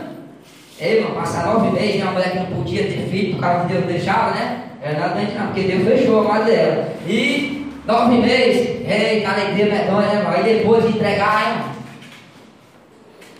Ei, 0.79 0.97
irmão, 0.97 1.15
passar 1.15 1.45
nove 1.45 1.69
meses, 1.71 1.97
né? 1.97 2.03
Uma 2.03 2.13
mulher 2.13 2.31
que 2.31 2.39
não 2.39 2.45
podia 2.45 2.83
ter 2.83 3.07
filho, 3.09 3.35
por 3.35 3.41
causa 3.41 3.65
que 3.65 3.73
Deus 3.73 3.85
deixava, 3.85 4.31
né? 4.31 4.63
É 4.81 4.93
nada 4.93 5.15
não, 5.15 5.47
porque 5.47 5.61
Deus 5.61 5.87
fechou 5.87 6.21
a 6.21 6.23
mais 6.23 6.45
dela. 6.45 6.87
E 7.07 7.71
nove 7.85 8.17
meses, 8.17 8.81
ei, 8.85 9.25
alegria 9.25 9.65
medonha, 9.65 10.07
né, 10.07 10.15
irmão? 10.19 10.39
E 10.39 10.43
depois 10.43 10.83
de 10.83 10.97
entregar, 10.97 11.51
irmão. 11.51 11.69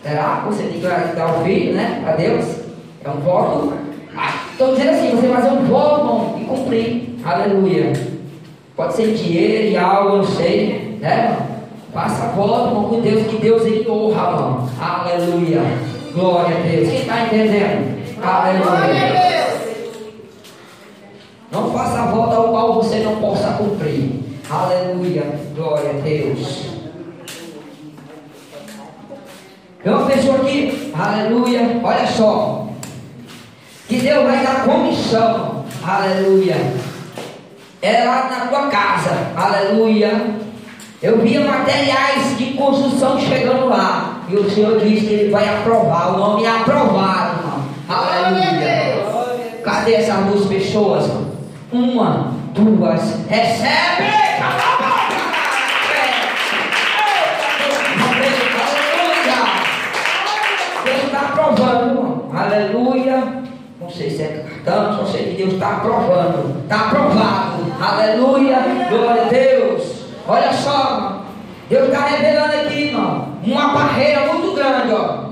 Será? 0.02 0.44
Você 0.46 0.62
tem 0.64 0.80
que 0.80 1.16
dar 1.16 1.34
o 1.34 1.44
filho, 1.44 1.74
né? 1.74 2.04
A 2.06 2.12
Deus. 2.12 2.63
É 3.04 3.10
um 3.10 3.20
voto. 3.20 3.74
Estou 4.52 4.74
dizendo 4.74 4.90
assim, 4.90 5.10
você 5.10 5.28
fazer 5.28 5.50
um 5.50 5.64
voto, 5.66 6.00
irmão, 6.00 6.38
e 6.40 6.44
cumprir. 6.44 7.16
Aleluia. 7.22 7.92
Pode 8.74 8.94
ser 8.94 9.14
dinheiro 9.14 9.68
e 9.68 9.76
algo, 9.76 10.16
eu 10.16 10.24
sei, 10.24 10.98
né? 11.00 11.36
Faça 11.92 12.28
voto, 12.28 12.68
irmão, 12.68 12.88
com 12.88 13.00
Deus, 13.02 13.26
que 13.26 13.36
Deus 13.36 13.62
ele 13.66 13.88
honra, 13.88 14.30
irmão. 14.30 14.68
Aleluia. 14.80 15.60
Glória 16.14 16.56
a 16.56 16.60
Deus. 16.60 16.88
Quem 16.88 17.00
está 17.00 17.26
entendendo? 17.26 17.94
Aleluia. 18.22 19.54
Não 21.52 21.70
faça 21.70 22.06
voto 22.06 22.34
ao 22.34 22.48
qual 22.48 22.74
você 22.74 23.00
não 23.00 23.16
possa 23.16 23.52
cumprir. 23.52 24.20
Aleluia. 24.48 25.24
Glória 25.54 25.90
a 25.90 26.00
Deus. 26.00 26.74
Tem 29.82 29.92
uma 29.92 30.06
pessoa 30.06 30.36
aqui, 30.36 30.90
aleluia, 30.98 31.78
olha 31.84 32.06
só. 32.06 32.63
Que 33.94 34.00
Deus 34.00 34.24
vai 34.24 34.44
dar 34.44 34.64
comissão, 34.64 35.64
aleluia. 35.86 36.56
É 37.80 38.02
lá 38.02 38.28
na 38.28 38.46
tua 38.46 38.66
casa, 38.66 39.28
aleluia. 39.36 40.34
Eu 41.00 41.20
via 41.20 41.46
materiais 41.46 42.36
de 42.36 42.54
construção 42.54 43.20
chegando 43.20 43.68
lá. 43.68 44.22
E 44.28 44.34
o 44.34 44.50
Senhor 44.50 44.80
disse 44.80 45.06
que 45.06 45.12
Ele 45.12 45.30
vai 45.30 45.48
aprovar. 45.48 46.12
O 46.12 46.18
nome 46.18 46.42
é 46.42 46.50
aprovado, 46.50 47.38
irmão. 47.38 47.62
Aleluia. 47.88 49.62
Cadê 49.62 49.94
essas 49.94 50.26
duas 50.26 50.46
pessoas? 50.48 51.08
Uma, 51.70 52.32
duas, 52.52 53.00
recebe! 53.28 54.10
Deus 60.84 61.04
está 61.04 61.20
aprovando, 61.20 61.90
irmão. 61.90 62.30
Aleluia. 62.34 63.44
Sei 63.96 64.10
se 64.10 64.22
é 64.22 64.44
cartão, 64.64 64.96
só 64.98 65.04
sei 65.12 65.24
que 65.26 65.42
Deus 65.42 65.54
está 65.54 65.76
aprovando. 65.76 66.62
Está 66.64 66.86
aprovado. 66.86 67.62
Aleluia. 67.80 68.58
Glória 68.90 69.22
a 69.22 69.28
Deus. 69.28 70.04
Olha 70.26 70.52
só. 70.52 71.20
Deus 71.70 71.88
está 71.88 72.06
revelando 72.06 72.54
aqui, 72.54 72.88
irmão, 72.88 73.28
uma 73.42 73.68
barreira 73.68 74.32
muito 74.32 74.54
grande, 74.54 74.92
ó. 74.92 75.24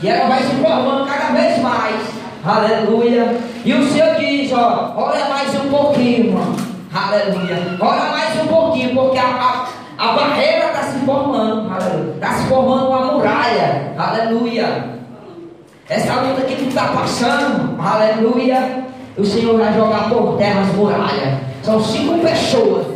E 0.00 0.08
ela 0.08 0.28
vai 0.28 0.42
se 0.42 0.54
formando 0.56 1.06
cada 1.06 1.32
vez 1.32 1.58
mais. 1.58 1.96
Aleluia. 2.44 3.36
E 3.64 3.74
o 3.74 3.90
Senhor 3.90 4.14
diz, 4.14 4.52
ó, 4.52 4.94
olha 4.96 5.28
mais 5.28 5.54
um 5.56 5.68
pouquinho, 5.68 6.26
irmão. 6.26 6.56
Aleluia. 6.94 7.76
Olha 7.80 8.10
mais 8.10 8.40
um 8.40 8.46
pouquinho, 8.46 8.94
porque 8.94 9.18
a, 9.18 9.24
a, 9.24 9.68
a 9.98 10.12
barreira 10.12 10.66
está 10.68 10.82
se 10.84 10.98
formando. 11.00 11.70
Aleluia. 11.70 12.14
Está 12.14 12.32
se 12.32 12.46
formando 12.46 12.88
uma 12.88 13.12
muralha. 13.12 13.92
Aleluia. 13.98 14.97
Essa 15.88 16.20
luta 16.20 16.42
que 16.42 16.54
tu 16.54 16.68
está 16.68 16.88
passando, 16.88 17.80
aleluia. 17.80 18.84
O 19.16 19.24
Senhor 19.24 19.58
vai 19.58 19.72
jogar 19.72 20.10
por 20.10 20.36
terra 20.36 20.60
as 20.60 20.74
muralhas. 20.74 21.38
São 21.62 21.82
cinco 21.82 22.18
pessoas. 22.18 22.86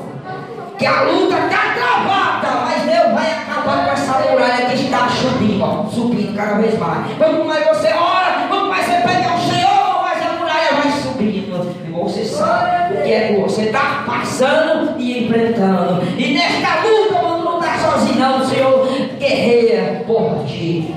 Que 0.79 0.85
a 0.85 1.03
luta 1.05 1.39
está 1.39 1.73
travada, 1.75 2.67
mas 2.67 2.83
Deus 2.83 3.15
vai 3.15 3.33
acabar 3.33 3.87
com 3.87 3.93
essa 3.93 4.19
muralha 4.31 4.67
que 4.67 4.75
está 4.75 5.09
subindo, 5.09 5.63
ó, 5.63 5.87
subindo 5.87 6.37
cada 6.37 6.61
vez 6.61 6.79
mais. 6.79 7.17
Quanto 7.17 7.45
mais 7.47 7.67
você 7.69 7.95
ora, 7.95 8.47
quanto 8.51 8.67
mais 8.67 8.85
você 8.85 8.93
pede 8.93 9.27
ao 9.27 9.39
Senhor, 9.39 10.03
mais 10.03 10.27
a 10.27 10.33
muralha 10.39 10.83
vai 10.83 10.93
subindo. 10.93 11.77
E 11.89 11.91
você 11.91 12.25
sabe 12.27 12.95
o 12.95 13.03
que 13.05 13.11
é 13.11 13.29
que 13.29 13.41
você 13.41 13.63
está 13.63 14.05
passando 14.05 15.01
e 15.01 15.25
enfrentando. 15.25 16.03
E 16.19 16.35
nesta 16.35 16.83
luta, 16.87 17.23
mano, 17.23 17.45
não 17.45 17.59
está 17.59 17.79
sozinho, 17.79 18.19
não. 18.19 18.41
O 18.43 18.45
Senhor 18.45 18.87
guerreia 19.19 20.05
por 20.07 20.45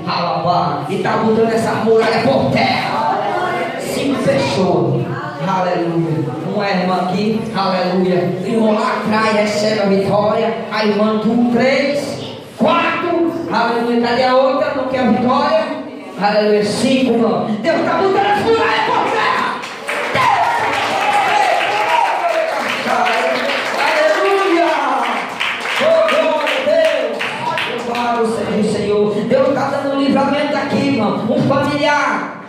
alabá. 0.06 0.84
E 0.88 0.96
está 0.96 1.16
botando 1.18 1.52
essa 1.52 1.72
muralha 1.84 2.20
por 2.22 2.50
terra. 2.50 3.76
Cinco 3.80 4.22
pessoas. 4.22 5.04
Aleluia. 5.46 6.36
Uma 6.54 6.68
irmã 6.68 6.94
aqui, 7.02 7.40
aleluia. 7.54 8.32
Lá 8.72 8.98
atrás 8.98 9.36
recebe 9.36 9.80
a 9.80 9.86
vitória. 9.86 10.54
A 10.72 10.84
irmã 10.84 11.16
do 11.16 11.52
três, 11.52 12.36
quatro, 12.56 13.32
aleluia. 13.52 14.00
Cadê 14.00 14.24
a 14.24 14.36
outra? 14.36 14.74
Não 14.74 14.88
quer 14.88 15.08
vitória? 15.08 15.64
Aleluia. 16.20 16.64
Cinco, 16.64 17.12
irmão. 17.12 17.46
Deus 17.62 17.76
está 17.76 17.94
botando 17.94 18.16
as 18.16 18.42
muralhas 18.42 18.84
por 18.86 19.10
terra. 19.10 19.15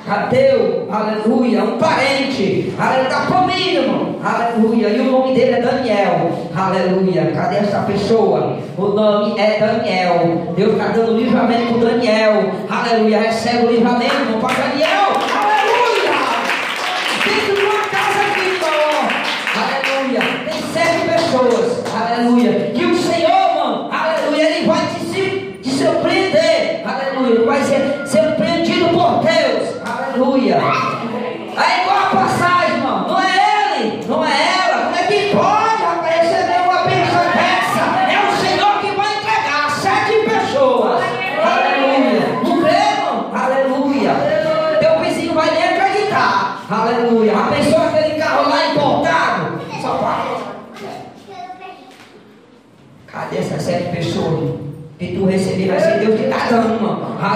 Ateu, 0.10 0.88
aleluia, 0.90 1.66
um 1.66 1.78
parente, 1.78 2.74
aleluia, 2.80 3.10
da 3.10 3.22
família, 3.26 3.82
irmão, 3.82 4.16
aleluia, 4.24 4.88
e 4.88 5.02
o 5.02 5.12
nome 5.12 5.34
dele 5.34 5.56
é 5.56 5.62
Daniel, 5.62 6.32
aleluia, 6.56 7.32
cadê 7.36 7.58
essa 7.58 7.80
pessoa? 7.80 8.58
O 8.78 8.88
nome 8.88 9.38
é 9.38 9.60
Daniel, 9.60 10.54
Deus 10.56 10.72
está 10.74 10.88
dando 10.94 11.18
livramento 11.18 11.74
para 11.74 11.90
Daniel, 11.90 12.52
aleluia, 12.70 13.20
recebe 13.20 13.66
o 13.66 13.72
livramento, 13.72 14.40
para 14.40 14.54
Daniel, 14.54 15.12
aleluia, 15.36 15.47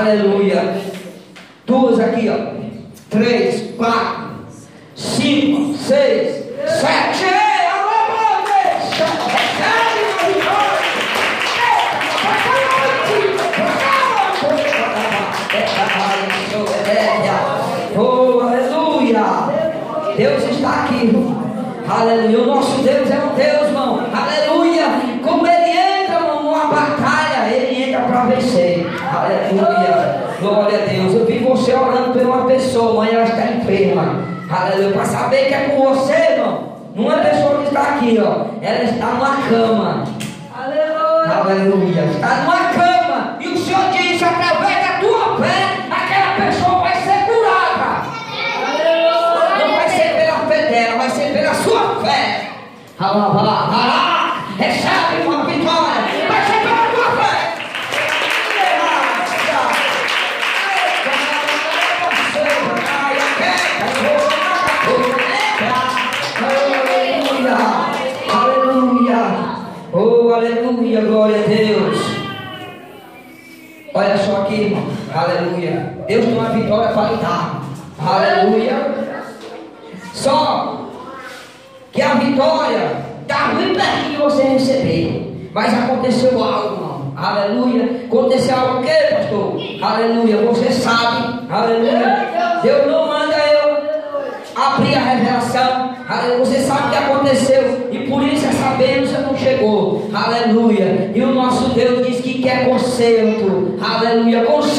Aleluia. 0.01 0.81
Duas 1.67 1.99
aqui, 1.99 2.27
ó. 2.27 2.55
Três, 3.11 3.75
quatro, 3.77 4.31
cinco, 4.95 5.77
seis, 5.77 6.43
sete. 6.65 7.25
Oh, 17.95 18.39
aleluia! 18.41 19.23
Deus 20.17 20.43
está 20.49 20.85
aqui. 20.85 21.13
Aleluia. 21.87 22.39
O 22.39 22.45
nosso 22.47 22.81
Deus 22.81 23.11
é 23.11 23.17
um 23.17 23.35
Deus, 23.35 23.67
irmão. 23.67 23.99
Aleluia. 24.11 24.85
Como 25.23 25.45
ele 25.45 25.69
entra, 25.69 26.15
irmão, 26.15 26.43
numa 26.43 26.65
batalha, 26.65 27.53
ele 27.53 27.83
entra 27.83 28.01
para 28.01 28.23
vencer. 28.23 28.87
Aleluia. 29.13 30.31
Glória 30.39 30.83
a 30.83 30.85
Deus. 30.85 31.13
Eu 31.13 31.25
vi 31.25 31.39
você 31.39 31.73
orando 31.73 32.13
por 32.13 32.21
uma 32.21 32.45
pessoa, 32.45 32.93
mãe, 32.93 33.13
ela 33.13 33.25
está 33.25 33.45
enferma. 33.47 34.23
Aleluia. 34.49 34.93
Para 34.93 35.05
saber 35.05 35.47
que 35.47 35.53
é 35.53 35.59
com 35.69 35.93
você, 35.93 36.13
irmão. 36.13 36.71
Não 36.95 37.11
é 37.11 37.29
pessoa 37.29 37.57
que 37.59 37.67
está 37.67 37.81
aqui, 37.81 38.10
ó. 38.23 38.45
Ela 38.61 38.83
está 38.83 39.05
numa 39.07 39.37
cama. 39.49 40.03
Aleluia. 40.55 41.33
Aleluia. 41.41 42.01
Está 42.05 42.35
numa 42.37 42.60
aleluia. 78.41 78.91
Só 80.13 80.87
que 81.91 82.01
a 82.01 82.15
vitória 82.15 82.91
está 83.21 83.53
muito 83.53 83.79
perto 83.79 84.09
de 84.09 84.17
você 84.17 84.43
receber. 84.43 85.49
Mas 85.53 85.73
aconteceu 85.73 86.41
algo, 86.43 86.75
irmão. 86.75 87.13
Aleluia. 87.17 88.05
Aconteceu 88.05 88.55
algo 88.55 88.79
o 88.79 88.83
quê, 88.83 88.93
pastor? 89.11 89.57
Aleluia. 89.81 90.37
Você 90.47 90.71
sabe. 90.71 91.39
Aleluia. 91.49 92.59
Deus 92.63 92.87
não 92.87 93.07
manda 93.07 93.35
eu 93.35 93.77
abrir 94.55 94.95
a 94.95 94.99
revelação. 94.99 95.95
Aleluia. 96.07 96.45
Você 96.45 96.59
sabe 96.59 96.87
o 96.87 96.89
que 96.89 96.97
aconteceu. 96.97 97.89
E 97.91 97.99
por 98.09 98.23
isso 98.23 98.45
essa 98.47 98.75
bênção 98.77 99.21
não 99.23 99.37
chegou. 99.37 100.09
Aleluia. 100.13 101.11
E 101.13 101.21
o 101.21 101.33
nosso 101.33 101.69
Deus 101.71 102.07
diz 102.07 102.21
que 102.21 102.41
quer 102.41 102.69
conserto. 102.69 103.77
Aleluia. 103.81 104.45
Conserto, 104.45 104.70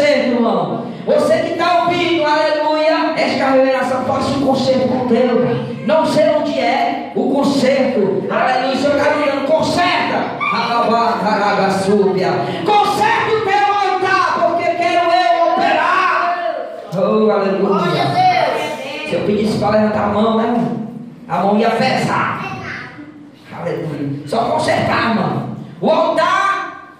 um 4.42 4.46
conserto 4.46 5.08
Deus. 5.08 5.86
Não 5.86 6.04
sei 6.06 6.28
onde 6.30 6.58
é 6.58 7.12
o 7.14 7.30
conserto. 7.30 8.24
Aleluia. 8.30 8.74
O 8.74 8.76
Senhor 8.76 8.96
está 8.96 9.10
dizendo, 9.12 9.46
conserta. 9.46 10.18
Conserta 12.64 13.34
o 13.34 13.40
teu 13.40 13.92
altar, 13.92 14.48
porque 14.48 14.64
quero 14.64 15.10
eu 15.10 15.52
operar. 15.52 16.56
Oh, 16.94 17.30
aleluia. 17.30 18.02
Se 19.08 19.14
eu 19.14 19.20
pedisse 19.26 19.58
para 19.58 19.78
levantar 19.78 20.04
a 20.04 20.08
mão, 20.08 20.36
né? 20.38 20.68
A 21.28 21.38
mão 21.38 21.58
ia 21.58 21.70
pesar. 21.70 22.58
Aleluia. 23.56 24.26
Só 24.26 24.44
consertar, 24.44 25.10
irmão. 25.10 25.56
O 25.80 25.90
altar 25.90 26.96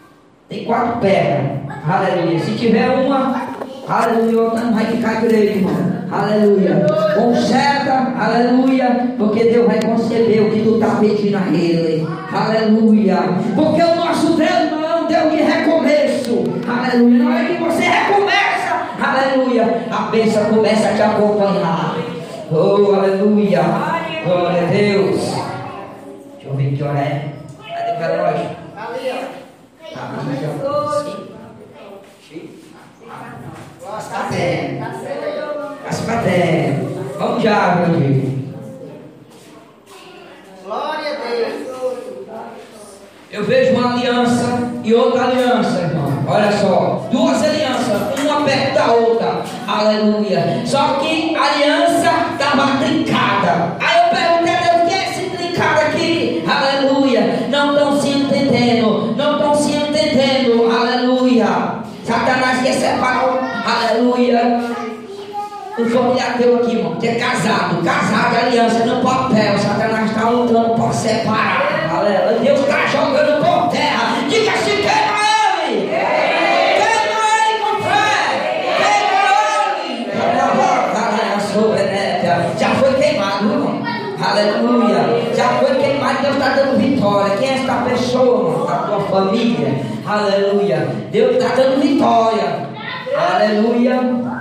tem 0.48 0.64
quatro 0.64 1.00
pernas. 1.00 1.62
Aleluia. 1.88 2.38
Se 2.38 2.52
tiver 2.52 2.88
uma, 2.88 3.42
aleluia, 3.88 4.38
o 4.38 4.44
altar 4.44 4.64
não 4.64 4.74
vai 4.74 4.86
ficar 4.86 5.20
direito, 5.20 5.58
irmão. 5.58 5.91
Aleluia. 6.12 6.86
Conserta, 7.14 8.12
aleluia. 8.20 9.14
Porque 9.16 9.44
Deus 9.44 9.66
vai 9.66 9.80
conceber 9.80 10.42
o 10.42 10.50
que 10.50 10.62
tu 10.62 10.74
está 10.74 10.96
pedindo 10.96 11.38
a 11.38 11.48
Ele. 11.48 12.06
Aleluia. 12.30 13.16
Porque 13.54 13.82
o 13.82 13.94
nosso 13.94 14.34
Deus 14.34 14.70
não 14.70 14.84
é 14.84 14.94
um 15.00 15.06
Deus 15.06 15.30
de 15.30 15.42
recomeço. 15.42 16.44
Aleluia. 16.68 17.24
Não 17.24 17.32
é 17.32 17.44
que 17.46 17.62
você 17.62 17.84
recomeça. 17.84 18.88
Aleluia. 19.02 19.86
A 19.90 20.02
bênção 20.10 20.44
começa 20.44 20.90
a 20.90 20.92
te 20.92 21.02
acompanhar. 21.02 21.96
Oh, 22.50 22.94
aleluia. 22.94 23.62
Glória 24.24 24.62
a 24.62 24.66
Deus. 24.66 25.16
Deixa 26.34 26.48
eu 26.48 26.54
ver 26.54 26.76
que 26.76 26.82
hora 26.82 26.98
é. 26.98 27.32
Cadê 27.58 27.92
o 27.92 27.98
relógio? 27.98 28.50
Tá. 29.94 30.10
Sim. 32.28 32.50
Tá. 33.08 33.98
Tá 33.98 34.28
certo. 34.30 35.51
As 35.92 36.00
patérias. 36.00 36.76
Vamos 37.18 37.42
já, 37.42 37.76
meu 37.76 38.00
filho. 38.00 38.54
Glória 40.64 41.10
a 41.10 41.28
Deus. 41.28 41.52
Eu 43.30 43.44
vejo 43.44 43.74
uma 43.74 43.92
aliança 43.92 44.70
e 44.82 44.94
outra 44.94 45.24
aliança, 45.24 45.82
irmão. 45.82 46.24
Olha 46.26 46.50
só, 46.52 47.06
duas 47.10 47.42
alianças, 47.42 48.18
uma 48.18 48.40
perto 48.42 48.74
da 48.74 48.86
outra. 48.86 49.42
Aleluia. 49.68 50.62
Só 50.64 50.94
que 50.94 51.36
a 51.36 51.42
aliança 51.42 52.10
estava 52.32 52.78
trincada. 52.78 53.76
Aí 53.78 53.98
eu 53.98 54.08
perguntei 54.16 54.54
a 54.54 54.60
Deus, 54.60 54.84
o 54.84 54.86
que 54.88 54.94
é 54.94 55.10
esse 55.10 55.28
trincado 55.36 55.80
aqui? 55.82 55.91
O 65.82 65.90
familiar 65.90 66.38
teu 66.38 66.56
aqui, 66.56 66.76
irmão, 66.76 66.94
que 66.94 67.08
é 67.08 67.14
casado, 67.16 67.82
casado, 67.82 68.36
aliança 68.36 68.86
no 68.86 69.02
papel, 69.02 69.58
Satanás 69.58 70.08
está 70.10 70.30
lutando 70.30 70.76
para 70.76 70.92
separar, 70.92 71.90
aleluia. 71.92 72.38
Deus 72.38 72.60
está 72.60 72.86
jogando 72.86 73.44
por 73.44 73.68
terra, 73.68 74.14
diga 74.28 74.52
se 74.52 74.70
queima 74.70 75.18
ele, 75.66 75.90
queima 76.78 77.22
ele 77.34 77.58
com 77.64 77.82
fé, 77.82 78.70
queima 78.78 79.26
ele, 79.82 80.06
já 82.56 82.68
foi 82.76 82.94
queimado, 82.94 83.44
irmão, 83.50 83.82
aleluia, 84.24 85.34
já 85.34 85.48
foi 85.48 85.74
queimado, 85.74 86.22
Deus 86.22 86.34
está 86.36 86.48
dando 86.50 86.78
vitória. 86.78 87.36
Quem 87.38 87.48
é 87.48 87.54
esta 87.54 87.74
pessoa, 87.74 88.50
irmão, 88.52 88.66
da 88.66 88.76
tua 88.76 89.00
família, 89.00 89.74
aleluia, 90.06 90.88
Deus 91.10 91.34
está 91.34 91.56
dando 91.56 91.82
vitória, 91.82 92.68
aleluia. 93.16 94.31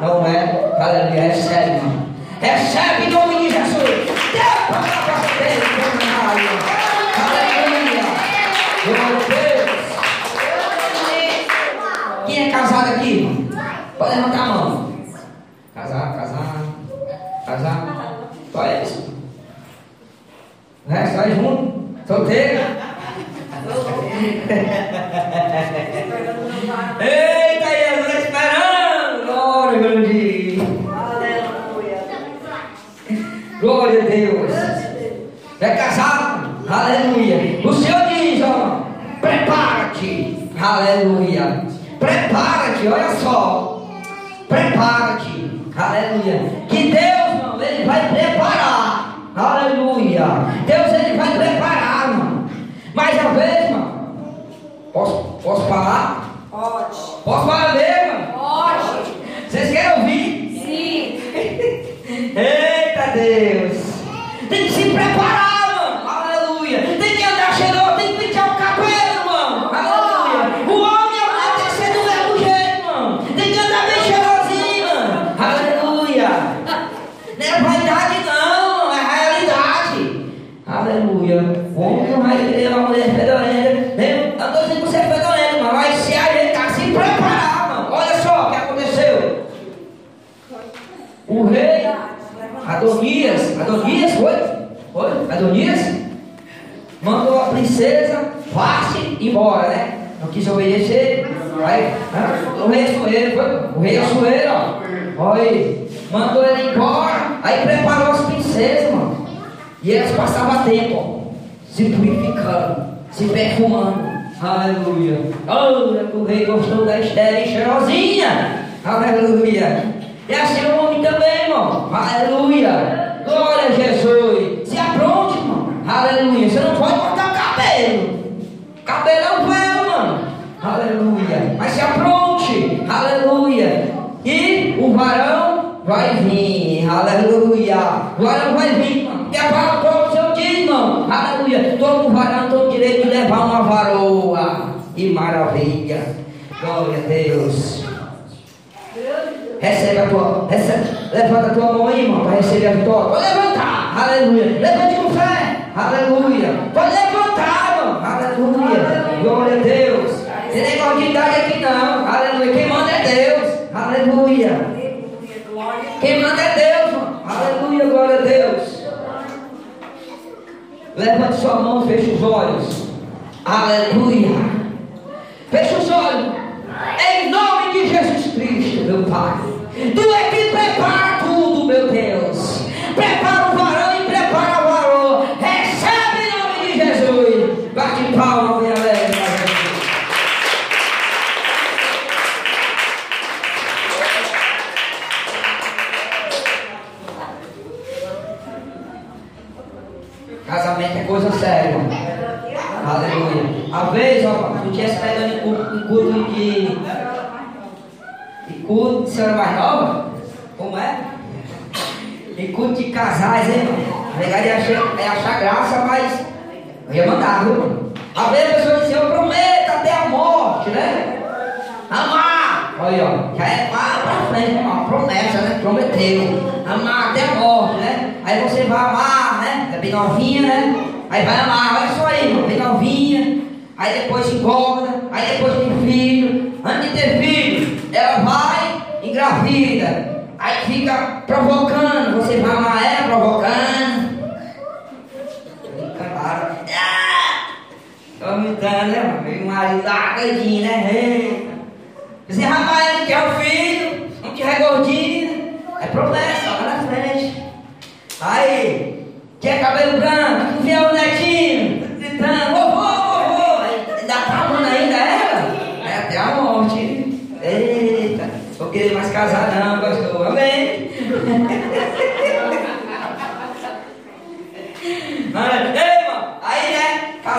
Não 0.00 0.26
é? 0.26 0.72
Aleluia. 0.80 1.20
Recebe, 1.22 1.70
irmão. 1.76 2.06
Recebe 2.40 3.02
em 3.04 3.10
nome 3.10 3.36
de 3.36 3.50
Jesus. 3.50 3.82
Deus 3.82 4.18
para 4.66 4.80
você. 4.80 5.48
Aleluia. 7.20 8.04
Glória 8.86 9.04
a 9.04 9.06
Deus. 9.28 9.70
Quem 12.26 12.48
é 12.48 12.50
casado 12.50 12.88
aqui, 12.94 13.10
irmão? 13.10 13.36
Pode 13.98 14.14
levantar 14.16 14.42
a 14.42 14.46
mão. 14.46 14.70
Casado, 15.74 16.14
casado. 16.16 16.60
Casado. 17.44 17.86
Só 18.52 18.62
isso. 18.82 19.00
O 20.86 20.90
resto 20.90 21.16
vai 21.16 21.30
junto. 21.34 21.62
Solteiro. 22.06 22.60
Eita, 27.00 27.19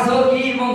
Casou 0.01 0.31
aqui, 0.31 0.55
mão 0.55 0.73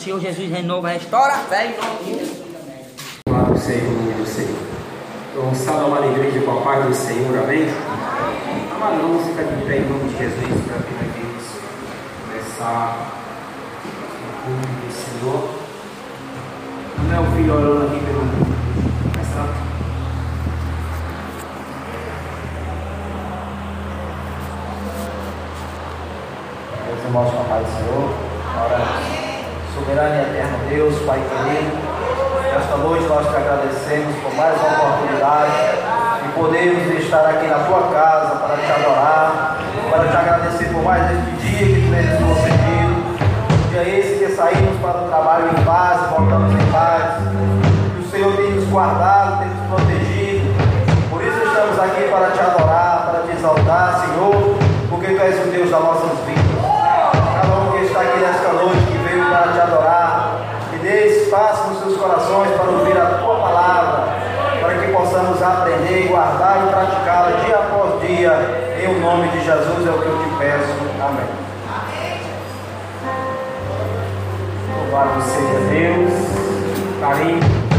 Senhor 0.00 0.18
Jesus, 0.18 0.50
renova, 0.50 0.88
restaura 0.88 1.34
a 1.34 1.38
fé 1.40 1.66
em 1.66 1.76
nome 1.76 1.98
de 1.98 2.18
Jesus. 2.18 2.42
Louvado 3.28 3.58
seja 3.58 3.84
o 3.84 3.90
nome 3.90 4.14
do 4.14 4.24
Senhor. 4.24 4.56
Então, 5.30 5.54
salve 5.54 5.84
amada 5.84 6.06
igreja 6.06 6.40
com 6.40 6.58
a 6.58 6.62
paz 6.62 6.86
do 6.86 6.94
Senhor, 6.94 7.38
amém? 7.38 7.68
Amado, 8.74 9.02
vamos 9.02 9.26
ficar 9.26 9.42
de 9.42 9.62
pé 9.66 9.76
em 9.76 9.88
nome 9.90 10.08
de 10.08 10.16
Jesus 10.16 10.64
para 10.64 10.78
que 10.78 10.94
nós 10.94 11.10
começar 12.24 13.12
o 14.24 14.44
culto 14.46 14.68
do 14.68 14.90
Senhor. 14.90 15.50
Não 17.04 17.14
é 17.14 17.20
o 17.20 17.36
filho 17.36 17.54
orando 17.54 17.86
aqui 17.88 18.00
pelo 18.02 18.20
começar. 19.12 19.48
Meus 26.86 27.04
irmãos 27.04 27.30
com 27.30 27.40
a 27.40 27.44
paz 27.44 27.66
do 27.66 27.72
Senhor, 27.76 28.14
oramos. 28.64 29.20
Soberano 29.74 30.14
e 30.14 30.20
eterno 30.20 30.58
Deus, 30.68 30.98
Pai 31.06 31.20
querido, 31.20 31.78
nesta 32.42 32.76
noite 32.76 33.04
nós 33.06 33.26
te 33.26 33.36
agradecemos 33.36 34.16
por 34.16 34.34
mais 34.34 34.60
uma 34.60 34.68
oportunidade 34.68 35.52
de 36.22 36.28
podermos 36.34 36.90
estar 37.10 37.26
aqui 37.26 37.48
na 37.48 37.58
tua 37.66 37.90
casa 37.92 38.36
para 38.36 38.56
te 38.56 38.70
adorar, 38.70 39.56
para 39.90 40.04
te 40.04 40.16
agradecer 40.16 40.72
por 40.72 40.84
mais 40.84 41.02
este 41.10 41.44
dia 41.44 41.66
que 41.66 41.82
tu 41.82 41.90
tens 41.90 42.10
concedido. 42.22 43.18
Dia 43.70 43.98
esse 43.98 44.24
que 44.24 44.30
saímos 44.30 44.78
para 44.80 45.02
o 45.02 45.08
trabalho 45.08 45.50
em 45.50 45.64
paz, 45.64 46.08
voltamos 46.08 46.52
em 46.52 46.70
paz. 46.70 47.18
Que 47.96 48.06
o 48.06 48.10
Senhor 48.12 48.36
tem 48.36 48.52
nos 48.52 48.64
guardado, 48.68 49.40
tem 49.40 49.48
nos 49.48 49.66
protegido. 49.66 50.54
Por 51.10 51.20
isso 51.20 51.36
estamos 51.36 51.80
aqui 51.80 52.08
para 52.08 52.30
te 52.30 52.38
adorar, 52.38 53.10
para 53.10 53.22
te 53.26 53.36
exaltar, 53.36 54.06
Senhor, 54.06 54.56
porque 54.88 55.06
tu 55.08 55.20
és 55.20 55.34
o 55.34 55.50
Deus 55.50 55.68
das 55.68 55.82
nossas 55.82 56.16
vidas. 56.24 56.62
Cada 56.62 57.56
um 57.58 57.72
que 57.72 57.86
está 57.86 58.02
aqui 58.02 58.20
nesta 58.20 58.52
noite, 58.52 58.86
que 58.86 58.98
veio 58.98 59.24
para 59.26 59.52
te 59.52 59.60
adorar, 59.60 60.38
que 60.70 60.78
dê 60.78 61.06
espaço 61.24 61.70
nos 61.70 61.78
seus 61.80 61.96
corações 61.96 62.50
para 62.52 62.70
ouvir 62.70 62.96
a 62.96 63.18
tua 63.18 63.34
palavra, 63.34 64.04
para 64.62 64.74
que 64.74 64.92
possamos 65.20 65.42
aprender, 65.42 66.08
guardar 66.08 66.64
e 66.66 66.70
praticá-la 66.70 67.30
dia 67.44 67.56
após 67.56 68.00
dia. 68.00 68.32
Em 68.82 68.96
o 68.96 69.00
nome 69.00 69.28
de 69.28 69.44
Jesus 69.44 69.86
é 69.86 69.90
o 69.90 69.98
que 70.00 70.06
eu 70.06 70.18
te 70.18 70.36
peço. 70.38 70.74
Amém. 71.02 71.26
Louvado 74.76 75.22
seja 75.22 75.60
Deus. 75.70 77.00
Carinho. 77.00 77.69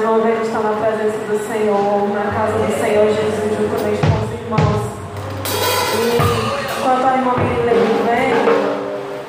Uma 0.00 0.18
vez 0.20 0.40
estar 0.46 0.60
na 0.60 0.72
presença 0.72 1.18
do 1.28 1.38
Senhor, 1.46 2.08
na 2.14 2.30
casa 2.32 2.52
do 2.52 2.72
Senhor 2.80 3.06
Jesus, 3.06 3.52
juntamente 3.58 4.00
com 4.00 4.18
os 4.24 4.32
irmãos. 4.32 4.82
E 5.94 6.16
enquanto 6.78 7.04
a 7.04 7.16
irmã 7.16 7.32
Mirilene 7.36 8.00
vem, 8.06 8.32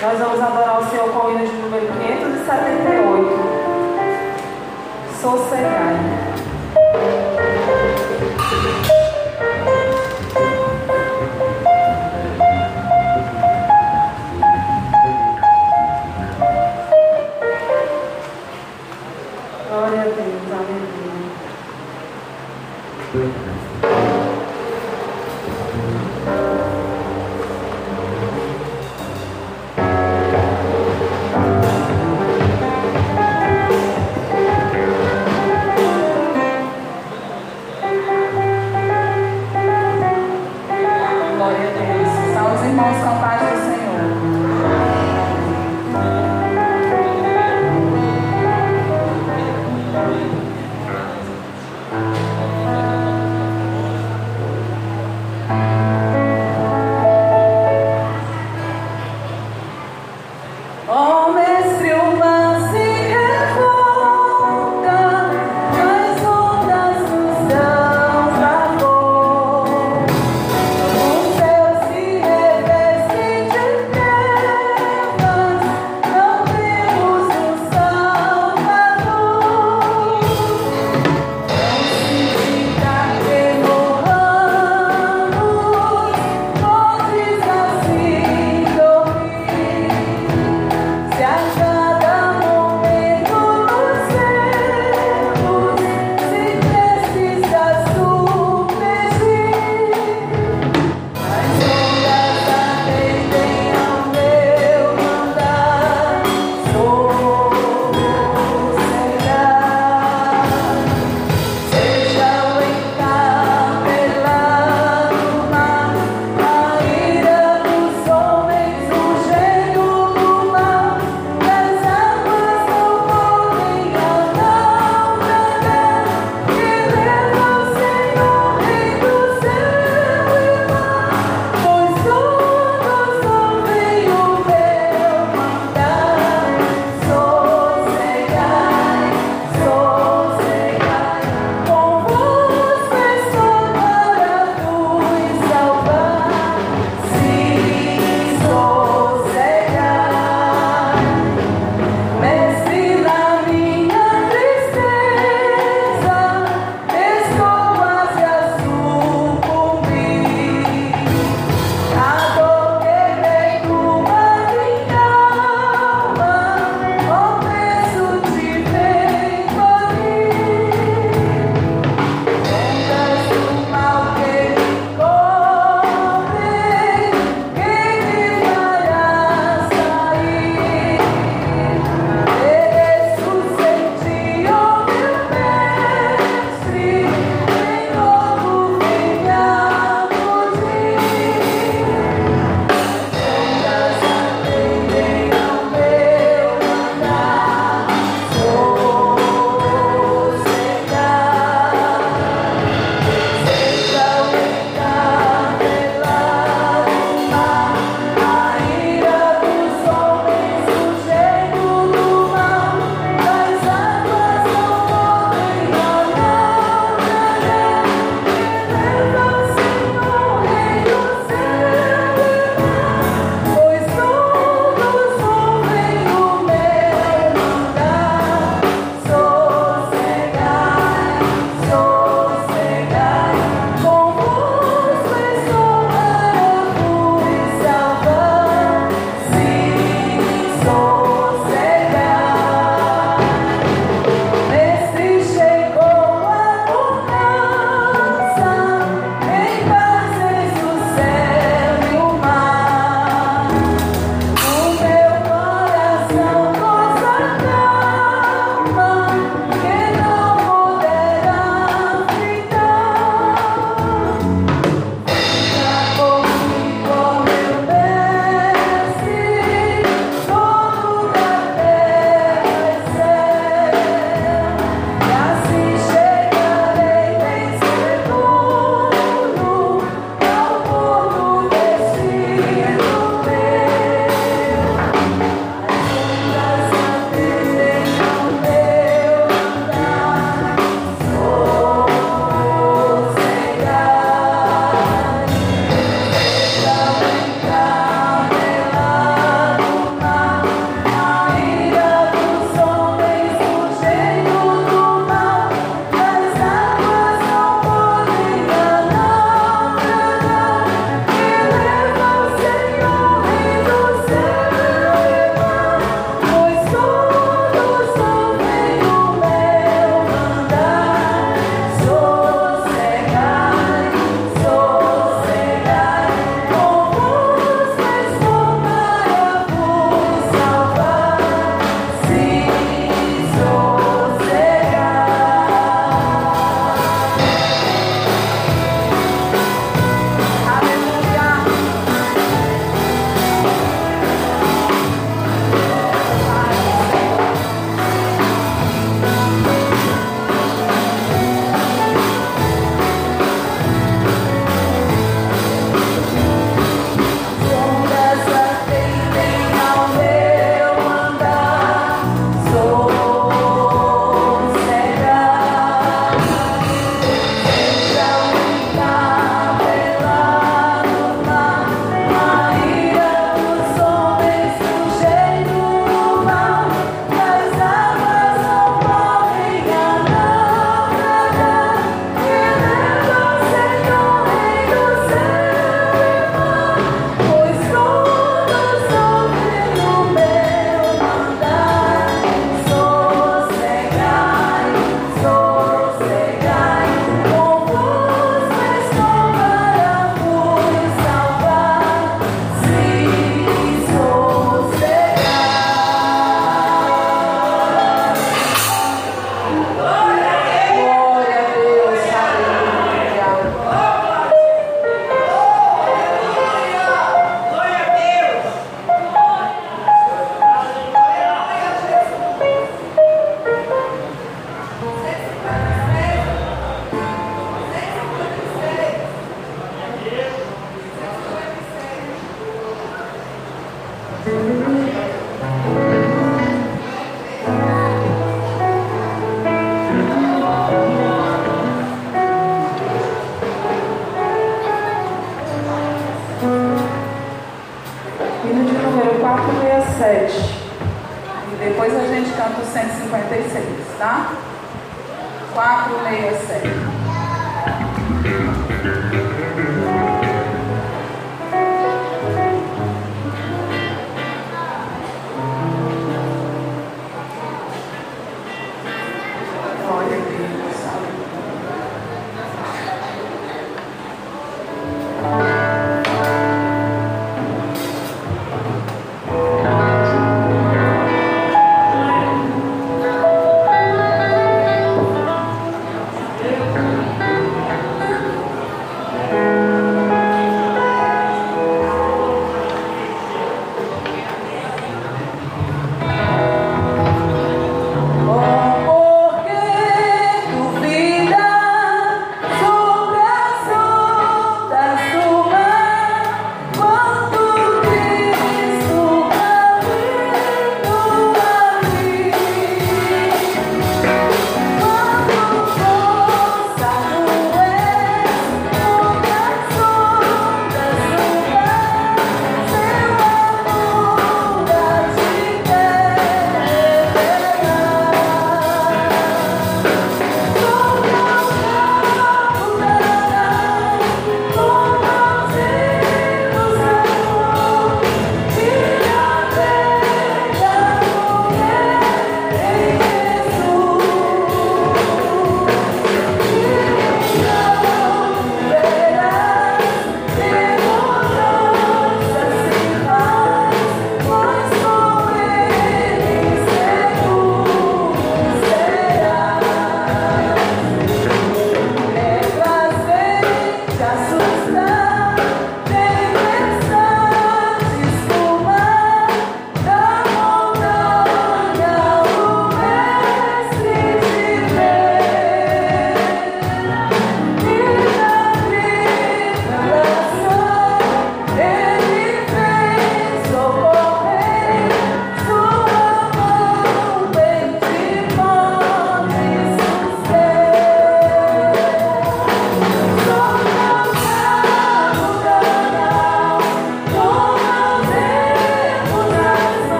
nós 0.00 0.18
vamos 0.18 0.40
adorar 0.40 0.80
o 0.80 0.84
Senhor 0.88 1.08
com 1.10 1.26
o 1.26 1.30
hino 1.30 1.46
de 1.46 1.52
número 1.56 1.86
578. 1.86 3.66
Sossegai. 5.20 6.25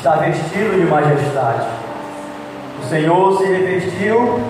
Está 0.00 0.12
vestido 0.12 0.80
de 0.80 0.86
majestade. 0.86 1.66
O 2.82 2.88
Senhor 2.88 3.36
se 3.36 3.44
revestiu 3.44 4.40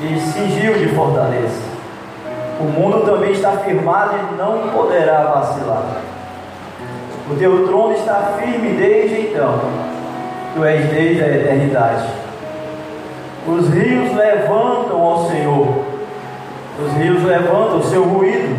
e 0.00 0.18
cingiu 0.18 0.72
de 0.78 0.88
fortaleza. 0.88 1.62
O 2.58 2.64
mundo 2.64 3.04
também 3.04 3.32
está 3.32 3.58
firmado 3.58 4.14
e 4.16 4.36
não 4.36 4.70
poderá 4.70 5.22
vacilar. 5.24 6.00
O 7.30 7.36
teu 7.36 7.66
trono 7.66 7.92
está 7.92 8.36
firme 8.38 8.70
desde 8.70 9.28
então. 9.28 9.60
Tu 10.54 10.64
és 10.64 10.88
desde 10.88 11.22
a 11.22 11.28
eternidade. 11.28 12.08
Os 13.46 13.68
rios 13.68 14.16
levantam 14.16 14.98
ao 14.98 15.28
Senhor. 15.28 15.84
Os 16.82 16.92
rios 16.94 17.22
levantam 17.22 17.80
o 17.80 17.84
seu 17.84 18.02
ruído. 18.02 18.56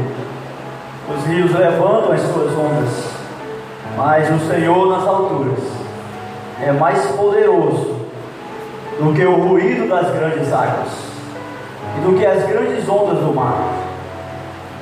Os 1.10 1.26
rios 1.26 1.52
levantam 1.52 2.12
as 2.12 2.22
suas 2.22 2.52
ondas. 2.52 3.10
Mas 3.98 4.30
o 4.30 4.40
Senhor 4.48 4.88
nas 4.88 5.08
alturas 5.08 5.85
é 6.66 6.72
mais 6.72 7.06
poderoso 7.12 7.96
do 9.00 9.14
que 9.14 9.24
o 9.24 9.36
ruído 9.36 9.88
das 9.88 10.10
grandes 10.12 10.52
águas 10.52 10.90
e 11.98 12.02
do 12.02 12.18
que 12.18 12.26
as 12.26 12.44
grandes 12.48 12.90
ondas 12.90 13.20
do 13.20 13.34
mar. 13.36 13.72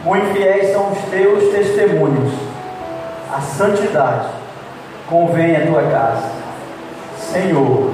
Muito 0.06 0.34
fiéis 0.34 0.72
são 0.72 0.92
os 0.92 1.00
teus 1.10 1.52
testemunhos. 1.52 2.34
A 3.34 3.42
santidade 3.42 4.28
convém 5.10 5.58
à 5.58 5.68
tua 5.68 5.84
casa. 5.84 6.30
Senhor, 7.20 7.92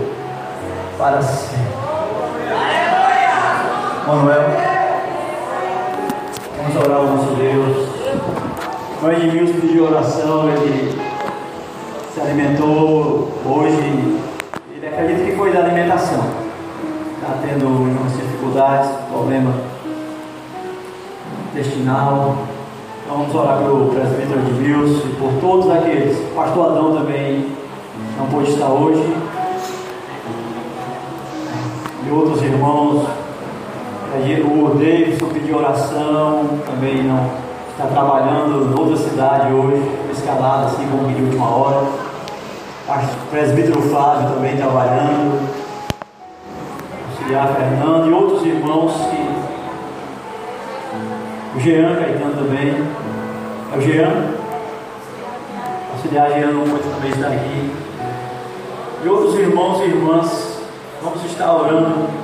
para 0.98 1.22
sempre. 1.22 1.80
Manuel, 4.06 4.44
vamos 6.58 6.76
orar 6.76 6.98
ao 6.98 7.04
nosso 7.06 7.36
Deus. 7.36 7.90
O 9.02 9.12
Edmilson 9.12 9.60
pediu 9.62 9.86
oração, 9.86 10.50
ele 10.50 11.09
se 12.14 12.22
alimentou 12.22 13.30
hoje. 13.46 14.20
Ele 14.76 14.88
acredita 14.88 15.24
que 15.26 15.36
foi 15.36 15.52
da 15.52 15.60
alimentação. 15.60 16.24
Está 17.16 17.36
tendo 17.46 17.68
umas 17.68 18.14
dificuldades, 18.14 18.90
problema 19.12 19.54
intestinal. 21.52 22.38
Então 23.04 23.18
vamos 23.18 23.36
orar 23.36 23.58
pelo 23.60 23.90
presbítero 23.90 24.42
de 24.42 24.52
Deus 24.64 25.06
e 25.06 25.16
por 25.20 25.32
todos 25.42 25.70
aqueles. 25.72 26.18
O 26.18 26.36
pastor 26.36 26.72
Adão 26.72 26.96
também 26.96 27.48
não 28.18 28.26
pôde 28.28 28.52
estar 28.52 28.70
hoje. 28.70 29.04
E 32.08 32.12
outros 32.12 32.42
irmãos. 32.42 33.08
O 34.12 34.70
Davidson 34.74 35.28
pediu 35.28 35.58
oração, 35.58 36.44
também 36.66 37.04
não 37.04 37.49
está 37.80 37.88
trabalhando 37.88 38.66
em 38.66 38.78
outra 38.78 38.98
cidade 38.98 39.54
hoje, 39.54 39.82
escalado 40.12 40.66
assim 40.66 40.86
como 40.90 41.08
de 41.08 41.24
última 41.24 41.50
hora. 41.50 41.88
O 42.90 43.30
presbítero 43.32 43.82
Flávio 43.84 44.32
também 44.34 44.58
trabalhando. 44.58 45.50
Auxiliar 47.10 47.56
Fernando 47.56 48.10
e 48.10 48.14
outros 48.14 48.46
irmãos 48.46 48.92
que 49.10 49.30
o 51.56 51.60
Jean 51.62 51.96
Caetano 51.96 52.34
também. 52.36 52.86
É 53.72 53.78
o 53.78 53.82
Jean. 53.82 54.26
Auxiliar 55.94 56.32
Jean 56.32 56.52
pode 56.70 56.84
também 56.84 57.12
estar 57.12 57.28
aqui. 57.28 57.72
E 59.06 59.08
outros 59.08 59.40
irmãos 59.40 59.80
e 59.80 59.84
irmãs, 59.86 60.62
vamos 61.02 61.24
estar 61.24 61.54
orando. 61.54 62.19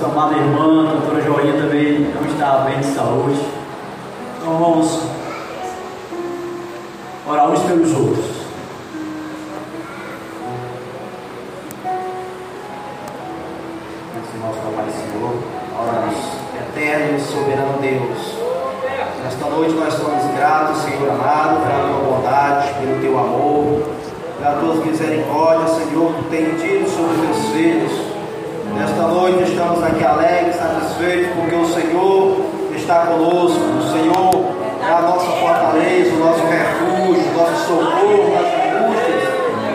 É, 0.00 0.02
essa 0.02 0.06
amada 0.06 0.34
irmã, 0.34 0.88
a 0.88 0.92
doutora 0.92 1.20
Joinha 1.22 1.60
também 1.60 2.00
não 2.00 2.24
está 2.24 2.64
bem 2.64 2.78
de 2.78 2.86
saúde. 2.86 3.38
Então 4.38 4.56
vamos 4.56 5.02
orar 7.28 7.50
uns 7.50 7.60
pelos 7.60 7.92
outros. 7.92 8.40
eterno 16.70 17.16
e 17.16 17.20
soberano 17.20 17.78
Deus. 17.80 18.38
Nesta 19.22 19.46
noite 19.50 19.74
nós 19.74 19.92
somos 19.94 20.24
gratos, 20.34 20.78
Senhor 20.78 21.10
amado, 21.10 21.60
pela 21.60 21.88
tua 21.88 22.10
bondade, 22.10 22.74
pelo 22.74 23.00
teu 23.00 23.18
amor, 23.18 23.82
pela 24.38 24.54
tua 24.54 24.74
misericórdia, 24.76 25.66
Senhor, 25.68 26.14
que 26.14 26.24
tem 26.30 26.54
tido 26.54 26.88
sobre 26.88 27.16
os 27.16 27.20
teus 27.20 27.52
filhos. 27.52 27.99
Nesta 28.74 29.02
noite 29.02 29.42
estamos 29.50 29.82
aqui 29.82 30.04
alegres, 30.04 30.56
satisfeitos, 30.56 31.32
porque 31.34 31.54
o 31.54 31.66
Senhor 31.66 32.46
está 32.74 33.06
conosco. 33.06 33.60
O 33.60 33.92
Senhor 33.92 34.54
é 34.86 34.92
a 34.92 35.00
nossa 35.00 35.30
fortaleza, 35.32 36.14
o 36.14 36.18
nosso 36.18 36.44
refúgio, 36.46 37.30
o 37.30 37.36
nosso 37.36 37.66
socorro 37.66 38.34
nas 38.34 38.60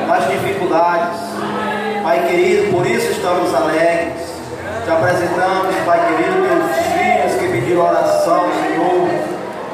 nas 0.07 0.27
dificuldades. 0.30 1.19
Pai 2.03 2.27
querido, 2.27 2.72
por 2.72 2.85
isso 2.85 3.11
estamos 3.11 3.53
alegres. 3.53 4.34
Te 4.84 4.91
apresentamos, 4.91 5.76
Pai 5.85 5.99
querido, 6.07 6.47
teus 6.47 6.85
filhos 6.93 7.34
que 7.39 7.47
pediram 7.49 7.81
oração, 7.81 8.45
Senhor. 8.61 9.09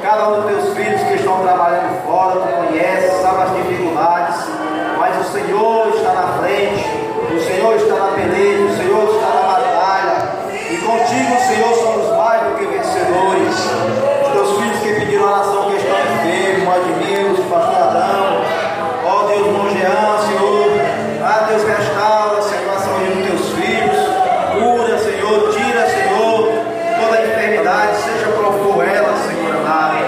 Cada 0.02 0.28
um 0.30 0.42
dos 0.42 0.50
teus 0.50 0.74
filhos 0.74 1.02
que 1.02 1.14
estão 1.14 1.42
trabalhando 1.42 2.04
fora, 2.04 2.40
tu 2.40 2.66
conhece, 2.66 3.22
sabe 3.22 3.42
as 3.42 3.54
dificuldades, 3.54 4.36
mas 4.98 5.26
o 5.26 5.30
Senhor 5.30 5.88
está 5.94 6.12
na 6.12 6.26
frente, 6.40 7.01
o 7.34 7.40
Senhor 7.40 7.76
está 7.76 7.94
na 7.94 8.12
peleja, 8.12 8.62
o 8.62 8.76
Senhor 8.76 9.14
está 9.14 9.26
na 9.26 9.42
batalha, 9.42 10.52
e 10.52 10.76
contigo, 10.76 11.40
Senhor, 11.40 11.74
somos 11.74 12.16
mais 12.16 12.42
do 12.42 12.58
que 12.58 12.66
vencedores. 12.66 13.56
Os 14.22 14.32
teus 14.32 14.60
filhos 14.60 14.78
que 14.80 15.00
pediram 15.00 15.24
oração, 15.24 15.70
que 15.70 15.76
estão 15.76 15.96
enfermos, 15.98 16.74
Admilson, 16.74 17.42
Pastor 17.48 17.74
Adão, 17.74 18.44
ó 19.06 19.22
Deus, 19.28 19.46
Mongean, 19.46 20.18
Senhor, 20.28 20.70
ah 21.24 21.46
Deus, 21.48 21.62
restaura, 21.64 22.38
a 22.38 22.78
saúde 22.78 23.12
dos 23.12 23.26
teus 23.26 23.48
filhos, 23.54 23.96
cura, 24.52 24.98
Senhor, 24.98 25.54
tira, 25.54 25.88
Senhor, 25.88 26.48
toda 27.00 27.16
a 27.16 27.26
enfermidade, 27.26 27.96
seja 27.96 28.32
qual 28.32 28.52
for 28.52 28.84
ela, 28.86 29.16
Senhor 29.16 29.56
amado, 29.56 30.04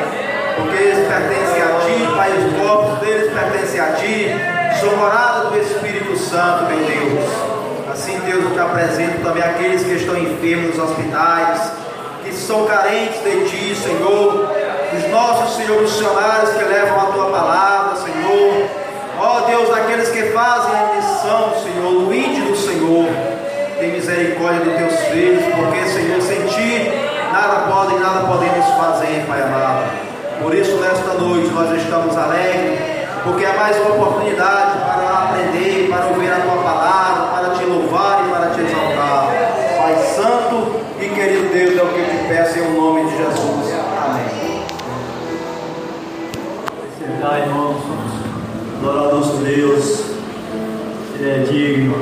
porque 0.57 0.77
eles 0.77 1.09
pertencem 1.09 1.63
a 1.63 1.81
Ti, 1.81 2.17
Pai, 2.17 2.31
os 2.33 2.63
corpos 2.63 2.99
deles 2.99 3.33
pertencem 3.33 3.81
a 3.81 3.93
Ti, 3.93 4.31
sou 4.81 4.97
morada 4.97 5.49
do 5.49 5.59
Espírito 5.59 5.84
Santo, 6.35 6.65
meu 6.65 6.79
Deus. 6.79 7.31
Assim, 7.93 8.19
Deus, 8.27 8.43
eu 8.43 8.51
te 8.51 8.59
apresento 8.59 9.23
também 9.23 9.41
aqueles 9.41 9.85
que 9.85 9.93
estão 9.93 10.19
enfermos 10.19 10.75
nos 10.75 10.91
hospitais, 10.91 11.71
que 12.25 12.35
são 12.35 12.65
carentes 12.67 13.23
de 13.23 13.49
Ti, 13.49 13.77
Senhor, 13.77 14.49
Senhor, 15.57 15.81
missionários 15.83 16.51
que 16.51 16.65
levam 16.65 17.01
a 17.01 17.13
tua 17.13 17.27
palavra, 17.27 17.97
Senhor. 17.99 18.69
Ó 19.21 19.41
Deus, 19.47 19.69
daqueles 19.69 20.09
que 20.09 20.23
fazem 20.33 20.73
a 20.75 20.95
missão, 20.97 21.55
Senhor, 21.63 22.03
do 22.03 22.13
índio 22.13 22.47
do 22.47 22.57
Senhor. 22.57 23.07
Tem 23.79 23.93
misericórdia 23.93 24.65
de 24.65 24.77
teus 24.77 25.01
filhos, 25.13 25.45
porque, 25.55 25.87
Senhor, 25.87 26.21
sem 26.21 26.45
ti 26.49 26.91
nada 27.33 27.71
podem, 27.71 28.01
nada 28.01 28.27
podemos 28.27 28.67
fazer, 28.77 29.25
Pai 29.29 29.43
amado. 29.43 29.85
Por 30.43 30.53
isso, 30.53 30.75
nesta 30.79 31.15
noite, 31.15 31.49
nós 31.55 31.71
estamos 31.81 32.17
alegres, 32.19 32.81
porque 33.23 33.45
é 33.45 33.53
mais 33.53 33.77
uma 33.77 33.95
oportunidade 33.95 34.79
para 34.79 35.31
aprender, 35.31 35.74
para 36.05 36.13
ouvir 36.13 36.31
a 36.31 36.41
tua 36.41 36.63
palavra, 36.63 37.23
para 37.33 37.55
te 37.55 37.65
louvar 37.65 38.27
e 38.27 38.31
para 38.31 38.51
te 38.51 38.61
exaltar. 38.61 39.29
Pai 39.79 39.97
Santo 40.15 40.81
e 41.01 41.09
querido 41.09 41.53
Deus, 41.53 41.79
é 41.79 41.83
o 41.83 41.89
que 41.89 42.01
eu 42.01 42.05
te 42.05 42.29
peço 42.29 42.59
em 42.59 42.75
nome 42.75 43.05
de 43.05 43.17
Jesus. 43.17 43.75
Amém. 44.05 44.65
Sentar, 46.99 47.41
irmãos, 47.41 47.83
adorar 48.79 49.15
nosso 49.15 49.37
Deus, 49.39 50.05
Ele 51.19 51.31
é 51.31 51.39
digno. 51.51 51.95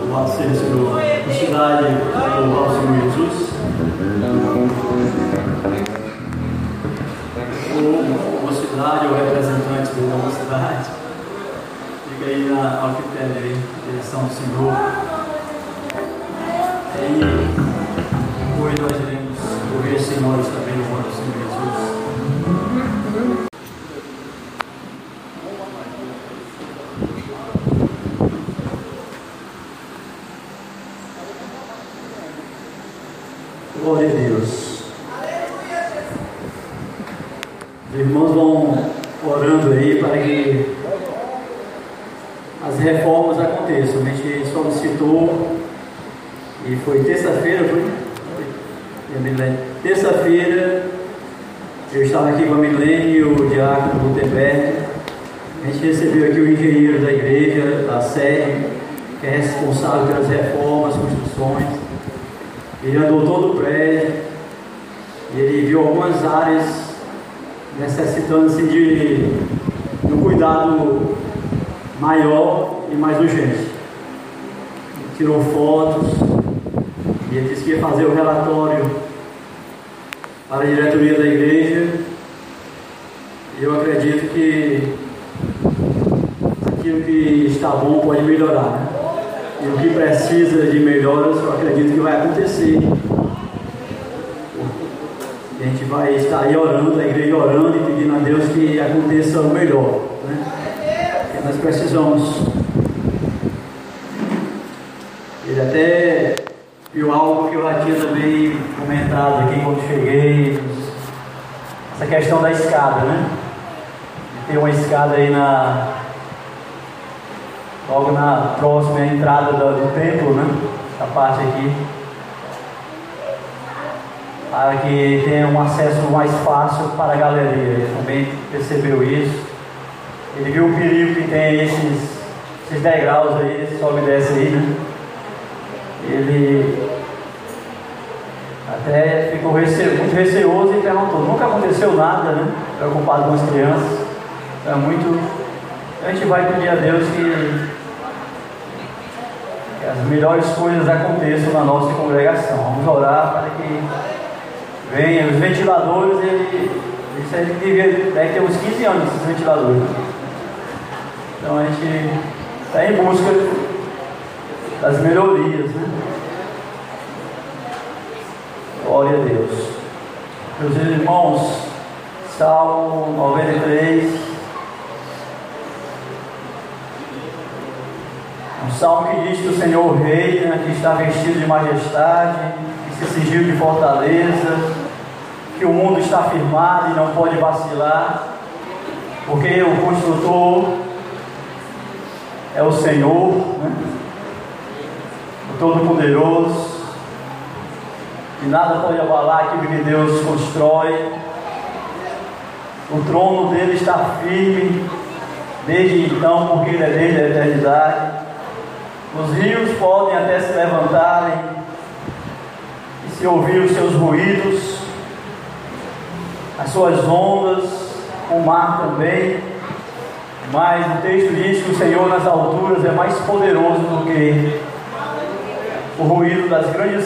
Louvado 0.00 0.30
seja 0.36 0.50
o 0.50 0.56
Senhor. 0.56 0.98
A 0.98 1.32
cidade, 1.32 1.84
louvar 2.40 2.68
o 2.68 2.74
Senhor 2.80 2.96
Jesus. 3.04 3.52
Ou 7.74 8.00
uma 8.42 8.52
cidade, 8.52 9.06
ou 9.06 9.14
representante 9.14 9.94
de 9.94 10.00
uma 10.00 10.30
cidade. 10.30 11.01
Aí 12.24 12.44
na, 12.48 12.80
ao 12.80 12.94
direção 13.84 14.24
do 14.24 14.32
Senhor. 14.32 15.21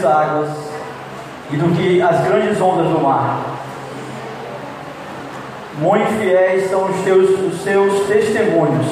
Águas 0.07 0.51
e 1.51 1.57
do 1.57 1.77
que 1.77 2.01
as 2.01 2.20
grandes 2.23 2.61
ondas 2.61 2.89
do 2.89 3.01
mar. 3.01 3.41
Muito 5.78 6.19
fiéis 6.19 6.70
são 6.70 6.87
os, 6.87 6.97
teus, 7.03 7.31
os 7.39 7.61
seus 7.62 8.07
testemunhos. 8.07 8.87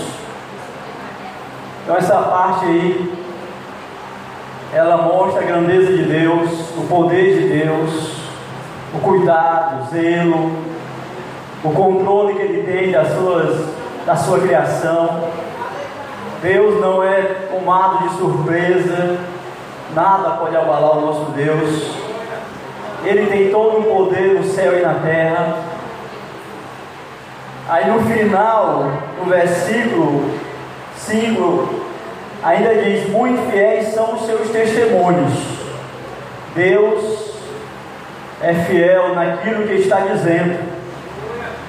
Então 1.82 1.96
essa 1.96 2.16
parte 2.16 2.66
aí, 2.66 3.14
ela 4.72 4.98
mostra 4.98 5.42
a 5.42 5.44
grandeza 5.44 5.92
de 5.92 6.04
Deus, 6.04 6.50
o 6.76 6.86
poder 6.88 7.38
de 7.38 7.48
Deus, 7.48 8.16
o 8.92 8.98
cuidado, 8.98 9.82
o 9.82 9.86
zelo, 9.90 10.52
o 11.64 11.70
controle 11.70 12.34
que 12.34 12.42
Ele 12.42 12.62
tem 12.62 12.92
das 12.92 13.08
suas, 13.14 13.66
da 14.04 14.16
sua 14.16 14.40
criação. 14.40 15.28
Deus 16.42 16.80
não 16.80 17.02
é 17.02 17.22
tomado 17.50 18.06
de 18.06 18.16
surpresa, 18.16 19.18
nada 19.94 20.30
pode 20.30 20.56
abalar 20.56 20.98
o 20.98 21.00
nosso 21.00 21.30
Deus. 21.32 21.96
Ele 23.04 23.26
tem 23.26 23.50
todo 23.50 23.78
o 23.78 23.84
poder 23.84 24.34
no 24.34 24.44
céu 24.44 24.78
e 24.78 24.82
na 24.82 24.94
terra. 24.94 25.58
Aí 27.68 27.90
no 27.90 28.00
final, 28.02 28.92
no 29.18 29.24
versículo 29.30 30.30
5, 30.96 31.84
ainda 32.42 32.74
diz: 32.74 33.08
Muito 33.10 33.50
fiéis 33.50 33.88
são 33.88 34.14
os 34.14 34.26
seus 34.26 34.50
testemunhos. 34.50 35.32
Deus 36.54 37.34
é 38.42 38.54
fiel 38.54 39.14
naquilo 39.14 39.66
que 39.66 39.74
está 39.74 40.00
dizendo, 40.00 40.58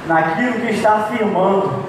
naquilo 0.08 0.54
que 0.54 0.74
está 0.74 0.94
afirmando. 0.96 1.86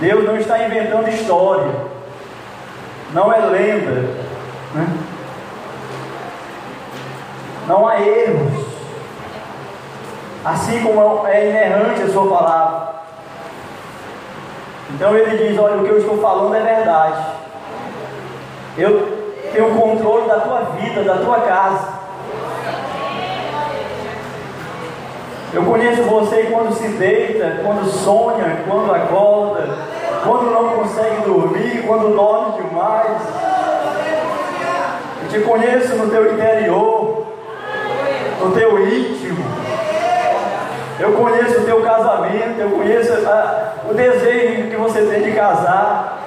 Deus 0.00 0.24
não 0.24 0.36
está 0.36 0.64
inventando 0.64 1.08
história, 1.08 1.70
não 3.12 3.30
é 3.30 3.38
lenda, 3.40 4.29
né? 4.74 4.86
não 7.70 7.86
há 7.86 8.00
erros, 8.00 8.66
assim 10.44 10.82
como 10.82 11.26
é 11.26 11.48
inerrante 11.48 12.02
a 12.02 12.08
Sua 12.08 12.26
palavra. 12.26 13.00
Então 14.90 15.16
ele 15.16 15.36
diz: 15.36 15.58
Olha, 15.58 15.76
o 15.76 15.84
que 15.84 15.90
eu 15.90 15.98
estou 15.98 16.18
falando 16.18 16.54
é 16.54 16.60
verdade. 16.60 17.26
Eu 18.76 19.20
tenho 19.52 19.74
controle 19.74 20.26
da 20.26 20.40
tua 20.40 20.60
vida, 20.76 21.02
da 21.04 21.16
tua 21.18 21.40
casa. 21.40 22.00
Eu 25.52 25.64
conheço 25.64 26.02
você 26.04 26.44
quando 26.44 26.72
se 26.74 26.88
deita, 26.88 27.60
quando 27.64 27.84
sonha, 27.84 28.64
quando 28.68 28.92
acorda, 28.92 29.68
quando 30.24 30.50
não 30.50 30.68
consegue 30.70 31.22
dormir, 31.22 31.84
quando 31.86 32.14
dorme 32.14 32.62
demais. 32.62 33.39
Te 35.30 35.38
conheço 35.38 35.94
no 35.94 36.10
teu 36.10 36.32
interior, 36.34 37.26
no 38.40 38.50
teu 38.50 38.84
íntimo. 38.84 39.44
Eu 40.98 41.12
conheço 41.12 41.60
o 41.60 41.64
teu 41.64 41.80
casamento, 41.82 42.58
eu 42.58 42.70
conheço 42.70 43.12
a, 43.28 43.74
o 43.88 43.94
desejo 43.94 44.68
que 44.68 44.76
você 44.76 45.02
tem 45.02 45.22
de 45.22 45.30
casar. 45.30 46.18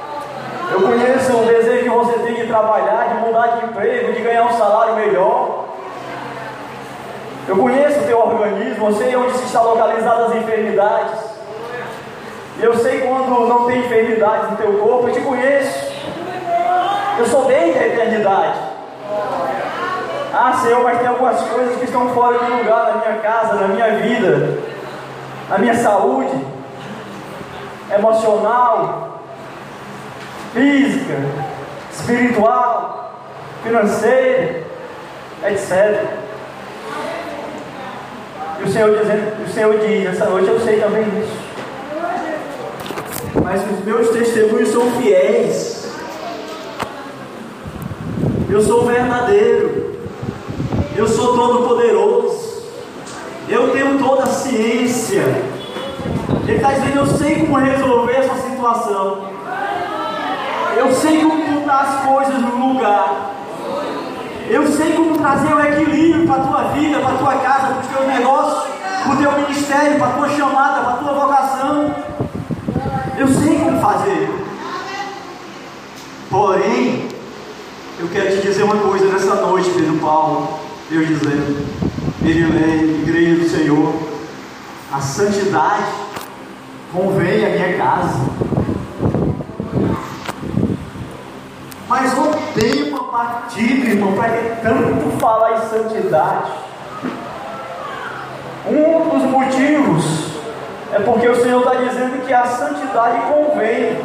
Eu 0.71 0.81
conheço 0.83 1.33
o 1.33 1.45
desejo 1.45 1.83
que 1.83 1.89
você 1.89 2.13
tem 2.19 2.35
de 2.35 2.47
trabalhar, 2.47 3.09
de 3.09 3.27
mudar 3.27 3.47
de 3.57 3.65
emprego, 3.65 4.13
de 4.13 4.21
ganhar 4.21 4.45
um 4.45 4.57
salário 4.57 4.95
melhor. 4.95 5.65
Eu 7.45 7.57
conheço 7.57 7.99
o 7.99 8.03
teu 8.03 8.19
organismo, 8.19 8.87
eu 8.87 8.93
sei 8.93 9.15
onde 9.17 9.33
se 9.33 9.43
está 9.43 9.61
localizadas 9.61 10.31
as 10.31 10.37
enfermidades. 10.37 11.19
E 12.57 12.63
eu 12.63 12.73
sei 12.77 13.01
quando 13.01 13.49
não 13.49 13.65
tem 13.65 13.79
enfermidades 13.79 14.51
no 14.51 14.55
teu 14.55 14.73
corpo, 14.79 15.09
eu 15.09 15.13
te 15.13 15.19
conheço. 15.19 15.91
Eu 17.19 17.25
sou 17.25 17.45
desde 17.45 17.77
a 17.77 17.87
eternidade. 17.87 18.72
Ah, 20.35 20.59
Senhor, 20.63 20.83
mas 20.83 20.97
tem 20.97 21.07
algumas 21.07 21.39
coisas 21.41 21.77
que 21.77 21.85
estão 21.85 22.09
fora 22.09 22.39
de 22.43 22.51
lugar 22.51 22.87
na 22.87 23.05
minha 23.05 23.21
casa, 23.21 23.53
na 23.53 23.67
minha 23.67 23.97
vida, 23.97 24.57
na 25.47 25.59
minha 25.59 25.75
saúde 25.75 26.43
emocional, 27.95 29.19
física, 30.51 31.19
espiritual, 31.91 33.13
financeira, 33.63 34.63
etc. 35.45 36.03
E 38.59 38.63
o 38.63 38.69
Senhor, 38.71 38.97
dizendo, 38.97 39.43
o 39.43 39.49
Senhor 39.49 39.77
diz, 39.77 40.07
essa 40.07 40.25
noite 40.25 40.47
eu 40.47 40.59
sei 40.61 40.79
também 40.79 41.03
isso. 41.03 41.37
Mas 43.43 43.61
os 43.69 43.85
meus 43.85 44.09
testemunhos 44.09 44.69
são 44.69 44.89
fiéis. 44.93 45.93
Eu 48.49 48.61
sou 48.63 48.83
verdadeiro. 48.87 49.92
Eu 50.95 51.07
sou 51.07 51.35
todo 51.35 51.67
poderoso. 51.67 52.61
Eu 53.49 53.71
tenho 53.71 53.97
toda 53.97 54.23
a 54.23 54.27
ciência. 54.27 55.23
Ele 56.43 56.55
está 56.55 56.73
dizendo, 56.73 56.99
eu 56.99 57.05
sei 57.05 57.39
como 57.39 57.57
resolver 57.57 58.13
essa 58.13 58.35
situação. 58.35 59.27
Eu 60.77 60.93
sei 60.93 61.23
como 61.23 61.59
botar 61.59 61.79
as 61.81 62.05
coisas 62.07 62.39
no 62.39 62.73
lugar. 62.73 63.33
Eu 64.49 64.71
sei 64.71 64.93
como 64.93 65.17
trazer 65.17 65.53
o 65.53 65.59
equilíbrio 65.59 66.27
para 66.27 66.35
a 66.35 66.47
tua 66.47 66.63
vida, 66.73 66.99
para 66.99 67.15
a 67.15 67.17
tua 67.17 67.35
casa, 67.37 67.73
para 67.73 67.81
os 67.81 67.87
teus 67.87 68.07
negócios, 68.07 68.73
para 69.03 69.13
o 69.13 69.17
teu 69.17 69.31
ministério, 69.31 69.97
para 69.97 70.07
a 70.07 70.13
tua 70.13 70.29
chamada, 70.29 70.81
para 70.81 70.93
a 70.93 70.97
tua 70.97 71.13
vocação. 71.13 71.95
Eu 73.17 73.27
sei 73.27 73.57
como 73.57 73.81
fazer. 73.81 74.29
Porém, 76.29 77.07
eu 77.99 78.07
quero 78.09 78.35
te 78.35 78.41
dizer 78.41 78.63
uma 78.63 78.77
coisa 78.77 79.05
nessa 79.05 79.35
noite, 79.35 79.69
Pedro 79.69 79.97
Paulo, 79.99 80.62
Deus 80.89 81.07
dizendo, 81.07 81.65
Merilene, 82.21 83.01
Igreja 83.01 83.35
do 83.41 83.49
Senhor, 83.49 83.93
a 84.91 84.99
santidade 84.99 85.85
convém 86.91 87.45
à 87.45 87.49
minha 87.49 87.77
casa. 87.77 88.19
Mas 91.87 92.13
o 92.17 92.31
tema 92.53 93.03
partido, 93.05 93.87
irmão, 93.87 94.13
para 94.13 94.29
que 94.29 94.61
tanto 94.61 95.19
falar 95.19 95.53
em 95.53 95.69
santidade? 95.69 96.51
Um 98.67 99.09
dos 99.09 99.29
motivos 99.29 100.33
é 100.91 100.99
porque 100.99 101.27
o 101.27 101.41
Senhor 101.41 101.59
está 101.59 101.75
dizendo 101.75 102.25
que 102.25 102.33
a 102.33 102.45
santidade 102.45 103.21
convém, 103.31 103.97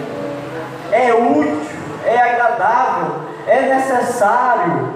é 0.90 1.12
útil, 1.12 1.60
é 2.04 2.18
agradável, 2.18 3.16
é 3.46 3.74
necessário, 3.74 4.88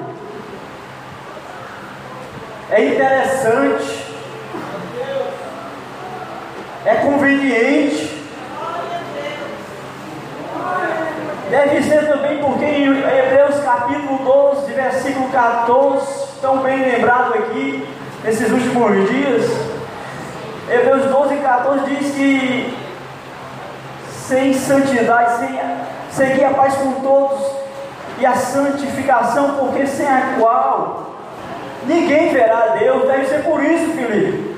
é 2.73 2.87
interessante, 2.87 4.07
é 6.87 6.95
conveniente. 6.95 8.23
Deve 11.51 11.83
ser 11.83 12.09
também 12.09 12.39
porque 12.39 12.65
em 12.65 12.87
Hebreus 12.87 13.63
capítulo 13.63 14.19
12, 14.25 14.73
versículo 14.73 15.29
14, 15.29 16.41
tão 16.41 16.63
bem 16.63 16.79
lembrado 16.79 17.35
aqui, 17.35 17.87
nesses 18.25 18.51
últimos 18.51 19.11
dias, 19.11 19.51
Hebreus 20.71 21.11
12, 21.11 21.37
14 21.37 21.95
diz 21.95 22.15
que 22.15 22.79
sem 24.09 24.55
santidade, 24.55 25.41
sem 25.41 25.61
seguir 26.11 26.45
a 26.45 26.55
paz 26.55 26.75
com 26.77 26.93
todos 27.03 27.39
e 28.19 28.25
a 28.25 28.35
santificação, 28.35 29.59
porque 29.59 29.87
sem 29.87 30.09
a 30.09 30.37
qual 30.39 31.12
ninguém 31.87 32.33
verá 32.33 32.77
Deus. 32.79 33.07
Deve 33.07 33.27
ser 33.27 33.43
por 33.43 33.63
isso, 33.63 33.93
Felipe, 33.93 34.57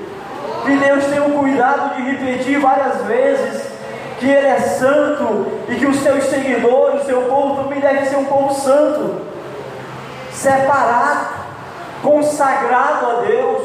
que 0.65 0.75
Deus 0.77 1.05
tem 1.05 1.19
o 1.19 1.39
cuidado 1.39 1.95
de 1.95 2.01
repetir 2.01 2.59
várias 2.59 3.01
vezes 3.05 3.75
que 4.19 4.27
Ele 4.27 4.47
é 4.47 4.59
santo 4.59 5.47
e 5.67 5.75
que 5.75 5.85
os 5.85 5.97
seus 5.99 6.23
seguidores, 6.25 7.01
o 7.01 7.05
seu 7.05 7.21
povo 7.23 7.63
também 7.63 7.79
deve 7.79 8.05
ser 8.05 8.15
um 8.15 8.25
povo 8.25 8.53
santo, 8.53 9.21
separado, 10.31 11.27
consagrado 12.01 13.05
a 13.07 13.13
Deus, 13.21 13.63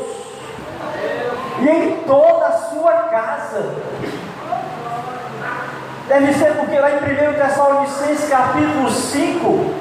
e 1.60 1.68
em 1.68 1.96
toda 2.06 2.46
a 2.46 2.52
sua 2.52 2.92
casa. 2.92 3.74
Deve 6.08 6.34
ser 6.34 6.56
porque 6.56 6.78
lá 6.78 6.90
em 6.90 6.96
1 6.96 7.34
Tessalonicenses 7.34 8.28
capítulo 8.28 8.90
5, 8.90 9.74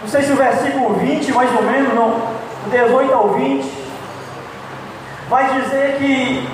não 0.00 0.08
sei 0.08 0.22
se 0.22 0.32
o 0.32 0.36
versículo 0.36 0.94
20, 0.94 1.32
mais 1.32 1.54
ou 1.54 1.62
menos, 1.62 1.94
não, 1.94 2.22
18 2.70 3.12
ao 3.12 3.28
20, 3.30 3.88
vai 5.28 5.60
dizer 5.60 5.96
que 5.98 6.48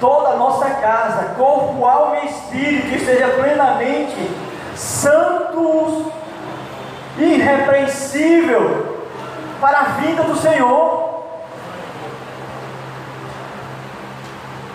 toda 0.00 0.30
a 0.30 0.36
nossa 0.36 0.66
casa, 0.70 1.34
corpo, 1.36 1.84
alma 1.84 2.18
e 2.18 2.28
espírito, 2.28 2.94
esteja 2.94 3.28
plenamente 3.28 4.30
santos, 4.74 6.06
irrepreensível, 7.18 8.98
para 9.60 9.78
a 9.78 9.84
vinda 9.84 10.22
do 10.22 10.36
Senhor. 10.36 11.12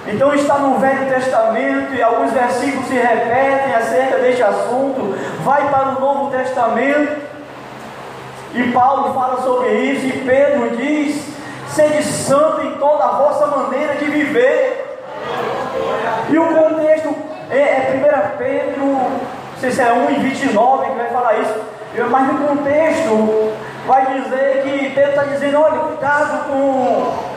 Então 0.07 0.33
está 0.33 0.57
no 0.59 0.79
Velho 0.79 1.09
Testamento 1.09 1.93
e 1.93 2.01
alguns 2.01 2.31
versículos 2.31 2.87
se 2.87 2.93
repetem 2.93 3.75
acerca 3.75 4.17
deste 4.19 4.41
assunto. 4.41 5.17
Vai 5.43 5.69
para 5.69 5.89
o 5.89 5.99
Novo 5.99 6.31
Testamento 6.31 7.36
e 8.53 8.71
Paulo 8.71 9.13
fala 9.13 9.41
sobre 9.41 9.69
isso 9.69 10.05
e 10.05 10.23
Pedro 10.25 10.75
diz: 10.77 11.27
sede 11.69 12.03
santo 12.03 12.61
em 12.61 12.71
toda 12.77 13.03
a 13.03 13.11
vossa 13.11 13.47
maneira 13.47 13.95
de 13.95 14.05
viver. 14.05 14.99
E 16.29 16.37
o 16.37 16.47
contexto 16.47 17.15
é, 17.49 17.57
é 17.57 18.31
1 18.33 18.37
Pedro, 18.37 18.85
não 18.85 19.19
sei 19.59 19.71
se 19.71 19.81
é 19.81 19.91
1 19.91 20.11
e 20.11 20.15
29 20.15 20.89
que 20.89 20.97
vai 20.97 21.09
falar 21.09 21.39
isso, 21.39 21.55
mas 22.09 22.27
no 22.27 22.47
contexto 22.47 23.53
vai 23.85 24.21
dizer 24.21 24.63
que 24.63 24.89
Pedro 24.89 25.09
está 25.11 25.23
dizendo, 25.23 25.61
olha, 25.61 25.79
cuidado 25.79 26.47
com 26.47 27.27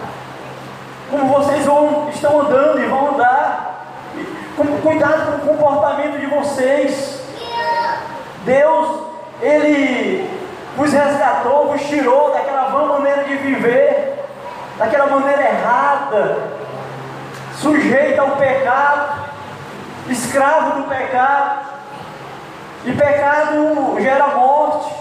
como 1.11 1.27
vocês 1.27 1.67
vão, 1.67 2.09
estão 2.09 2.41
andando 2.41 2.81
e 2.81 2.87
vão 2.87 3.15
andar. 3.15 3.67
Cuidado 4.83 5.41
com 5.41 5.53
o 5.53 5.57
comportamento 5.57 6.21
de 6.21 6.27
vocês. 6.27 7.21
Deus, 8.45 9.01
Ele 9.43 10.40
vos 10.77 10.93
resgatou, 10.93 11.69
vos 11.69 11.83
tirou 11.83 12.33
daquela 12.33 12.69
vã 12.69 12.87
maneira 12.87 13.25
de 13.25 13.37
viver, 13.37 14.25
daquela 14.79 15.07
maneira 15.07 15.43
errada, 15.43 16.39
sujeito 17.55 18.21
ao 18.21 18.37
pecado, 18.37 19.31
escravo 20.09 20.81
do 20.81 20.89
pecado, 20.89 21.71
e 22.85 22.93
pecado 22.93 23.97
gera 24.01 24.29
morte. 24.29 24.95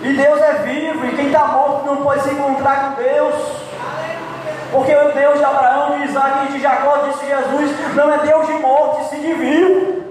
E 0.00 0.14
Deus 0.14 0.40
é 0.40 0.52
vivo, 0.64 1.06
e 1.06 1.14
quem 1.14 1.26
está 1.26 1.44
morto 1.46 1.86
não 1.86 1.96
pode 1.98 2.22
se 2.22 2.30
encontrar 2.30 2.96
com 2.96 3.02
Deus. 3.02 3.34
Porque 4.72 4.96
o 4.96 5.12
Deus 5.12 5.38
de 5.38 5.44
Abraão, 5.44 5.98
de 5.98 6.06
Isaac 6.06 6.46
e 6.46 6.52
de 6.52 6.60
Jacó, 6.60 6.96
disse 7.06 7.26
Jesus, 7.26 7.94
não 7.94 8.12
é 8.12 8.18
Deus 8.18 8.46
de 8.46 8.54
morte, 8.54 9.10
sim 9.10 9.20
de 9.20 9.34
vivo. 9.34 10.01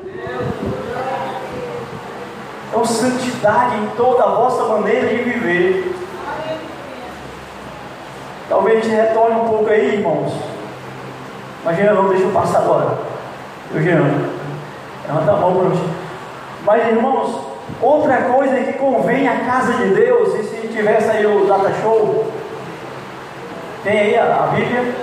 Então, 2.71 2.85
santidade 2.85 3.75
em 3.75 3.87
toda 3.97 4.23
a 4.23 4.29
vossa 4.29 4.63
maneira 4.63 5.09
de 5.09 5.15
viver. 5.15 5.93
Talvez 8.47 8.87
retorne 8.87 9.41
um 9.41 9.49
pouco 9.49 9.69
aí, 9.69 9.95
irmãos. 9.95 10.31
Mas 11.65 11.75
Jean, 11.75 12.07
deixa 12.07 12.23
eu 12.23 12.31
passar 12.31 12.59
agora. 12.59 12.97
Eu, 13.73 13.81
Jean, 13.83 14.03
levanta 15.05 15.31
a 15.33 15.35
mão 15.35 15.53
para. 15.53 15.81
Mas, 16.63 16.87
irmãos, 16.87 17.41
outra 17.81 18.21
coisa 18.21 18.55
que 18.61 18.73
convém 18.73 19.27
à 19.27 19.35
casa 19.41 19.73
de 19.73 19.93
Deus, 19.93 20.33
e 20.35 20.43
se 20.43 20.69
tivesse 20.69 21.09
aí 21.11 21.25
o 21.25 21.45
data 21.45 21.73
show, 21.81 22.25
tem 23.83 23.99
aí 23.99 24.17
a, 24.17 24.45
a 24.45 24.47
Bíblia? 24.55 24.95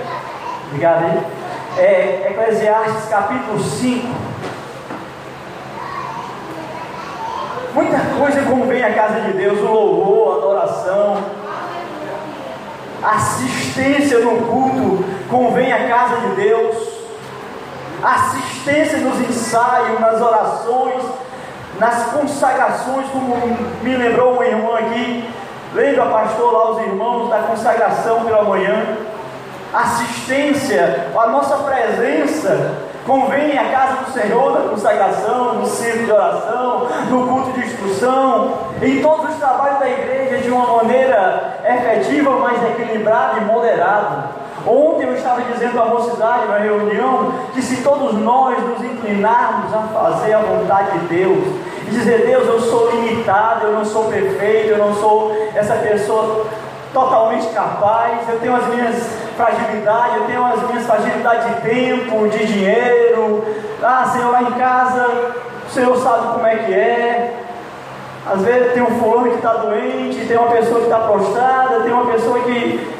Obrigado 0.69 1.03
aí. 1.03 1.23
É 1.77 2.31
Eclesiastes 2.31 3.09
capítulo 3.09 3.59
5. 3.59 4.28
Muita 7.73 7.99
coisa 8.17 8.41
convém 8.43 8.83
à 8.83 8.93
casa 8.93 9.21
de 9.21 9.33
Deus, 9.33 9.59
o 9.59 9.71
louvor, 9.71 10.33
a 10.33 10.37
adoração, 10.37 11.17
assistência 13.03 14.19
no 14.19 14.47
culto 14.47 15.05
convém 15.29 15.71
à 15.71 15.87
casa 15.87 16.15
de 16.15 16.35
Deus, 16.35 16.75
assistência 18.03 18.97
nos 18.97 19.19
ensaios, 19.21 19.99
nas 19.99 20.19
orações, 20.19 21.03
nas 21.79 22.05
consagrações, 22.05 23.05
como 23.11 23.35
me 23.83 23.95
lembrou 23.95 24.33
uma 24.33 24.45
irmã 24.45 24.79
aqui, 24.79 25.29
lendo 25.75 26.01
a 26.01 26.07
pastor 26.07 26.51
lá 26.51 26.71
os 26.71 26.79
irmãos 26.79 27.29
da 27.29 27.39
consagração 27.39 28.25
pela 28.25 28.43
manhã, 28.43 28.97
assistência, 29.71 31.11
a 31.15 31.27
nossa 31.27 31.55
presença 31.57 32.88
convém 33.09 33.57
à 33.57 33.71
casa 33.71 34.03
do 34.03 34.11
Senhor 34.11 34.51
na 34.51 34.69
consagração, 34.69 35.55
no 35.55 35.65
centro 35.65 36.05
de 36.05 36.11
oração, 36.11 36.87
no 37.09 37.27
culto 37.27 37.51
de 37.53 37.65
instrução, 37.65 38.53
em 38.83 39.01
todos 39.01 39.31
os 39.31 39.35
trabalhos 39.37 39.79
da 39.79 39.89
igreja 39.89 40.37
de 40.37 40.51
uma 40.51 40.77
maneira 40.77 41.59
efetiva, 41.65 42.29
mas 42.37 42.63
equilibrada 42.69 43.39
e 43.39 43.45
moderada. 43.45 44.29
Ontem 44.67 45.07
eu 45.07 45.15
estava 45.15 45.41
dizendo 45.41 45.81
à 45.81 45.85
mocidade 45.85 46.47
na 46.49 46.59
reunião 46.59 47.31
que 47.51 47.63
se 47.63 47.81
todos 47.81 48.13
nós 48.13 48.61
nos 48.61 48.83
inclinarmos 48.83 49.73
a 49.73 49.79
fazer 49.91 50.33
a 50.33 50.39
vontade 50.41 50.99
de 50.99 51.07
Deus 51.07 51.47
e 51.87 51.89
dizer, 51.89 52.27
Deus, 52.27 52.47
eu 52.47 52.59
sou 52.59 52.91
limitado, 52.91 53.65
eu 53.65 53.73
não 53.73 53.85
sou 53.85 54.03
perfeito, 54.05 54.69
eu 54.69 54.77
não 54.77 54.93
sou 54.93 55.35
essa 55.55 55.73
pessoa 55.75 56.45
totalmente 56.93 57.47
capaz, 57.53 58.27
eu 58.27 58.39
tenho 58.39 58.55
as 58.55 58.67
minhas 58.67 58.95
fragilidades, 59.37 60.15
eu 60.17 60.25
tenho 60.25 60.45
as 60.45 60.67
minhas 60.67 60.85
fragilidades 60.85 61.47
de 61.47 61.61
tempo, 61.61 62.27
de 62.27 62.45
dinheiro. 62.45 63.45
Ah, 63.81 64.09
Senhor, 64.11 64.31
lá 64.31 64.41
em 64.41 64.51
casa, 64.53 65.07
o 65.67 65.71
Senhor 65.71 65.97
sabe 65.97 66.33
como 66.33 66.45
é 66.45 66.55
que 66.55 66.73
é. 66.73 67.33
Às 68.25 68.41
vezes 68.41 68.73
tem 68.73 68.83
um 68.83 68.99
fulano 68.99 69.29
que 69.29 69.37
está 69.37 69.53
doente, 69.53 70.25
tem 70.27 70.37
uma 70.37 70.51
pessoa 70.51 70.79
que 70.79 70.85
está 70.85 70.99
prostrada, 70.99 71.81
tem 71.81 71.91
uma 71.91 72.05
pessoa 72.11 72.39
que, 72.41 72.93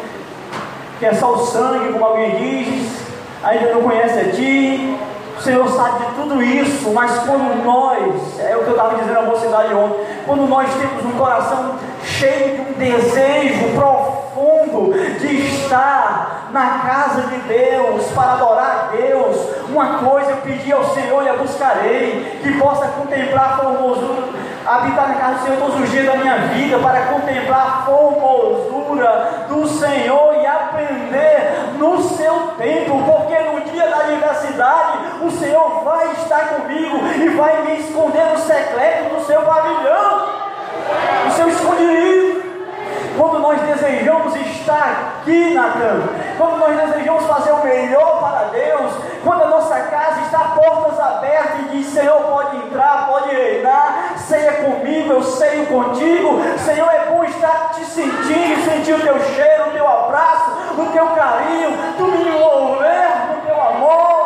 que 0.98 1.06
é 1.06 1.14
só 1.14 1.34
o 1.34 1.46
sangue, 1.46 1.94
como 1.94 2.06
alguém 2.06 2.32
diz, 2.32 3.02
ainda 3.44 3.74
não 3.74 3.84
conhece 3.84 4.20
a 4.20 4.32
ti. 4.32 4.98
O 5.38 5.42
Senhor 5.42 5.68
sabe 5.70 6.06
de 6.06 6.12
tudo 6.16 6.42
isso, 6.42 6.90
mas 6.92 7.20
quando 7.20 7.64
nós, 7.64 8.40
é 8.40 8.56
o 8.58 8.64
que 8.64 8.68
eu 8.68 8.76
estava 8.76 8.96
dizendo 8.96 9.20
à 9.20 9.22
mocidade 9.22 9.74
ontem, 9.74 10.06
quando 10.26 10.48
nós 10.48 10.68
temos 10.74 11.06
um 11.06 11.18
coração 11.18 11.76
cheio 12.04 12.56
de 12.56 12.62
um 12.62 12.74
desejo 12.74 13.76
profundo 13.76 14.94
de 15.20 15.48
estar 15.48 16.50
na 16.52 16.80
casa 16.80 17.22
de 17.24 17.38
Deus, 17.40 18.06
para 18.12 18.34
adorar 18.34 18.90
a 18.90 18.96
Deus, 18.96 19.38
uma 19.70 20.00
coisa 20.00 20.32
eu 20.32 20.38
pedi 20.38 20.72
ao 20.72 20.84
Senhor 20.94 21.24
e 21.24 21.30
a 21.30 21.34
buscarei, 21.34 22.40
que 22.42 22.58
possa 22.60 22.88
contemplar 22.88 23.54
a 23.54 23.58
formosura, 23.58 24.24
habitar 24.66 25.10
na 25.10 25.16
casa 25.16 25.36
do 25.36 25.44
Senhor 25.44 25.58
todos 25.60 25.82
os 25.82 25.92
dias 25.92 26.06
da 26.06 26.16
minha 26.16 26.38
vida, 26.38 26.80
para 26.80 27.02
contemplar 27.08 27.68
a 27.68 27.86
formosura 27.86 29.46
do 29.48 29.68
Senhor 29.68 30.36
e 30.42 30.46
aprender 30.46 31.76
no 31.78 32.02
seu 32.02 32.34
tempo, 32.58 33.04
porque 33.04 33.40
no 33.40 33.62
dia 33.72 33.88
da 33.88 33.98
adversidade 33.98 34.98
o 35.22 35.32
Senhor 35.32 35.84
vai 35.84 36.12
estar 36.14 36.48
comigo 36.50 36.98
e 37.16 37.30
vai 37.30 37.64
me 37.64 37.80
esconder 37.80 38.26
no 38.32 38.40
secreto 38.40 39.16
do 39.16 39.26
seu 39.26 39.42
pavilhão 39.42 40.49
o 41.28 41.32
seu 41.32 41.50
escolhido. 41.50 42.50
Quando 43.18 43.40
nós 43.40 43.60
desejamos 43.62 44.36
estar 44.36 45.20
aqui, 45.20 45.54
Natan, 45.54 46.04
quando 46.38 46.58
nós 46.58 46.78
desejamos 46.78 47.26
fazer 47.26 47.52
o 47.52 47.64
melhor 47.64 48.20
para 48.22 48.48
Deus, 48.50 48.92
quando 49.24 49.44
a 49.44 49.48
nossa 49.48 49.76
casa 49.76 50.22
está 50.22 50.40
portas 50.56 51.00
abertas 51.00 51.60
e 51.60 51.78
diz: 51.78 51.88
Senhor, 51.88 52.22
pode 52.22 52.58
entrar, 52.58 53.08
pode 53.08 53.36
reinar, 53.36 54.14
ceia 54.18 54.54
comigo, 54.64 55.12
eu 55.12 55.24
ceio 55.24 55.66
contigo. 55.68 56.40
Senhor, 56.60 56.90
é 56.90 57.10
bom 57.10 57.24
estar 57.26 57.72
te 57.74 57.84
sentindo, 57.84 58.64
sentir 58.64 58.94
o 58.94 59.02
teu 59.02 59.20
cheiro, 59.20 59.68
o 59.68 59.72
teu 59.72 59.88
abraço, 59.88 60.52
o 60.78 60.86
teu 60.94 61.08
carinho, 61.08 61.78
tu 61.98 62.06
me 62.06 62.30
envolver 62.30 63.10
no 63.36 63.42
teu 63.42 63.62
amor. 63.62 64.20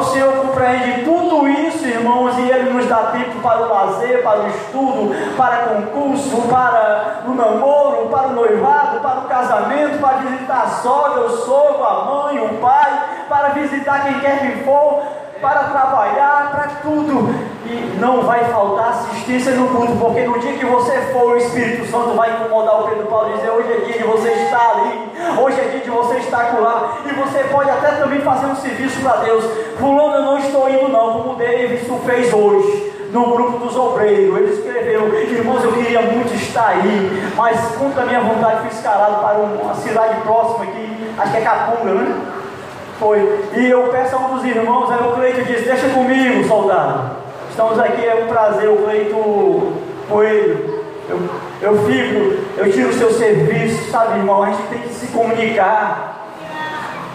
O 0.00 0.04
Senhor 0.04 0.32
compreende 0.32 1.04
tudo 1.04 1.46
isso, 1.46 1.86
irmãos, 1.86 2.34
e 2.38 2.50
Ele 2.50 2.70
nos 2.70 2.86
dá 2.86 3.12
tempo 3.12 3.38
para 3.42 3.60
o 3.60 3.68
lazer, 3.68 4.22
para 4.22 4.40
o 4.40 4.46
estudo, 4.48 5.36
para 5.36 5.56
concurso, 5.58 6.40
para 6.48 7.20
o 7.26 7.34
namoro, 7.34 8.08
para 8.08 8.28
o 8.28 8.32
noivado, 8.32 9.00
para 9.00 9.20
o 9.20 9.28
casamento, 9.28 10.00
para 10.00 10.16
visitar 10.16 10.62
a 10.62 10.68
sogra, 10.68 11.20
o 11.20 11.36
sogro, 11.36 11.84
a 11.84 12.04
mãe, 12.06 12.38
o 12.38 12.48
pai, 12.62 13.24
para 13.28 13.50
visitar 13.50 14.04
quem 14.04 14.20
quer 14.20 14.38
que 14.38 14.64
for, 14.64 15.02
para 15.38 15.64
trabalhar, 15.64 16.50
para 16.50 16.68
tudo. 16.82 17.34
E 17.66 17.98
não 18.00 18.22
vai 18.22 18.42
faltar 18.46 18.88
assistência 18.88 19.52
no 19.52 19.68
culto, 19.68 19.92
porque 19.96 20.22
no 20.22 20.38
dia 20.38 20.54
que 20.54 20.64
você 20.64 20.92
for, 21.12 21.34
o 21.34 21.36
Espírito 21.36 21.84
Santo 21.90 22.14
vai 22.16 22.32
incomodar 22.32 22.80
o 22.80 22.88
Pedro 22.88 23.06
Paulo 23.06 23.30
e 23.30 23.34
dizer: 23.34 23.50
hoje 23.50 23.70
é 23.70 23.76
dia 23.84 23.98
de 23.98 24.04
você 24.04 24.30
estar 24.30 24.70
ali, 24.76 25.09
hoje 25.38 25.60
é 25.60 25.64
dia 25.64 25.80
de 25.80 25.90
você 25.90 26.16
estar 26.18 26.58
lá, 26.60 26.98
e 27.04 27.12
você 27.12 27.44
pode 27.44 27.70
até 27.70 27.92
também 27.92 28.20
fazer 28.20 28.46
um 28.46 28.56
serviço 28.56 29.00
para 29.00 29.16
Deus. 29.16 29.44
Fulano, 29.78 30.14
eu 30.14 30.22
não 30.22 30.38
estou 30.38 30.68
indo, 30.68 30.88
não, 30.88 31.12
como 31.12 31.32
o 31.32 31.36
Davidson 31.36 31.98
fez 32.04 32.32
hoje 32.32 32.90
no 33.12 33.24
grupo 33.30 33.58
dos 33.58 33.76
obreiros. 33.76 34.36
Ele 34.36 34.52
escreveu: 34.52 35.14
Irmãos, 35.14 35.64
eu 35.64 35.72
queria 35.72 36.02
muito 36.02 36.34
estar 36.34 36.68
aí, 36.68 37.32
mas 37.36 37.60
contra 37.76 38.02
a 38.02 38.06
minha 38.06 38.20
vontade 38.20 38.60
fui 38.60 38.68
escalado 38.68 39.20
para 39.22 39.38
uma 39.38 39.74
cidade 39.74 40.20
próxima 40.22 40.64
aqui, 40.64 41.14
acho 41.18 41.30
que 41.30 41.36
é 41.36 41.40
Capunga, 41.40 41.94
né? 41.94 42.20
Foi. 42.98 43.44
E 43.56 43.70
eu 43.70 43.88
peço 43.88 44.16
a 44.16 44.18
um 44.18 44.36
dos 44.36 44.44
irmãos, 44.44 44.90
aí 44.90 44.98
o 44.98 45.12
Cleito 45.12 45.42
disse: 45.44 45.64
Deixa 45.64 45.88
comigo, 45.88 46.46
soldado. 46.46 47.16
Estamos 47.50 47.78
aqui, 47.78 48.06
é 48.06 48.24
um 48.24 48.28
prazer, 48.28 48.68
o 48.68 48.76
Cleito 48.76 49.72
Coelho. 50.08 50.79
Eu, 51.10 51.20
eu 51.60 51.84
fico, 51.86 52.38
eu 52.56 52.72
tiro 52.72 52.90
o 52.90 52.92
seu 52.92 53.12
serviço, 53.12 53.90
sabe, 53.90 54.18
irmão? 54.18 54.44
A 54.44 54.50
gente 54.50 54.62
tem 54.68 54.78
que 54.78 54.94
se 54.94 55.08
comunicar. 55.08 56.18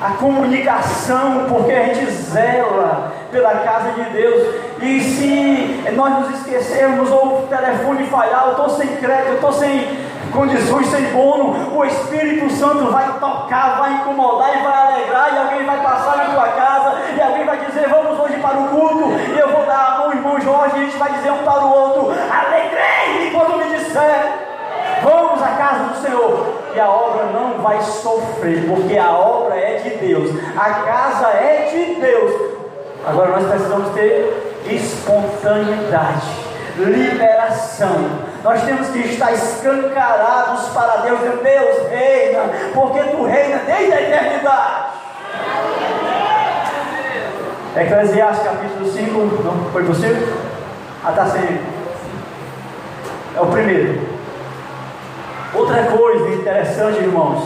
A 0.01 0.09
comunicação, 0.11 1.45
porque 1.47 1.71
a 1.71 1.85
gente 1.85 2.11
zela 2.11 3.13
pela 3.31 3.55
casa 3.55 3.91
de 3.91 4.09
Deus. 4.09 4.55
E 4.81 4.99
se 4.99 5.91
nós 5.93 6.19
nos 6.19 6.39
esquecermos 6.39 7.09
ou 7.09 7.43
o 7.43 7.47
telefone 7.47 8.05
falhar, 8.07 8.43
eu 8.47 8.51
estou 8.51 8.69
sem 8.71 8.87
crédito, 8.97 9.29
eu 9.29 9.35
estou 9.35 9.53
sem 9.53 10.05
condições 10.33 10.87
sem 10.87 11.05
bônus, 11.13 11.73
o 11.73 11.85
Espírito 11.85 12.51
Santo 12.51 12.91
vai 12.91 13.07
tocar, 13.19 13.77
vai 13.79 13.93
incomodar 13.93 14.49
e 14.53 14.63
vai 14.63 14.87
alegrar, 14.87 15.33
e 15.33 15.37
alguém 15.37 15.65
vai 15.65 15.81
passar 15.81 16.17
na 16.17 16.25
tua 16.25 16.47
casa, 16.49 16.95
e 17.15 17.21
alguém 17.21 17.45
vai 17.45 17.57
dizer, 17.65 17.87
vamos 17.87 18.19
hoje 18.19 18.37
para 18.39 18.59
o 18.59 18.67
culto, 18.67 19.11
e 19.33 19.39
eu 19.39 19.49
vou 19.49 19.65
dar 19.65 19.93
a 19.93 19.97
mão, 19.99 20.11
irmão 20.11 20.41
Jorge, 20.41 20.75
e 20.75 20.81
a 20.81 20.83
gente 20.83 20.97
vai 20.97 21.13
dizer 21.13 21.31
um 21.31 21.43
para 21.43 21.63
o 21.63 21.71
outro, 21.71 22.11
alegrei 22.11 22.94
disser, 23.95 24.33
vamos 25.01 25.41
à 25.41 25.47
casa 25.51 25.83
do 25.85 26.01
Senhor, 26.01 26.47
e 26.75 26.79
a 26.79 26.89
obra 26.89 27.25
não 27.27 27.61
vai 27.61 27.81
sofrer, 27.81 28.67
porque 28.67 28.97
a 28.97 29.11
obra 29.11 29.55
é 29.55 29.77
de 29.77 29.89
Deus, 29.91 30.29
a 30.57 30.69
casa 30.69 31.27
é 31.29 31.69
de 31.71 31.95
Deus. 32.01 32.55
Agora 33.07 33.39
nós 33.39 33.47
precisamos 33.47 33.93
ter 33.93 34.63
espontaneidade 34.65 36.45
liberação. 36.77 37.95
Nós 38.43 38.61
temos 38.63 38.89
que 38.89 38.99
estar 38.99 39.31
escancarados 39.31 40.67
para 40.73 40.97
Deus. 40.97 41.21
E 41.21 41.43
Deus 41.43 41.89
reina, 41.89 42.41
porque 42.73 42.99
tu 43.11 43.23
reina 43.23 43.61
desde 43.65 43.93
a 43.93 44.01
eternidade. 44.01 44.85
Eclesiastes 47.77 48.45
capítulo 48.45 48.91
5, 48.91 49.43
não 49.43 49.71
foi 49.71 49.85
possível? 49.85 50.35
Ah, 51.01 51.11
está 51.11 51.27
sem. 51.27 51.74
É 53.35 53.41
o 53.41 53.47
primeiro. 53.47 54.01
Outra 55.53 55.83
coisa 55.83 56.33
interessante, 56.35 56.99
irmãos, 56.99 57.45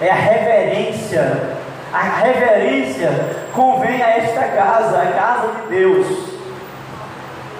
é 0.00 0.08
a 0.08 0.14
reverência. 0.14 1.58
A 1.92 1.98
reverência 1.98 3.10
convém 3.52 4.00
a 4.00 4.08
esta 4.08 4.42
casa, 4.42 5.02
a 5.02 5.06
casa 5.06 5.48
de 5.48 5.76
Deus. 5.76 6.06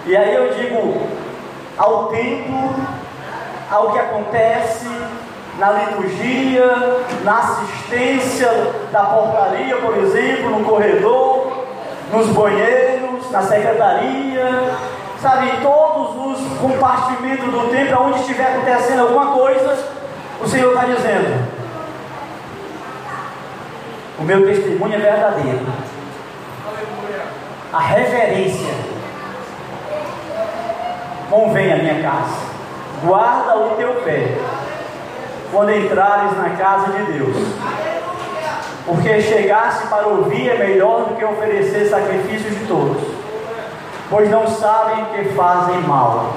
E 0.06 0.16
aí 0.16 0.32
eu 0.32 0.55
digo, 0.55 1.02
ao 1.77 2.06
tempo, 2.06 2.70
ao 3.68 3.93
que 3.93 3.98
acontece 3.98 4.89
na 5.59 5.72
liturgia, 5.72 6.66
na 7.24 7.39
assistência 7.39 8.51
da 8.93 9.02
portaria, 9.02 9.77
por 9.77 9.98
exemplo, 9.98 10.51
no 10.51 10.64
corredor, 10.64 11.64
nos 12.12 12.28
banheiros, 12.28 13.28
na 13.31 13.43
secretaria, 13.43 14.48
sabe, 15.21 15.53
todos 15.63 16.41
os 16.41 16.59
compartimentos 16.59 17.45
do 17.47 17.71
templo, 17.71 18.07
onde 18.07 18.21
estiver 18.21 18.47
acontecendo 18.47 19.03
alguma 19.03 19.27
coisa, 19.33 19.79
o 20.41 20.49
Senhor 20.49 20.73
está 20.73 20.87
dizendo: 20.87 21.49
o 24.19 24.23
meu 24.23 24.47
testemunho 24.47 24.95
é 24.95 24.99
verdadeiro. 24.99 25.67
A 27.73 27.79
reverência 27.79 28.75
convém 31.31 31.73
à 31.73 31.77
minha 31.77 32.03
casa. 32.03 32.51
Guarda 33.05 33.57
o 33.57 33.77
teu 33.77 33.95
pé 34.03 34.37
quando 35.53 35.73
entrares 35.73 36.37
na 36.37 36.51
casa 36.51 36.93
de 36.93 37.13
Deus. 37.13 37.37
Porque 38.85 39.21
chegar-se 39.23 39.87
para 39.87 40.07
ouvir 40.09 40.49
é 40.49 40.59
melhor 40.59 41.05
do 41.05 41.15
que 41.15 41.25
oferecer 41.25 41.89
sacrifícios 41.89 42.59
de 42.59 42.67
todos, 42.67 43.03
pois 44.11 44.28
não 44.28 44.47
sabem 44.49 45.05
que 45.07 45.32
fazem 45.35 45.81
mal. 45.82 46.35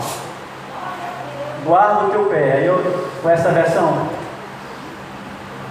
Guarda 1.66 2.06
o 2.06 2.10
teu 2.10 2.26
pé. 2.26 2.54
Aí 2.54 2.66
eu, 2.66 3.10
com 3.22 3.30
essa 3.30 3.50
versão, 3.50 4.08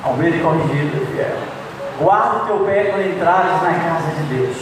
Almeida 0.02 0.42
corrigido, 0.42 1.06
fiel. 1.12 1.36
Guarda 2.00 2.38
o 2.38 2.46
teu 2.46 2.58
pé 2.66 2.84
quando 2.86 3.06
entrares 3.06 3.62
na 3.62 3.74
casa 3.74 4.10
de 4.16 4.22
Deus. 4.34 4.56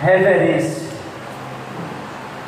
Reverência. 0.00 0.86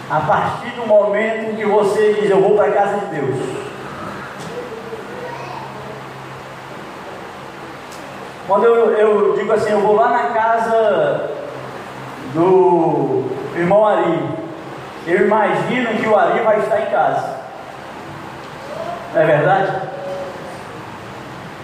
A 0.08 0.20
partir 0.20 0.70
do 0.70 0.86
momento 0.86 1.56
que 1.56 1.64
você 1.66 2.14
diz, 2.14 2.30
eu 2.30 2.40
vou 2.40 2.56
para 2.56 2.68
a 2.68 2.72
casa 2.72 2.98
de 2.98 3.06
Deus. 3.16 3.67
Quando 8.48 8.64
eu, 8.64 8.92
eu 8.92 9.34
digo 9.34 9.52
assim, 9.52 9.72
eu 9.72 9.80
vou 9.80 9.94
lá 9.94 10.08
na 10.08 10.30
casa 10.30 11.30
do 12.32 13.24
irmão 13.54 13.86
Ari, 13.86 14.26
eu 15.06 15.26
imagino 15.26 15.90
que 15.90 16.08
o 16.08 16.16
Ari 16.16 16.40
vai 16.40 16.58
estar 16.60 16.80
em 16.80 16.86
casa. 16.86 17.36
Não 19.12 19.20
é 19.20 19.26
verdade? 19.26 19.72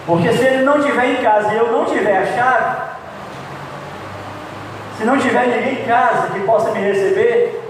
Porque 0.05 0.31
se 0.31 0.45
ele 0.45 0.63
não 0.63 0.77
estiver 0.77 1.05
em 1.13 1.23
casa 1.23 1.53
e 1.53 1.57
eu 1.57 1.71
não 1.71 1.85
tiver 1.85 2.17
a 2.17 2.25
chave, 2.27 2.77
se 4.99 5.05
não 5.05 5.17
tiver 5.17 5.47
ninguém 5.47 5.81
em 5.81 5.87
casa 5.87 6.27
que 6.27 6.39
possa 6.41 6.69
me 6.69 6.81
receber, 6.81 7.63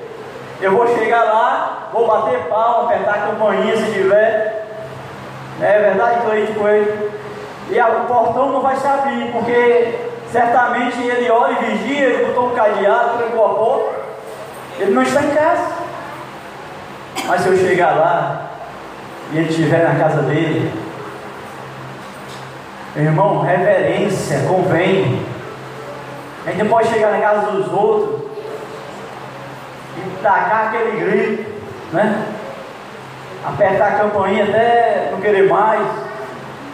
eu 0.59 0.73
vou 0.73 0.87
chegar 0.89 1.23
lá, 1.23 1.87
vou 1.93 2.05
bater 2.05 2.49
palma, 2.49 2.83
apertar 2.83 3.13
a 3.13 3.27
campainha 3.27 3.77
se 3.77 3.93
tiver. 3.93 4.65
É 5.61 5.79
verdade? 5.79 6.17
Estou 6.17 6.67
aí 6.67 7.11
E 7.69 7.79
o 7.79 8.05
portão 8.07 8.51
não 8.51 8.61
vai 8.61 8.75
se 8.75 8.85
abrir, 8.85 9.31
porque 9.31 9.95
certamente 10.31 11.01
ele 11.01 11.29
olha 11.29 11.57
e 11.59 11.77
vigia, 11.77 12.05
ele 12.05 12.25
botou 12.25 12.51
um 12.51 12.55
cadeado, 12.55 13.17
trancou 13.17 13.45
a 13.45 13.55
porta. 13.55 13.95
Ele 14.79 14.91
não 14.91 15.01
está 15.01 15.23
em 15.23 15.31
casa. 15.31 15.73
Mas 17.27 17.41
se 17.41 17.47
eu 17.47 17.57
chegar 17.57 17.95
lá 17.95 18.49
e 19.31 19.37
ele 19.37 19.49
estiver 19.49 19.83
na 19.83 19.97
casa 19.97 20.21
dele, 20.23 20.71
irmão, 22.95 23.41
reverência 23.41 24.45
convém. 24.47 25.25
A 26.45 26.51
gente 26.51 26.63
não 26.63 26.69
pode 26.69 26.89
chegar 26.89 27.11
na 27.11 27.19
casa 27.19 27.51
dos 27.51 27.73
outros 27.73 28.21
e 29.97 30.21
tacar 30.21 30.67
aquele 30.67 30.99
grito, 30.99 31.51
né? 31.91 32.25
Apertar 33.45 33.87
a 33.87 33.99
campainha 33.99 34.43
até 34.43 35.09
não 35.11 35.19
querer 35.19 35.49
mais, 35.49 35.81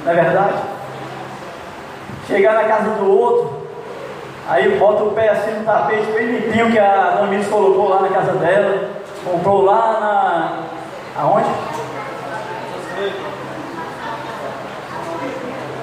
não 0.04 0.12
é 0.12 0.16
verdade? 0.16 0.56
Chegar 2.32 2.54
na 2.54 2.64
casa 2.64 2.92
do 2.92 3.12
outro, 3.12 3.68
aí 4.48 4.78
bota 4.80 5.04
o 5.04 5.12
pé 5.12 5.28
assim 5.32 5.52
no 5.52 5.66
tapete 5.66 6.10
bem 6.14 6.28
limpinho 6.28 6.72
que 6.72 6.80
a 6.80 7.18
Dona 7.18 7.44
colocou 7.44 7.90
lá 7.90 8.02
na 8.04 8.08
casa 8.08 8.32
dela, 8.36 8.90
comprou 9.26 9.66
lá 9.66 10.00
na. 10.00 11.22
aonde? 11.22 11.50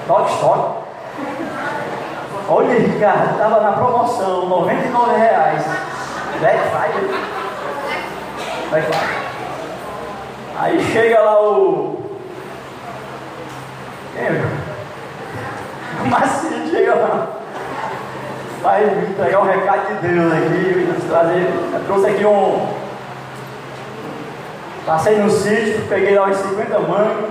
Toque 0.07 0.33
Stock. 0.33 0.79
Olha, 2.49 2.99
cara, 2.99 3.33
estava 3.33 3.61
na 3.61 3.73
promoção, 3.73 4.49
99 4.49 5.19
reais. 5.19 5.65
Black 6.41 6.59
Friday. 6.71 7.21
Black 8.71 8.87
Friday. 8.87 9.19
Aí 10.59 10.81
chega 10.81 11.21
lá 11.21 11.43
o. 11.43 12.03
Quem 14.15 14.25
é? 14.25 14.68
O 16.05 16.07
Marcinho 16.07 16.69
chega 16.71 16.95
lá. 16.95 17.27
Vai 18.63 18.85
entregar 18.85 19.41
um 19.41 19.47
recado 19.47 20.01
de 20.01 20.09
Deus 20.09 20.33
aqui. 20.33 21.09
Trazer, 21.09 21.53
eu 21.73 21.81
trouxe 21.87 22.07
aqui 22.07 22.25
um. 22.25 22.67
Passei 24.87 25.19
no 25.19 25.31
sítio, 25.31 25.87
peguei 25.89 26.19
lá 26.19 26.27
uns 26.27 26.37
50 26.37 26.79
mangos. 26.81 27.31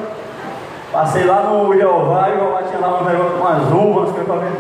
Passei 0.91 1.25
lá 1.25 1.43
no 1.43 1.73
Jeová 1.75 2.29
e 2.29 2.33
o 2.33 2.39
Jeová 2.39 2.63
tinha 2.63 2.79
lá 2.79 2.99
umas 2.99 3.71
uvas, 3.71 4.09
umas 4.09 4.11
coisas 4.11 4.27
para 4.27 4.35
ver. 4.37 4.51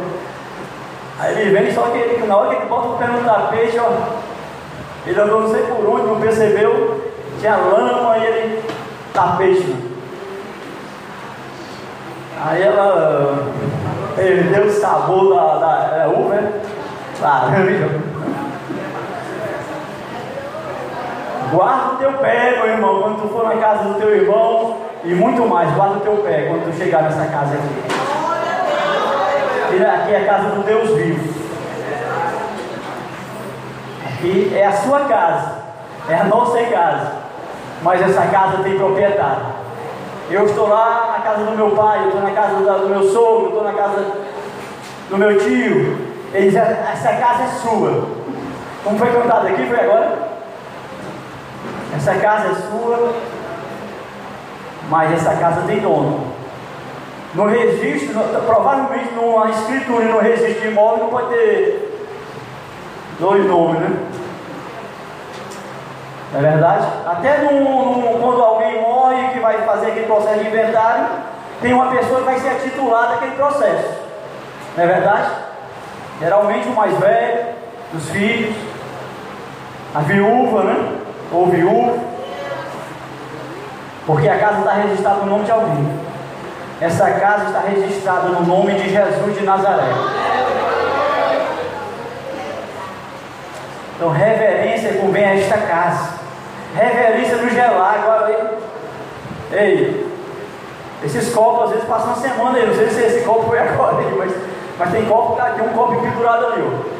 Aí 1.19 1.41
ele 1.41 1.57
vem, 1.57 1.73
só 1.73 1.81
que 1.83 2.25
na 2.27 2.37
hora 2.37 2.49
que 2.49 2.55
ele 2.57 2.69
bota 2.69 2.87
o 2.89 2.97
pé 2.97 3.07
no 3.07 3.23
tapete, 3.23 3.79
ó, 3.79 3.89
ele 5.05 5.19
andou 5.19 5.41
não 5.41 5.51
sei 5.51 5.63
por 5.63 5.89
onde, 5.89 6.05
não 6.05 6.19
percebeu, 6.19 7.01
tinha 7.39 7.55
lama 7.55 8.17
e 8.17 8.25
ele 8.25 8.63
tapete. 9.13 9.75
Aí 12.45 12.61
ela 12.61 13.47
perdeu 14.27 14.65
o 14.65 14.71
sabor 14.71 15.33
da, 15.33 15.57
da 15.57 16.03
é, 16.03 16.07
uva, 16.07 16.35
né? 16.35 16.51
Laranja. 17.21 17.89
Guarda 21.49 21.93
o 21.93 21.97
teu 21.97 22.11
pé, 22.13 22.57
meu 22.57 22.67
irmão, 22.67 23.01
quando 23.01 23.21
tu 23.21 23.29
for 23.29 23.45
na 23.45 23.55
casa 23.55 23.85
do 23.85 23.93
teu 23.95 24.13
irmão, 24.13 24.75
e 25.05 25.15
muito 25.15 25.47
mais, 25.47 25.73
guarda 25.73 25.97
o 25.97 26.01
teu 26.01 26.17
pé 26.17 26.47
quando 26.49 26.69
tu 26.69 26.77
chegar 26.77 27.03
nessa 27.03 27.25
casa 27.25 27.53
aqui. 27.55 27.97
Aqui 29.83 30.13
é 30.13 30.17
a 30.17 30.25
casa 30.25 30.49
do 30.49 30.63
Deus 30.63 30.89
vivo. 30.97 31.33
Aqui 34.05 34.51
é 34.53 34.65
a 34.65 34.73
sua 34.73 34.99
casa, 35.01 35.51
é 36.09 36.15
a 36.15 36.23
nossa 36.25 36.61
casa. 36.63 37.11
Mas 37.81 38.01
essa 38.01 38.27
casa 38.27 38.63
tem 38.63 38.77
proprietário. 38.77 39.56
Eu 40.29 40.45
estou 40.45 40.67
lá 40.67 41.15
na 41.17 41.23
casa 41.23 41.45
do 41.45 41.55
meu 41.55 41.71
pai, 41.71 42.03
eu 42.03 42.07
estou 42.07 42.21
na 42.21 42.31
casa 42.31 42.55
do 42.55 42.89
meu 42.89 43.03
sogro, 43.11 43.43
eu 43.43 43.47
estou 43.47 43.63
na 43.63 43.73
casa 43.73 44.05
do 45.09 45.17
meu 45.17 45.37
tio. 45.37 45.97
Ele 46.33 46.47
diz, 46.47 46.55
essa 46.55 47.13
casa 47.13 47.43
é 47.43 47.47
sua. 47.61 48.03
Como 48.83 48.99
foi 48.99 49.11
cantado 49.11 49.47
aqui, 49.47 49.65
foi 49.65 49.79
agora? 49.79 50.17
Essa 51.95 52.15
casa 52.15 52.49
é 52.49 52.55
sua, 52.55 53.13
mas 54.89 55.13
essa 55.13 55.35
casa 55.35 55.61
tem 55.65 55.79
dono. 55.79 56.27
No 57.33 57.45
registro, 57.45 58.19
provavelmente 58.45 59.13
numa 59.13 59.49
escritura 59.49 60.05
no 60.05 60.19
registro 60.19 60.61
de 60.61 60.67
imóvel 60.67 61.05
não 61.05 61.09
pode 61.09 61.29
ter 61.29 62.03
dois 63.19 63.45
nomes, 63.45 63.79
né? 63.79 63.97
Não 66.31 66.39
é 66.39 66.43
verdade? 66.43 66.85
Até 67.05 67.37
no, 67.39 68.19
quando 68.19 68.43
alguém 68.43 68.81
morre 68.81 69.29
que 69.29 69.39
vai 69.39 69.61
fazer 69.63 69.87
aquele 69.87 70.05
processo 70.05 70.39
de 70.39 70.47
inventário, 70.47 71.07
tem 71.61 71.73
uma 71.73 71.89
pessoa 71.89 72.19
que 72.19 72.25
vai 72.25 72.39
ser 72.39 72.55
titular 72.61 73.09
daquele 73.09 73.35
processo. 73.35 73.89
Não 74.75 74.83
é 74.83 74.87
verdade? 74.87 75.31
Geralmente 76.19 76.67
o 76.67 76.75
mais 76.75 76.97
velho, 76.97 77.45
os 77.93 78.09
filhos, 78.09 78.55
a 79.95 79.99
viúva, 79.99 80.63
né? 80.63 80.91
Ou 81.31 81.47
viúvo. 81.47 81.99
Porque 84.05 84.27
a 84.27 84.37
casa 84.37 84.59
está 84.59 84.73
registrada 84.73 85.19
no 85.21 85.25
nome 85.25 85.45
de 85.45 85.51
alguém. 85.51 85.99
Essa 86.79 87.09
casa 87.11 87.45
está 87.45 87.59
registrada 87.59 88.29
no 88.29 88.45
nome 88.45 88.73
de 88.73 88.89
Jesus 88.89 89.37
de 89.37 89.43
Nazaré. 89.43 89.83
Então, 93.95 94.11
reverência 94.11 94.93
convém 94.93 95.25
a 95.25 95.35
esta 95.35 95.57
casa 95.57 96.16
reverência 96.77 97.37
no 97.37 97.49
gelado. 97.49 97.99
agora 97.99 98.25
aí. 98.27 98.57
Ei, 99.51 100.07
esses 101.03 101.33
copos 101.33 101.65
às 101.65 101.69
vezes 101.71 101.85
passam 101.85 102.07
uma 102.07 102.15
semana 102.15 102.57
aí. 102.57 102.67
Não 102.67 102.75
sei 102.75 102.89
se 102.89 103.01
esse 103.01 103.25
copo 103.25 103.47
foi 103.47 103.59
agora 103.59 103.97
aí, 103.97 104.15
mas, 104.17 104.33
mas 104.77 104.91
tem 104.91 105.05
copo, 105.05 105.35
tá 105.35 105.51
tem 105.51 105.67
um 105.67 105.73
copo 105.73 106.01
pendurado 106.01 106.45
ali. 106.47 106.63
Ó. 106.63 106.97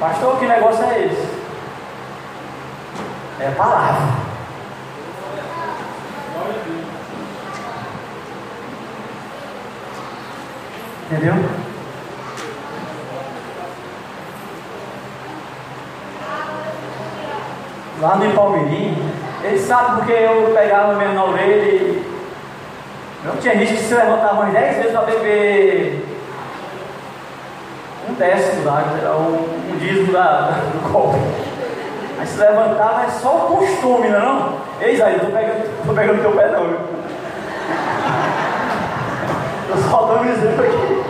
Pastor, 0.00 0.38
que 0.38 0.46
negócio 0.46 0.84
é 0.84 1.06
esse? 1.06 1.28
É 3.40 3.48
a 3.48 3.52
palavra. 3.52 4.22
Entendeu? 11.10 11.71
Lá 18.02 18.16
no 18.16 18.34
Palmeirinho, 18.34 18.96
ele 19.44 19.58
sabe 19.60 19.96
porque 19.96 20.12
eu 20.12 20.52
pegava 20.52 20.94
mesmo 20.94 21.14
na 21.14 21.24
orelha 21.24 21.62
e 21.62 22.04
não 23.24 23.36
tinha 23.36 23.56
gente 23.56 23.74
que 23.74 23.82
se 23.84 23.94
levantava 23.94 24.40
umas 24.40 24.52
10 24.52 24.76
vezes 24.76 24.90
para 24.90 25.02
beber 25.02 26.04
um 28.08 28.14
décimo 28.14 28.68
era 29.00 29.16
um, 29.16 29.72
um 29.72 29.78
dízimo 29.78 30.12
da, 30.12 30.50
do 30.72 30.92
copo. 30.92 31.16
Aí 32.18 32.26
se 32.26 32.40
levantava 32.40 33.04
é 33.04 33.10
só 33.10 33.36
o 33.36 33.56
costume, 33.56 34.08
não 34.08 34.16
é 34.16 34.20
não? 34.20 34.52
Ei, 34.80 34.96
Zé, 34.96 35.12
tô 35.12 35.26
pegando, 35.26 35.94
pegando 35.94 36.20
teu 36.22 36.32
pé 36.32 36.48
não? 36.48 36.66
Tô 39.68 39.76
só 39.88 40.06
dando 40.06 40.28
exemplo 40.28 40.64
aqui. 40.64 41.04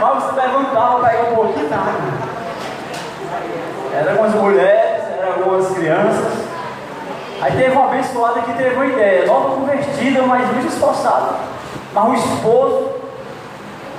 Mas 0.00 0.24
você 0.24 0.40
levantava, 0.40 1.04
pegava 1.04 1.30
um 1.30 1.34
pouquinho 1.34 1.68
d'água. 1.68 2.30
Era 3.94 4.10
algumas 4.12 4.34
mulheres, 4.34 4.89
algumas 5.40 5.72
crianças. 5.74 6.50
Aí 7.40 7.52
teve 7.52 7.70
uma 7.70 7.86
abençoada 7.86 8.42
que 8.42 8.52
teve 8.52 8.74
uma 8.74 8.86
ideia, 8.86 9.26
nova 9.26 9.56
convertida, 9.56 10.22
mas 10.22 10.46
muito 10.52 10.68
esforçada. 10.68 11.36
Mas 11.94 12.04
um 12.04 12.14
esposo 12.14 12.90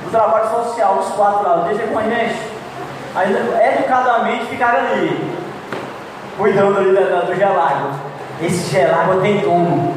do 0.04 0.12
trabalho 0.12 0.50
social, 0.50 1.00
os 1.00 1.08
quatro 1.14 1.44
lá, 1.44 1.68
deixa 1.68 1.88
com 1.88 1.98
a 1.98 2.04
gente. 2.04 2.40
Aí 3.16 3.36
educadamente 3.76 4.46
ficaram 4.46 4.80
ali, 4.80 5.36
cuidando 6.38 6.78
ali 6.78 6.92
do 6.92 7.36
gelágua. 7.36 7.92
Esse 8.42 8.72
gelágua 8.72 9.22
tem 9.22 9.40
dono. 9.40 9.96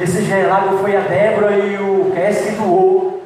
Esse 0.00 0.22
gelágua 0.24 0.78
foi 0.78 0.96
a 0.96 1.00
Débora 1.00 1.56
e 1.56 1.76
o 1.76 2.12
Cass 2.14 2.46
que 2.46 2.52
doou, 2.52 3.22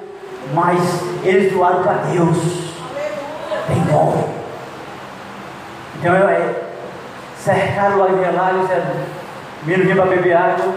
mas 0.53 0.79
eles 1.23 1.53
doaram 1.53 1.83
para 1.83 1.95
Deus. 2.13 2.37
Tem 3.67 3.81
dono. 3.85 4.38
Então 5.99 6.15
é, 6.15 6.55
cercaram 7.37 8.03
o 8.03 8.19
gelágua 8.19 8.59
e 8.59 8.61
disseram, 8.63 8.85
menino 9.65 9.85
vinha 9.85 9.97
para 9.97 10.07
beber 10.07 10.37
água. 10.37 10.75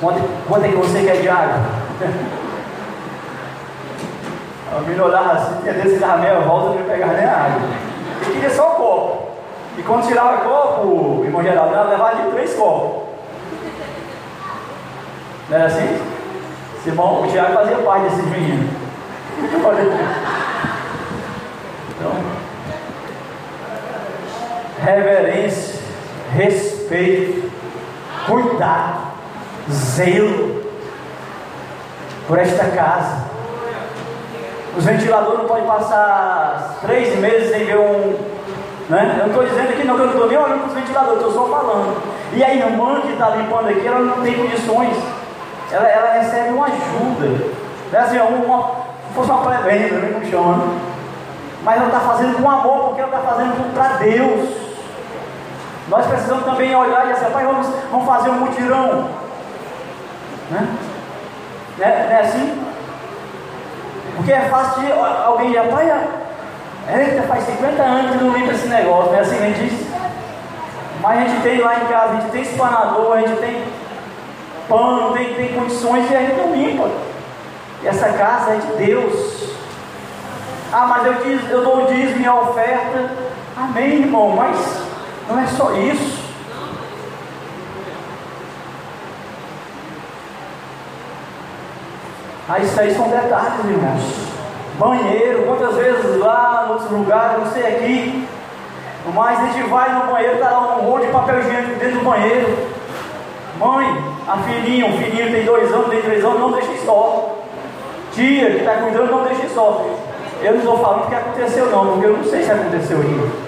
Quanto, 0.00 0.20
quanto 0.48 0.64
é 0.64 0.68
que 0.68 0.76
você 0.76 1.02
quer 1.04 1.20
de 1.20 1.28
água? 1.28 1.60
A 4.74 4.80
menina 4.80 5.04
olhava 5.04 5.32
assim, 5.32 5.60
tinha 5.62 5.74
desse 5.74 5.98
dava 5.98 6.16
meia 6.16 6.40
volta, 6.40 6.78
não 6.78 6.86
pegava 6.86 7.12
nem 7.12 7.24
água. 7.24 7.60
E 8.22 8.32
queria 8.32 8.50
só 8.50 8.72
o 8.72 8.74
copo. 8.74 9.28
E 9.78 9.82
quando 9.82 10.06
tirava 10.06 10.36
o 10.36 10.38
copo, 10.48 10.86
o 10.88 11.24
irmão 11.24 11.42
Geraldo, 11.42 11.74
ela 11.74 11.90
levava 11.90 12.16
de 12.16 12.30
três 12.32 12.54
copos. 12.54 13.04
Não 15.48 15.56
era 15.56 15.66
assim? 15.66 16.00
Simão, 16.82 17.22
o 17.22 17.28
Tiago 17.28 17.54
fazia 17.54 17.76
parte 17.78 18.04
desses 18.04 18.24
meninos. 18.26 18.70
Então, 21.96 22.10
reverência, 24.84 25.80
respeito, 26.34 27.50
cuidado, 28.26 29.00
zelo 29.70 30.62
por 32.28 32.38
esta 32.38 32.64
casa. 32.66 33.24
Os 34.76 34.84
ventiladores 34.84 35.38
não 35.38 35.46
podem 35.46 35.66
passar 35.66 36.78
três 36.82 37.16
meses 37.18 37.50
sem 37.50 37.64
ver 37.64 37.78
um. 37.78 38.16
Né? 38.88 39.16
Eu 39.18 39.18
não 39.18 39.26
estou 39.26 39.44
dizendo 39.44 39.70
aqui 39.70 39.84
não, 39.84 39.94
que 39.94 40.02
eu 40.02 40.06
não 40.06 40.12
estou 40.14 40.28
nem 40.28 40.38
olhando 40.38 40.58
para 40.60 40.68
os 40.68 40.74
ventiladores, 40.74 41.18
estou 41.18 41.32
só 41.32 41.48
falando. 41.48 41.96
E 42.32 42.42
a 42.42 42.54
irmã 42.54 43.00
que 43.00 43.12
está 43.12 43.30
limpando 43.30 43.68
aqui, 43.68 43.86
ela 43.86 44.00
não 44.00 44.22
tem 44.22 44.34
condições. 44.34 44.96
Ela, 45.70 45.88
ela 45.88 46.12
recebe 46.14 46.50
uma 46.50 46.66
ajuda. 46.66 47.46
Né? 47.92 47.98
Assim, 47.98 48.18
uma, 48.18 48.70
fosse 49.14 49.30
uma 49.30 49.42
prebenda, 49.42 49.94
né? 49.96 50.20
Chama. 50.30 50.66
Mas 51.62 51.76
ela 51.76 51.86
está 51.86 52.00
fazendo 52.00 52.42
com 52.42 52.50
amor, 52.50 52.88
porque 52.88 53.00
ela 53.00 53.16
está 53.16 53.32
fazendo 53.32 53.74
para 53.74 53.88
Deus. 53.98 54.63
Nós 55.88 56.06
precisamos 56.06 56.44
também 56.44 56.74
olhar 56.74 57.10
e 57.10 57.30
pai, 57.30 57.44
vamos, 57.44 57.66
vamos 57.90 58.06
fazer 58.06 58.30
um 58.30 58.40
mutirão. 58.40 59.10
Né? 60.50 60.76
Não 61.78 61.86
é, 61.86 61.88
é 61.88 62.20
assim? 62.20 62.64
Porque 64.16 64.32
é 64.32 64.48
fácil 64.48 64.82
de 64.82 64.92
alguém 64.92 65.48
dizer, 65.48 65.68
pai, 65.70 66.08
eita, 66.88 67.22
faz 67.22 67.44
50 67.44 67.82
anos 67.82 68.10
que 68.12 68.24
não 68.24 68.32
limpa 68.32 68.52
esse 68.52 68.68
negócio, 68.68 69.10
não 69.10 69.18
é 69.18 69.20
assim 69.20 69.36
que 69.36 69.68
diz? 69.68 69.86
Mas 71.02 71.18
a 71.18 71.20
gente 71.22 71.42
tem 71.42 71.60
lá 71.60 71.76
em 71.76 71.86
casa, 71.86 72.12
a 72.12 72.20
gente 72.20 72.30
tem 72.30 72.42
espanador, 72.42 73.12
a 73.12 73.20
gente 73.20 73.36
tem 73.40 73.64
pano, 74.68 75.12
tem, 75.12 75.34
tem 75.34 75.52
condições 75.52 76.10
e 76.10 76.16
a 76.16 76.20
gente 76.20 76.36
não 76.36 76.54
limpa. 76.54 76.88
E 77.82 77.88
essa 77.88 78.08
casa 78.10 78.52
é 78.52 78.56
de 78.56 78.86
Deus. 78.86 79.54
Ah, 80.72 80.86
mas 80.86 81.06
eu, 81.06 81.14
diz, 81.14 81.50
eu 81.50 81.62
dou 81.62 81.84
o 81.84 81.86
dízimo 81.86 82.22
e 82.22 82.26
a 82.26 82.34
oferta. 82.34 83.10
Amém, 83.56 84.00
irmão, 84.00 84.30
mas 84.30 84.56
não 85.28 85.38
é 85.38 85.46
só 85.46 85.72
isso. 85.72 86.24
Ah, 92.46 92.58
isso 92.58 92.78
aí 92.78 92.94
são 92.94 93.08
detalhes, 93.08 93.64
irmãos. 93.64 94.02
Banheiro, 94.78 95.44
quantas 95.44 95.76
vezes 95.76 96.18
lá, 96.18 96.66
em 96.66 96.72
outros 96.72 96.90
lugares, 96.90 97.38
não 97.38 97.52
sei 97.52 97.66
aqui. 97.66 98.28
Mas 99.14 99.40
a 99.40 99.46
gente 99.46 99.68
vai 99.68 99.94
no 99.94 100.12
banheiro, 100.12 100.34
está 100.34 100.50
lá 100.50 100.76
um 100.76 100.82
rolo 100.82 101.06
de 101.06 101.12
papel 101.12 101.40
higiênico 101.40 101.78
dentro 101.78 101.98
do 101.98 102.04
banheiro. 102.04 102.56
Mãe, 103.58 104.04
a 104.28 104.36
filhinha, 104.38 104.86
o 104.86 104.98
filhinho 104.98 105.30
tem 105.30 105.44
dois 105.44 105.72
anos, 105.72 105.88
tem 105.88 106.02
três 106.02 106.24
anos, 106.24 106.40
não 106.40 106.52
deixe 106.52 106.78
só. 106.84 107.38
Tia 108.12 108.50
que 108.50 108.56
está 108.58 108.74
cuidando, 108.74 109.10
não 109.10 109.24
deixe 109.24 109.48
só. 109.48 109.86
Eu 110.42 110.52
não 110.52 110.58
estou 110.58 110.78
falando 110.78 111.08
que 111.08 111.14
aconteceu 111.14 111.70
não, 111.70 111.86
porque 111.92 112.06
eu 112.06 112.16
não 112.16 112.24
sei 112.24 112.42
se 112.42 112.50
aconteceu 112.50 112.98
ainda. 112.98 113.43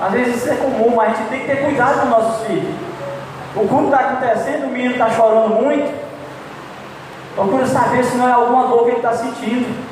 Às 0.00 0.12
vezes 0.12 0.36
isso 0.36 0.50
é 0.50 0.56
comum, 0.56 0.94
mas 0.96 1.12
a 1.12 1.14
gente 1.14 1.28
tem 1.28 1.40
que 1.40 1.46
ter 1.46 1.64
cuidado 1.64 2.00
com 2.00 2.06
nossos 2.06 2.46
filhos. 2.46 2.74
O 3.54 3.68
culto 3.68 3.84
está 3.84 3.98
acontecendo, 4.00 4.64
o 4.64 4.70
menino 4.70 4.92
está 4.92 5.08
chorando 5.10 5.54
muito. 5.54 6.04
Procura 7.34 7.66
saber 7.66 8.04
se 8.04 8.16
não 8.16 8.28
é 8.28 8.32
alguma 8.32 8.66
dor 8.66 8.84
que 8.84 8.90
ele 8.90 8.96
está 8.96 9.12
sentindo. 9.12 9.84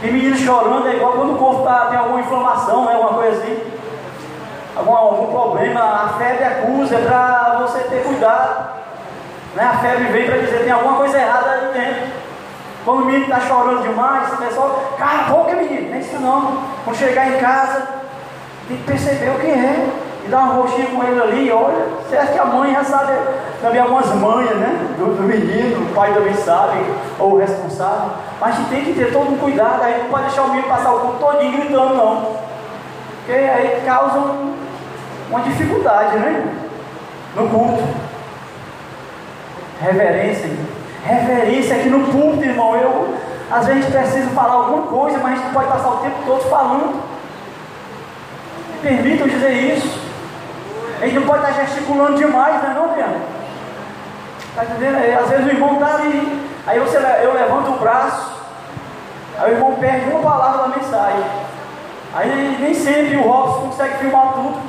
Tem 0.00 0.12
menino 0.12 0.36
chorando 0.36 0.88
é 0.88 0.96
igual 0.96 1.12
quando 1.12 1.34
o 1.34 1.38
corpo 1.38 1.62
tá, 1.62 1.86
tem 1.86 1.98
alguma 1.98 2.20
inflamação, 2.20 2.84
né, 2.84 2.94
alguma 2.94 3.14
coisa 3.14 3.42
assim. 3.42 3.58
Algum, 4.76 4.94
algum 4.94 5.32
problema, 5.32 5.80
a 5.80 6.08
febre 6.18 6.44
acusa 6.44 6.96
é 6.96 7.00
para 7.00 7.58
você 7.62 7.78
ter 7.80 8.02
cuidado. 8.02 8.76
Né? 9.54 9.64
A 9.64 9.78
febre 9.78 10.04
vem 10.08 10.26
para 10.26 10.38
dizer 10.38 10.64
tem 10.64 10.70
alguma 10.70 10.98
coisa 10.98 11.18
errada 11.18 11.50
ali 11.50 11.72
dentro. 11.72 12.26
Quando 12.84 13.02
o 13.02 13.04
menino 13.06 13.24
está 13.24 13.40
chorando 13.40 13.82
demais, 13.82 14.32
o 14.32 14.36
pessoal, 14.36 14.94
cara, 14.98 15.24
pouca 15.30 15.54
menino, 15.54 15.88
não 15.88 15.96
é 15.96 15.98
isso 15.98 16.20
não. 16.20 16.62
Quando 16.84 16.96
chegar 16.96 17.28
em 17.28 17.38
casa, 17.38 17.95
tem 18.68 18.76
que 18.76 18.84
perceber 18.84 19.30
o 19.30 19.38
que 19.38 19.46
é. 19.46 19.88
E 20.24 20.28
dar 20.28 20.40
uma 20.40 20.54
roxinha 20.54 20.86
com 20.86 21.04
ele 21.04 21.22
ali, 21.22 21.52
olha, 21.52 21.86
certo 22.10 22.32
que 22.32 22.38
a 22.38 22.44
mãe 22.46 22.72
já 22.72 22.82
sabe 22.82 23.12
também 23.62 23.80
algumas 23.80 24.12
manhas, 24.14 24.56
né? 24.56 24.94
Do, 24.98 25.16
do 25.16 25.22
menino, 25.22 25.88
o 25.88 25.94
pai 25.94 26.12
também 26.12 26.34
sabe, 26.34 26.84
ou 27.18 27.34
o 27.34 27.38
responsável. 27.38 28.10
Mas 28.40 28.54
a 28.54 28.56
gente 28.58 28.68
tem 28.70 28.84
que 28.84 28.94
ter 28.94 29.12
todo 29.12 29.32
um 29.32 29.38
cuidado, 29.38 29.84
aí 29.84 30.02
não 30.02 30.10
pode 30.10 30.24
deixar 30.24 30.42
o 30.42 30.48
menino 30.48 30.68
passar 30.68 30.94
o 30.94 30.98
corpo 30.98 31.24
todinho 31.24 31.52
gritando, 31.52 31.94
não. 31.94 32.36
Porque 33.18 33.38
aí 33.38 33.82
causa 33.86 34.18
um, 34.18 34.54
uma 35.30 35.40
dificuldade, 35.42 36.16
né? 36.18 36.52
No 37.36 37.48
culto. 37.48 37.84
Reverência. 39.80 40.50
Reverência 41.04 41.76
aqui 41.76 41.88
no 41.88 42.04
púlpito, 42.04 42.44
irmão. 42.44 42.74
Eu, 42.74 43.14
às 43.48 43.66
vezes, 43.66 43.86
preciso 43.86 44.30
falar 44.30 44.54
alguma 44.54 44.82
coisa, 44.88 45.18
mas 45.18 45.32
a 45.32 45.36
gente 45.36 45.44
não 45.44 45.52
pode 45.52 45.68
passar 45.68 45.88
o 45.88 45.96
tempo 45.98 46.16
todo 46.26 46.50
falando. 46.50 47.15
Permitam 48.86 49.26
dizer 49.26 49.50
isso. 49.50 49.98
A 51.00 51.06
gente 51.06 51.16
não 51.16 51.26
pode 51.26 51.40
estar 51.40 51.64
gesticulando 51.64 52.16
demais, 52.18 52.62
não 52.62 52.70
é 52.70 52.74
não, 52.74 52.84
Adriano? 52.84 53.20
Está 54.50 54.64
entendendo? 54.64 55.18
Às 55.18 55.28
vezes 55.28 55.44
o 55.44 55.48
irmão 55.48 55.74
está 55.74 55.94
ali, 55.96 56.48
aí 56.64 56.78
você, 56.78 56.98
eu 56.98 57.34
levanto 57.34 57.72
o 57.72 57.78
braço, 57.80 58.30
aí 59.40 59.50
o 59.50 59.54
irmão 59.56 59.74
perde 59.74 60.08
uma 60.08 60.20
palavra 60.20 60.68
da 60.68 60.76
mensagem. 60.76 61.24
Aí 62.14 62.58
nem 62.60 62.72
sempre 62.72 63.16
o 63.16 63.22
Robson 63.22 63.66
consegue 63.70 63.98
filmar 63.98 64.34
tudo. 64.34 64.60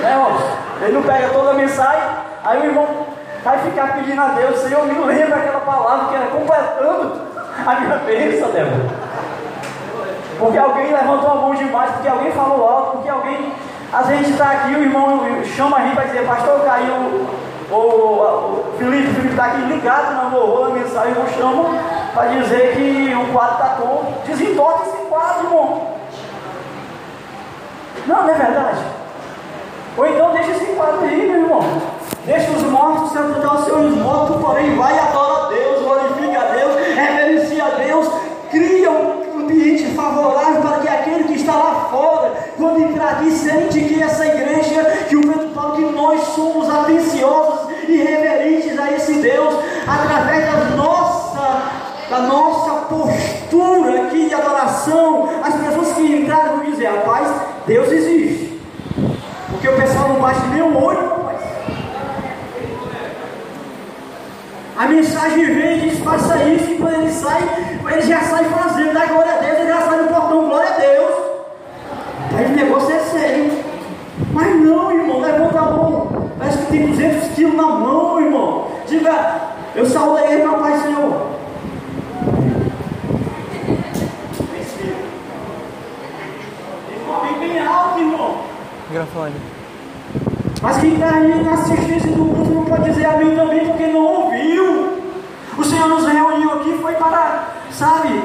Né, 0.00 0.16
Robson? 0.16 0.56
Ele 0.82 0.92
não 0.92 1.02
pega 1.02 1.28
toda 1.30 1.50
a 1.50 1.54
mensagem, 1.54 2.08
aí 2.44 2.60
o 2.60 2.64
irmão 2.64 3.06
vai 3.42 3.58
ficar 3.58 3.94
pedindo 3.94 4.22
a 4.22 4.28
Deus, 4.28 4.60
Senhor, 4.60 4.86
me 4.86 5.04
lembra 5.04 5.34
aquela 5.34 5.60
palavra 5.60 6.08
que 6.10 6.14
era 6.14 6.26
completando 6.26 7.20
a 7.66 7.74
minha 7.80 7.96
bênção, 7.96 8.52
Débora. 8.52 9.03
Porque 10.38 10.58
alguém 10.58 10.92
levantou 10.92 11.30
a 11.30 11.34
mão 11.34 11.54
demais, 11.54 11.90
porque 11.92 12.08
alguém 12.08 12.32
falou 12.32 12.68
alto, 12.68 12.90
porque 12.92 13.08
alguém 13.08 13.52
às 13.92 14.06
vezes 14.08 14.30
está 14.30 14.50
aqui, 14.50 14.74
o 14.74 14.82
irmão 14.82 15.20
chama 15.44 15.76
a 15.76 15.80
gente 15.82 15.94
para 15.94 16.04
dizer, 16.04 16.26
pastor, 16.26 16.60
caiu 16.64 16.94
o, 16.94 17.74
o, 17.74 17.76
o 17.76 18.74
Felipe, 18.76 19.08
o 19.08 19.14
Felipe 19.14 19.28
está 19.30 19.44
aqui 19.44 19.62
ligado 19.62 20.14
na 20.14 20.36
louvor, 20.36 20.68
na 20.68 20.74
mensagem, 20.74 21.14
eu 21.14 21.28
chamo 21.28 21.78
para 22.12 22.26
dizer 22.28 22.74
que 22.74 23.14
o 23.14 23.32
quadro 23.32 23.54
está 23.54 23.68
todo. 23.76 24.26
Desentoque 24.26 24.88
esse 24.88 24.96
quadro, 25.08 25.44
irmão. 25.44 25.82
Não, 28.06 28.22
não 28.22 28.30
é 28.30 28.34
verdade? 28.34 28.80
Ou 29.96 30.06
então 30.06 30.32
deixa 30.32 30.50
esse 30.50 30.66
quadro 30.74 31.04
aí, 31.04 31.30
meu 31.30 31.42
irmão. 31.42 31.62
Deixa 32.26 32.50
os 32.50 32.62
mortos 32.64 33.12
sepultar 33.12 33.54
os 33.56 33.64
seus 33.64 33.94
mortos, 33.96 34.40
porém 34.40 34.76
vai 34.76 34.96
e 34.96 34.98
adora 34.98 35.44
a 35.44 35.48
Deus, 35.48 35.63
favorável 40.04 40.60
para 40.60 40.78
que 40.78 40.88
aquele 40.88 41.24
que 41.24 41.34
está 41.34 41.54
lá 41.54 41.88
fora, 41.90 42.32
quando 42.56 42.80
entrar 42.80 43.12
aqui, 43.12 43.30
sente 43.30 43.80
que 43.80 44.02
essa 44.02 44.26
igreja, 44.26 44.82
que 45.08 45.16
o 45.16 45.20
Pedro 45.20 45.48
Paulo, 45.48 45.76
que 45.76 45.94
nós 45.94 46.20
somos 46.34 46.68
atenciosos 46.68 47.70
e 47.88 47.96
reverentes 47.96 48.78
a 48.78 48.92
esse 48.92 49.14
Deus, 49.14 49.54
através 49.86 50.44
da 50.44 50.76
nossa, 50.76 51.62
da 52.10 52.18
nossa 52.20 52.70
postura 52.86 54.04
aqui 54.04 54.28
de 54.28 54.34
adoração, 54.34 55.28
as 55.42 55.54
pessoas 55.54 55.92
que 55.94 56.02
entraram 56.02 56.58
vão 56.58 56.70
dizer, 56.70 56.86
rapaz, 56.86 57.28
Deus 57.66 57.90
existe. 57.90 58.60
Porque 59.50 59.68
o 59.68 59.76
pessoal 59.76 60.08
não 60.10 60.20
bate 60.20 60.46
nem 60.48 60.62
o 60.62 60.82
olho 60.82 61.23
A 64.76 64.86
mensagem 64.88 65.54
vem 65.54 65.78
e 65.78 65.88
diz, 65.88 65.98
faça 66.00 66.36
isso, 66.44 66.72
e 66.72 66.78
quando 66.78 66.94
ele 66.94 67.10
sai, 67.12 67.42
ele 67.92 68.02
já 68.02 68.20
sai 68.22 68.44
fazendo, 68.44 68.92
dá 68.92 69.06
glória 69.06 69.34
a 69.34 69.36
Deus, 69.36 69.58
ele 69.58 69.68
já 69.68 69.80
sai 69.82 70.02
no 70.02 70.08
portão, 70.08 70.48
glória 70.48 70.68
a 70.68 70.78
Deus. 70.78 71.14
Aí 72.36 72.46
o 72.46 72.56
negócio 72.56 72.92
é 72.92 72.98
sério. 72.98 73.52
Mas 74.32 74.60
não, 74.60 74.90
irmão, 74.92 75.20
levanta 75.20 75.58
a 75.58 75.62
mão. 75.62 76.30
Parece 76.36 76.58
que 76.58 76.66
tem 76.72 76.86
200 76.88 77.28
quilos 77.28 77.54
na 77.54 77.62
mão, 77.62 78.20
irmão. 78.20 78.66
Diga, 78.88 79.40
eu 79.76 79.86
saúdo 79.86 80.18
aí, 80.18 80.38
meu 80.38 80.54
Pai 80.54 80.76
Senhor. 80.80 81.34
Bem, 87.22 87.38
bem 87.38 87.58
alto, 87.64 88.00
irmão. 88.00 88.38
Microfone. 88.90 89.34
Mas 90.60 90.78
quem 90.78 90.94
está 90.94 91.14
aí 91.14 91.44
na 91.44 91.52
assistência 91.52 92.10
do 92.10 92.24
culto 92.24 92.50
não 92.50 92.64
pode 92.64 92.84
dizer 92.84 93.04
amém 93.04 93.36
também 93.36 93.66
porque 93.66 93.86
não 93.86 94.04
ouviu. 94.04 94.23
Senhor 95.84 95.88
nos 95.88 96.06
reuniu 96.06 96.52
aqui 96.52 96.78
foi 96.80 96.94
para, 96.94 97.44
sabe, 97.70 98.22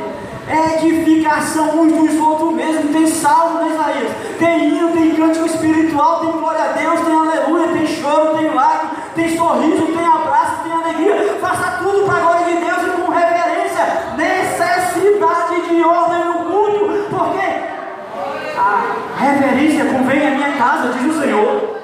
edificação 0.47 1.81
uns 1.81 1.91
dos 1.93 2.19
outros 2.19 2.53
mesmo. 2.53 2.93
Tem 2.93 3.05
salmo, 3.07 3.59
né, 3.59 3.73
Isaías? 3.73 4.11
Tem 4.39 4.69
hino, 4.69 4.91
tem 4.91 5.15
cântico 5.15 5.45
espiritual, 5.45 6.21
tem 6.21 6.31
glória 6.31 6.63
a 6.63 6.67
Deus, 6.71 7.01
tem 7.01 7.13
aleluia, 7.13 7.67
tem 7.67 7.87
choro, 7.87 8.37
tem 8.37 8.53
lágrima, 8.53 8.91
tem 9.13 9.37
sorriso, 9.37 9.85
tem 9.87 10.05
abraço, 10.05 10.63
tem 10.63 10.71
alegria. 10.71 11.37
Faça 11.41 11.83
tudo 11.83 12.05
para 12.05 12.15
a 12.15 12.19
glória 12.19 12.45
de 12.45 12.65
Deus 12.65 12.77
e 12.87 13.01
com 13.01 13.11
reverência. 13.11 14.13
Necessidade 14.15 15.67
de 15.67 15.83
ordem 15.83 16.25
no 16.25 16.33
culto, 16.45 17.07
porque 17.09 17.45
a 18.57 18.83
reverência 19.17 19.85
convém 19.85 20.27
à 20.27 20.31
minha 20.31 20.51
casa, 20.53 20.93
diz 20.93 21.15
o 21.15 21.19
Senhor. 21.19 21.79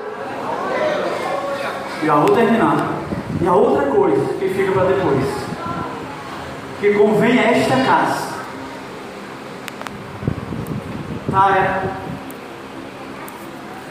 A 2.07 2.15
vou 2.17 2.35
terminar. 2.35 2.95
E 3.41 3.47
a 3.47 3.53
outra 3.53 3.85
coisa 3.87 4.25
que 4.39 4.47
fica 4.49 4.71
para 4.71 4.85
depois, 4.85 5.44
que 6.85 6.93
convém 6.93 7.39
a 7.39 7.51
esta 7.51 7.75
casa, 7.77 8.35
para 11.31 11.81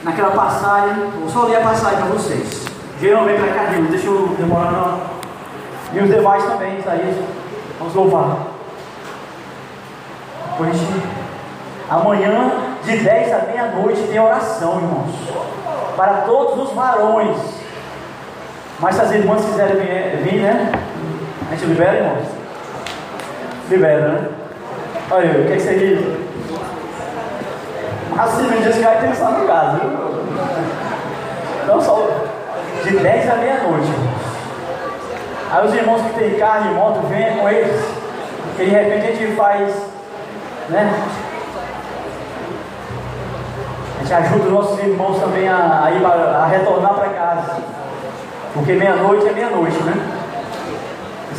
naquela 0.04 0.30
passagem, 0.30 1.10
vou 1.18 1.28
só 1.28 1.44
ler 1.44 1.56
a 1.56 1.60
passagem 1.62 1.98
para 1.98 2.06
vocês. 2.06 2.66
Geral 3.00 3.24
vem 3.24 3.36
para 3.36 3.52
cá, 3.52 3.64
Deus, 3.70 3.88
deixa 3.88 4.06
eu 4.06 4.28
demorar 4.38 4.70
não. 4.70 5.00
E 5.92 5.98
os 5.98 6.08
demais 6.08 6.44
também, 6.44 6.78
Isaías, 6.78 7.16
vamos 7.78 7.94
louvar. 7.94 8.36
Depois, 10.50 10.76
amanhã, 11.90 12.52
de 12.84 12.96
10 12.96 13.32
à 13.32 13.38
meia-noite, 13.46 14.02
tem 14.02 14.20
oração, 14.20 14.76
irmãos, 14.76 15.96
para 15.96 16.18
todos 16.22 16.68
os 16.68 16.74
varões. 16.74 17.36
Mas 18.78 18.94
se 18.94 19.02
as 19.02 19.10
irmãs 19.10 19.44
quiserem 19.44 19.76
vir, 20.22 20.42
né? 20.42 20.72
A 21.50 21.54
gente 21.54 21.66
libera, 21.66 21.98
irmãos? 21.98 22.43
Libera, 23.70 24.08
né? 24.08 24.28
Olha, 25.10 25.40
o 25.40 25.46
que, 25.46 25.52
é 25.52 25.56
que 25.56 25.62
você 25.62 25.74
diz? 25.74 26.24
Se 28.36 28.42
me 28.42 28.62
diz 28.62 28.76
que 28.76 28.82
vai 28.82 29.00
pensar 29.00 29.30
no 29.30 29.46
caso, 29.46 29.80
viu? 29.80 30.14
Não 31.66 31.80
só 31.80 32.08
de 32.84 32.98
10 32.98 33.30
à 33.30 33.36
meia-noite. 33.36 33.90
Aí 35.50 35.66
os 35.66 35.74
irmãos 35.74 36.02
que 36.02 36.18
têm 36.18 36.38
carro 36.38 36.70
e 36.70 36.74
moto, 36.74 37.06
venham 37.08 37.38
com 37.38 37.48
eles. 37.48 37.80
Que 38.56 38.64
de 38.66 38.70
repente 38.70 39.06
a 39.06 39.14
gente 39.14 39.36
faz, 39.36 39.74
né? 40.68 40.94
A 43.96 44.02
gente 44.02 44.14
ajuda 44.14 44.44
os 44.44 44.52
nossos 44.52 44.78
irmãos 44.78 45.18
também 45.18 45.48
a, 45.48 45.84
a, 45.84 45.90
ir, 45.90 46.04
a 46.04 46.46
retornar 46.46 46.94
para 46.94 47.08
casa. 47.08 47.56
Porque 48.52 48.72
meia-noite 48.72 49.26
é 49.26 49.32
meia-noite, 49.32 49.82
né? 49.82 50.23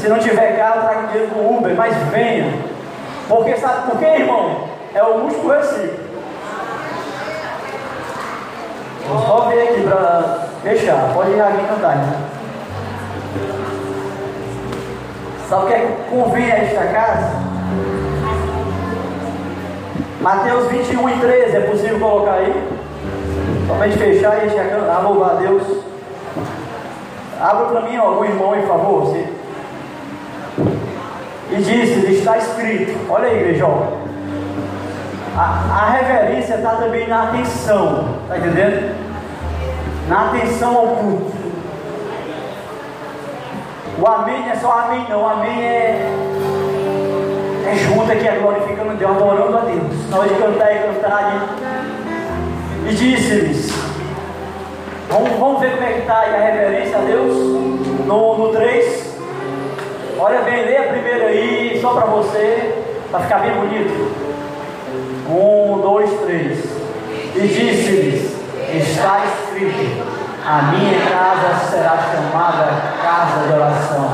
Se 0.05 0.09
não 0.09 0.19
tiver 0.19 0.55
carro, 0.55 0.81
traga 0.81 1.07
dinheiro 1.07 1.33
com 1.33 1.57
Uber, 1.57 1.75
mas 1.75 1.95
venha. 2.11 2.53
Porque 3.27 3.57
sabe 3.57 3.89
por 3.89 3.97
quê, 3.97 4.05
irmão? 4.05 4.55
É 4.93 5.01
o 5.01 5.17
múltiplo 5.17 5.49
recíproco. 5.49 5.99
Vamos 9.07 9.25
só 9.25 9.39
ver 9.49 9.63
aqui 9.63 9.81
para 9.81 10.47
fechar. 10.61 11.11
Pode 11.11 11.31
ir 11.31 11.41
aqui 11.41 11.65
cantar, 11.65 11.95
né? 11.95 12.17
Sabe 15.49 15.63
o 15.63 15.67
que 15.67 15.73
é 15.73 15.79
que 15.79 16.15
convém 16.15 16.51
a 16.51 16.57
esta 16.57 16.85
casa? 16.85 17.31
Mateus 20.21 20.67
21 20.69 21.09
e 21.09 21.19
13, 21.19 21.57
é 21.57 21.59
possível 21.61 21.99
colocar 21.99 22.33
aí? 22.33 22.69
Somente 23.65 23.97
fechar 23.97 24.37
e 24.37 24.41
a 24.41 24.47
gente 24.49 24.59
a 24.59 24.99
louvar 24.99 25.31
a 25.31 25.39
Deus. 25.39 25.63
Abra 27.41 27.65
para 27.65 27.81
mim, 27.81 27.97
ó, 27.97 28.03
algum 28.03 28.25
irmão, 28.25 28.49
por 28.49 28.67
favor. 28.67 29.05
Você. 29.05 29.34
E 31.51 31.55
disse: 31.57 32.11
está 32.11 32.37
escrito. 32.37 32.97
Olha 33.09 33.27
aí, 33.27 33.61
ó. 33.61 34.05
A, 35.37 35.81
a 35.81 35.89
reverência 35.91 36.55
está 36.55 36.71
também 36.75 37.07
na 37.07 37.23
atenção, 37.23 38.15
está 38.23 38.37
entendendo? 38.37 38.95
Na 40.07 40.27
atenção 40.29 40.77
ao 40.77 40.87
culto. 40.95 41.35
O 43.99 44.07
amém 44.07 44.41
não 44.41 44.49
é 44.49 44.55
só 44.55 44.79
amém, 44.79 45.05
não. 45.09 45.23
O 45.23 45.27
amém 45.27 45.61
é, 45.61 46.09
é 47.67 47.75
junto 47.75 48.11
aqui, 48.11 48.27
é 48.27 48.39
glorificando 48.39 48.95
Deus, 48.95 49.11
adorando 49.11 49.57
a 49.57 49.61
Deus. 49.61 50.09
Na 50.09 50.19
hora 50.19 50.29
de 50.29 50.35
cantar 50.35 50.75
e 50.75 50.79
cantar. 50.79 51.49
E, 52.85 52.89
e 52.89 52.95
disse-lhes: 52.95 53.71
vamos, 55.09 55.31
vamos 55.37 55.61
ver 55.61 55.71
como 55.71 55.83
é 55.83 55.93
que 55.93 55.99
está 55.99 56.21
a 56.21 56.45
reverência 56.45 56.97
a 56.97 57.01
Deus. 57.01 57.35
No, 58.05 58.37
no 58.37 58.49
3. 58.53 59.14
Olha 60.17 60.41
bem, 60.43 60.63
leia 60.63 60.83
primeiro 60.83 61.25
aí, 61.25 61.77
só 61.81 61.93
para 61.93 62.05
você, 62.05 62.83
para 63.11 63.19
ficar 63.19 63.39
bem 63.39 63.51
bonito. 63.51 64.15
Um, 65.29 65.81
dois, 65.81 66.09
três. 66.21 66.63
E 67.35 67.41
disse-lhes: 67.41 68.33
Está 68.73 69.23
escrito: 69.25 70.05
A 70.45 70.71
minha 70.71 71.01
casa 71.11 71.69
será 71.69 71.97
chamada 71.97 72.95
casa 73.03 73.45
de 73.45 73.53
oração, 73.53 74.09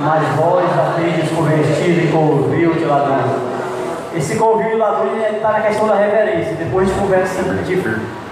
mas 0.00 0.28
vós 0.36 0.64
a 0.64 0.94
tendes 0.96 1.30
convertido 1.30 2.06
em 2.06 2.10
covil 2.10 2.72
de 2.72 2.84
ladrão. 2.86 3.58
Esse 4.16 4.36
covil 4.36 4.70
de 4.70 4.76
ladrão 4.76 5.10
está 5.30 5.52
na 5.52 5.60
questão 5.60 5.86
da 5.86 5.94
reverência. 5.94 6.54
Depois 6.54 6.88
a 6.88 6.90
gente 6.90 7.00
conversa, 7.00 7.42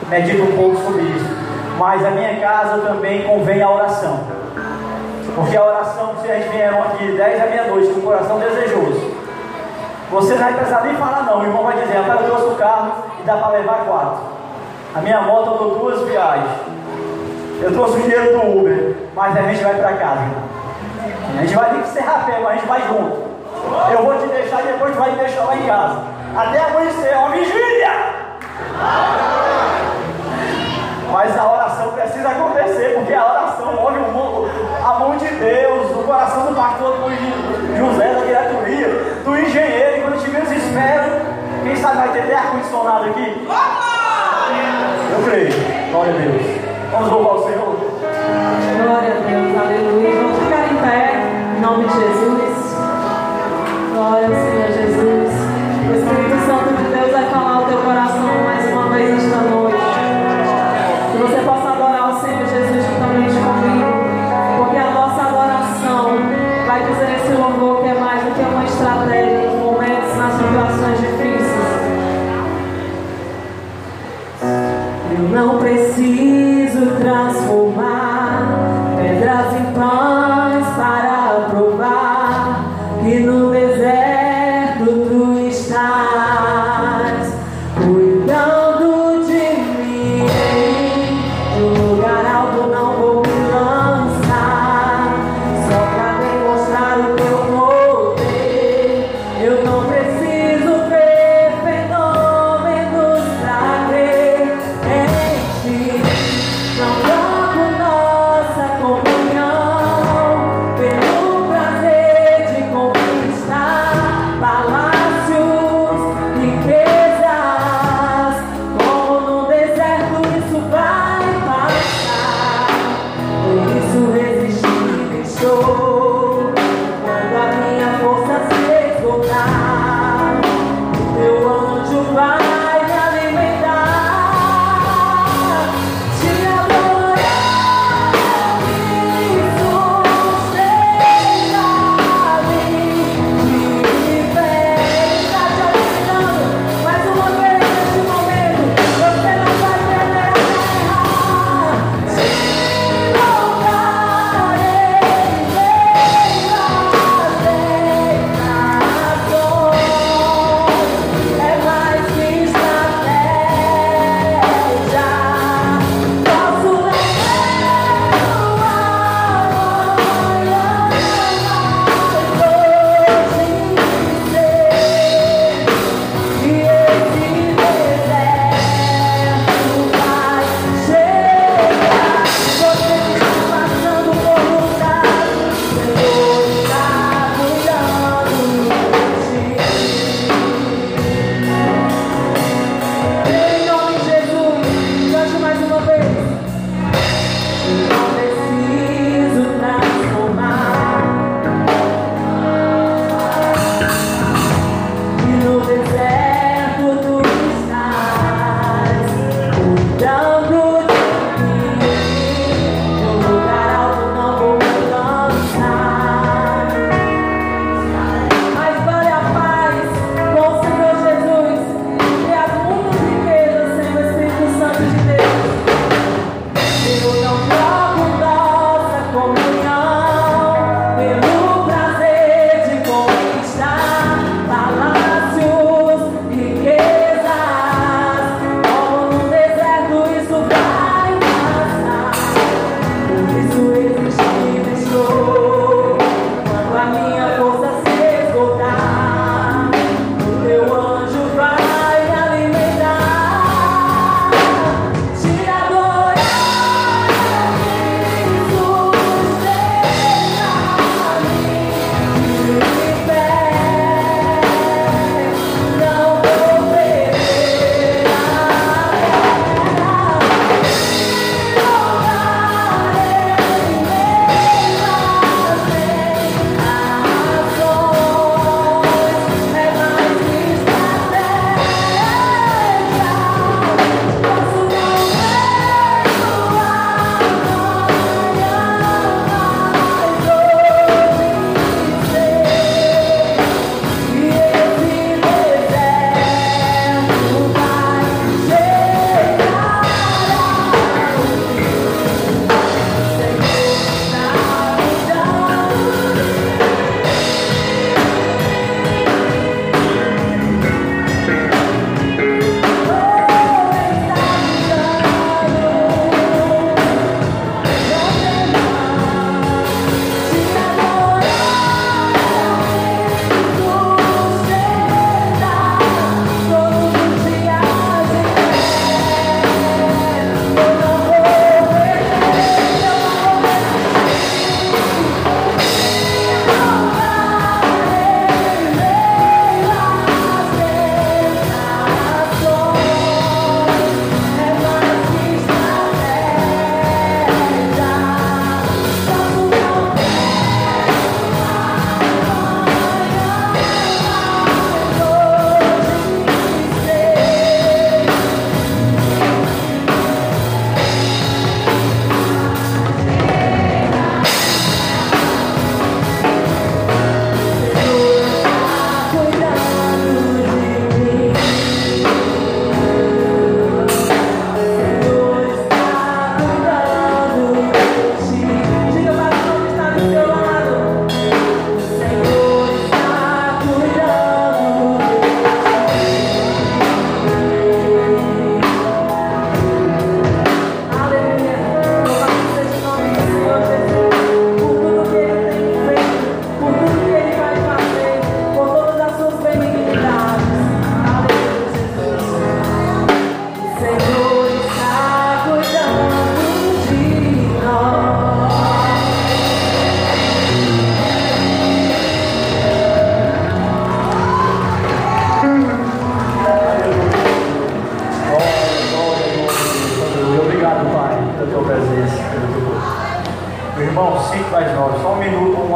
medita 0.08 0.42
um 0.42 0.56
pouco 0.56 0.82
sobre 0.82 1.02
isso. 1.02 1.28
Mas 1.78 2.02
a 2.06 2.10
minha 2.10 2.40
casa 2.40 2.78
também 2.78 3.24
convém 3.24 3.60
a 3.60 3.70
oração. 3.70 4.45
Porque 5.36 5.54
a 5.54 5.64
oração, 5.66 6.14
se 6.22 6.30
a 6.30 6.34
gente 6.36 6.48
vier 6.48 6.72
aqui 6.72 7.12
10 7.12 7.42
à 7.42 7.46
meia-noite 7.46 7.92
com 7.92 8.00
o 8.00 8.02
coração 8.04 8.38
desejoso, 8.38 9.14
você 10.10 10.32
não 10.32 10.42
vai 10.42 10.54
precisar 10.54 10.80
nem 10.80 10.96
falar 10.96 11.24
não, 11.24 11.40
o 11.40 11.44
irmão 11.44 11.62
vai 11.62 11.76
dizer, 11.76 11.98
rapaz, 11.98 12.22
eu 12.22 12.26
trouxe 12.26 12.54
o 12.54 12.56
carro 12.56 12.92
e 13.20 13.22
dá 13.22 13.36
para 13.36 13.48
levar 13.48 13.84
quatro. 13.84 14.18
A 14.94 15.00
minha 15.02 15.20
moto 15.20 15.50
eu 15.50 15.58
dou 15.58 15.78
duas 15.78 16.08
viagens. 16.08 16.48
Eu 17.60 17.70
trouxe 17.70 17.98
o 17.98 18.00
dinheiro 18.00 18.32
do 18.32 18.58
Uber, 18.60 18.96
mas 19.14 19.36
a 19.36 19.42
gente 19.42 19.62
vai 19.62 19.74
para 19.74 19.92
casa. 19.92 20.22
A 21.36 21.40
gente 21.42 21.54
vai 21.54 21.70
ter 21.70 21.82
que 21.82 21.88
ser 21.88 22.04
mas 22.06 22.46
a 22.46 22.52
gente 22.54 22.66
vai 22.66 22.80
junto. 22.88 23.26
Eu 23.92 24.04
vou 24.04 24.18
te 24.18 24.26
deixar 24.28 24.62
e 24.62 24.72
depois 24.72 24.92
tu 24.94 24.98
vai 24.98 25.10
me 25.10 25.18
deixar 25.18 25.44
lá 25.44 25.54
em 25.54 25.66
casa. 25.66 25.98
Até 26.34 26.60
amanhecer, 26.60 27.14
uma 27.14 27.28
vigília! 27.28 27.90
Mas 31.12 31.38
a 31.38 31.52
oração 31.52 31.92
precisa 31.92 32.28
acontecer, 32.30 32.94
porque 32.94 33.12
a 33.12 33.24
oração 33.24 33.74
move 33.74 33.98
a 34.86 35.00
mão 35.00 35.16
de 35.16 35.26
Deus, 35.26 35.90
o 35.90 36.04
coração 36.04 36.46
do 36.46 36.54
pastor 36.54 36.98
do 36.98 37.76
José, 37.76 38.14
da 38.14 38.20
diretoria, 38.20 38.88
do 39.24 39.36
engenheiro, 39.36 39.96
e 39.96 40.00
quando 40.02 40.14
a 40.14 40.16
gente 40.18 40.30
menos 40.30 40.52
espera, 40.52 41.22
quem 41.64 41.74
sabe 41.74 41.96
vai 41.96 42.08
ter 42.12 42.32
ar-condicionado 42.32 43.06
aqui? 43.06 43.48
Eu 45.10 45.24
creio. 45.24 45.90
Glória 45.90 46.14
a 46.14 46.18
Deus. 46.18 46.42
Vamos 46.92 47.10
louvar 47.10 47.34
o 47.34 47.44
Senhor. 47.46 47.76
Glória 48.84 49.10
a 49.10 49.18
Deus, 49.28 49.58
aleluia. 49.58 50.22
Vamos 50.22 50.38
ficar 50.44 50.72
em 50.72 50.76
pé, 50.76 51.14
em 51.56 51.60
nome 51.60 51.84
de 51.88 51.94
Jesus. 51.94 52.76
Glória 53.92 54.28
ao 54.28 54.34
Senhor 54.34 54.45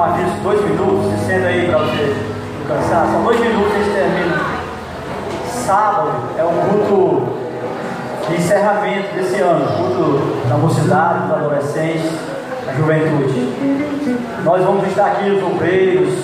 um 0.01 0.05
aviso, 0.05 0.33
dois 0.43 0.65
minutos, 0.65 1.13
se 1.13 1.27
senta 1.27 1.47
aí 1.47 1.67
para 1.69 1.79
você 1.79 2.17
descansar, 2.59 3.07
só 3.13 3.19
dois 3.19 3.39
minutos 3.39 3.73
a 3.73 3.79
gente 3.79 3.91
termina. 3.91 4.41
Sábado 5.47 6.11
é 6.39 6.43
o 6.43 6.49
culto 6.49 7.29
de 8.27 8.37
encerramento 8.37 9.15
desse 9.15 9.41
ano, 9.41 9.67
culto 9.77 10.49
da 10.49 10.57
mocidade, 10.57 11.25
dos 11.25 11.33
adolescentes, 11.33 12.13
da 12.67 12.73
juventude. 12.73 14.17
Nós 14.43 14.65
vamos 14.65 14.87
estar 14.89 15.07
aqui, 15.07 15.31
os 15.31 15.43
obreiros, 15.43 16.15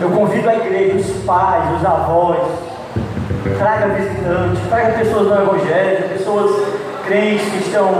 eu 0.00 0.10
convido 0.10 0.48
a 0.48 0.54
igreja, 0.56 0.96
os 0.96 1.24
pais, 1.24 1.62
os 1.78 1.86
avós, 1.86 2.38
traga 3.58 3.94
visitantes, 3.94 4.60
traga 4.68 4.98
pessoas 4.98 5.28
do 5.28 5.34
Evangelho, 5.34 6.08
pessoas 6.08 6.66
crentes 7.06 7.48
que 7.48 7.58
estão 7.58 7.90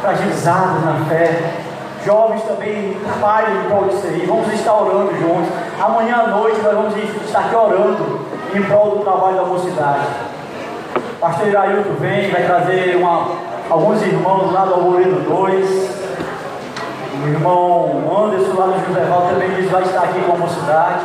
fragilizadas 0.00 0.82
na 0.82 1.04
fé. 1.10 1.62
Jovens 2.04 2.42
também 2.42 2.96
trabalhem 3.04 3.56
em 3.56 3.68
prol 3.68 3.84
disso 3.84 4.06
aí. 4.06 4.26
Vamos 4.26 4.52
estar 4.52 4.74
orando 4.74 5.14
juntos. 5.14 5.52
Amanhã 5.80 6.16
à 6.16 6.26
noite 6.28 6.60
nós 6.60 6.74
vamos 6.74 6.96
estar 6.96 7.40
aqui 7.40 7.54
orando 7.54 8.20
em 8.54 8.62
prol 8.62 8.96
do 8.96 9.04
trabalho 9.04 9.36
da 9.36 9.44
mocidade. 9.44 10.06
Pastor 11.20 11.46
Irailton 11.46 11.94
vem, 12.00 12.30
vai 12.30 12.42
trazer 12.42 12.96
uma, 12.96 13.28
alguns 13.70 14.02
irmãos 14.02 14.52
lá 14.52 14.64
do 14.64 14.74
Alvoredo 14.74 15.20
2. 15.20 16.02
O 17.22 17.28
irmão 17.28 18.24
Anderson 18.24 18.58
lá 18.58 18.66
do 18.66 18.86
José 18.86 19.04
Val 19.04 19.28
também 19.28 19.50
diz 19.54 19.70
vai 19.70 19.82
estar 19.82 20.02
aqui 20.02 20.20
com 20.22 20.32
a 20.32 20.38
mocidade. 20.38 21.04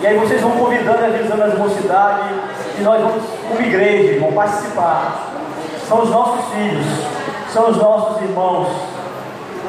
E 0.00 0.06
aí 0.06 0.16
vocês 0.16 0.40
vão 0.40 0.52
convidando 0.52 1.02
e 1.02 1.04
avisando 1.04 1.42
as 1.42 1.58
mocidades 1.58 2.30
e 2.78 2.82
nós 2.82 3.02
vamos, 3.02 3.24
como 3.46 3.60
igreja, 3.60 4.20
vamos 4.20 4.34
participar. 4.34 5.26
São 5.86 6.02
os 6.02 6.10
nossos 6.10 6.44
filhos, 6.54 6.86
são 7.52 7.68
os 7.70 7.76
nossos 7.76 8.22
irmãos. 8.22 8.68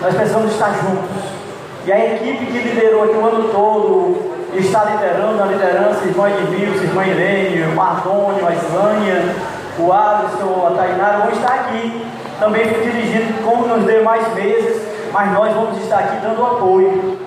Nós 0.02 0.16
precisamos 0.16 0.52
estar 0.52 0.74
juntos. 0.74 1.40
E 1.86 1.92
a 1.92 2.14
equipe 2.14 2.46
que 2.46 2.58
liderou 2.60 3.04
aqui 3.04 3.16
o 3.16 3.26
ano 3.26 3.50
todo 3.50 4.32
está 4.54 4.86
liderando 4.86 5.42
a 5.42 5.46
liderança, 5.46 6.06
irmã 6.06 6.30
Edmilson, 6.30 6.84
irmã 6.84 7.06
Irene, 7.06 7.64
o 7.64 7.76
Mardônio, 7.76 8.48
a 8.48 8.54
Islânia, 8.54 9.36
o 9.78 9.92
Alisson, 9.92 10.68
a 10.68 10.76
Tainara, 10.76 11.18
vão 11.20 11.32
estar 11.32 11.54
aqui 11.54 12.06
também 12.40 12.66
dirigindo 12.68 13.44
como 13.44 13.68
nos 13.68 13.86
demais 13.86 14.34
meses, 14.34 14.82
mas 15.12 15.32
nós 15.34 15.54
vamos 15.54 15.78
estar 15.84 16.00
aqui 16.00 16.18
dando 16.22 16.46
apoio. 16.46 17.18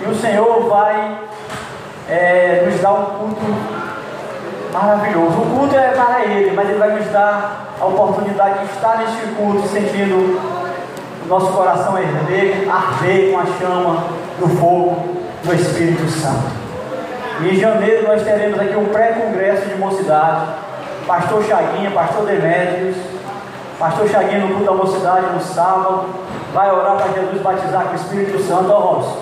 E 0.00 0.08
o 0.08 0.14
Senhor 0.14 0.68
vai 0.68 1.18
é, 2.08 2.64
nos 2.66 2.80
dar 2.80 2.92
um 2.92 3.04
culto 3.04 3.44
maravilhoso. 4.72 5.38
O 5.38 5.58
culto 5.58 5.76
é 5.76 5.88
para 5.90 6.24
Ele, 6.24 6.52
mas 6.52 6.68
Ele 6.68 6.78
vai 6.78 6.90
nos 6.90 7.06
dar 7.12 7.66
a 7.80 7.84
oportunidade 7.86 8.60
de 8.60 8.72
estar 8.72 8.98
neste 8.98 9.34
culto, 9.34 9.66
sentindo 9.68 10.57
nosso 11.28 11.52
coração 11.52 11.94
arder, 11.94 12.66
arder 12.68 13.30
com 13.30 13.38
a 13.38 13.46
chama 13.58 14.04
do 14.38 14.48
fogo 14.58 15.18
do 15.44 15.54
Espírito 15.54 16.08
Santo. 16.08 16.50
E 17.42 17.50
em 17.50 17.56
janeiro 17.56 18.08
nós 18.08 18.22
teremos 18.22 18.58
aqui 18.58 18.76
um 18.76 18.86
pré-congresso 18.86 19.68
de 19.68 19.76
mocidade. 19.76 20.46
Pastor 21.06 21.44
Chaguinha, 21.44 21.90
Pastor 21.90 22.26
Demétrios, 22.26 22.96
Pastor 23.78 24.08
Chaguinha 24.08 24.40
no 24.40 24.48
culto 24.48 24.64
da 24.64 24.72
mocidade 24.72 25.26
no 25.32 25.40
sábado, 25.40 26.06
vai 26.52 26.70
orar 26.70 26.96
para 26.96 27.12
Jesus 27.12 27.40
batizar 27.40 27.84
com 27.84 27.92
o 27.92 27.94
Espírito 27.94 28.42
Santo, 28.42 28.70
ó 28.72 28.78
Rosa, 28.78 29.16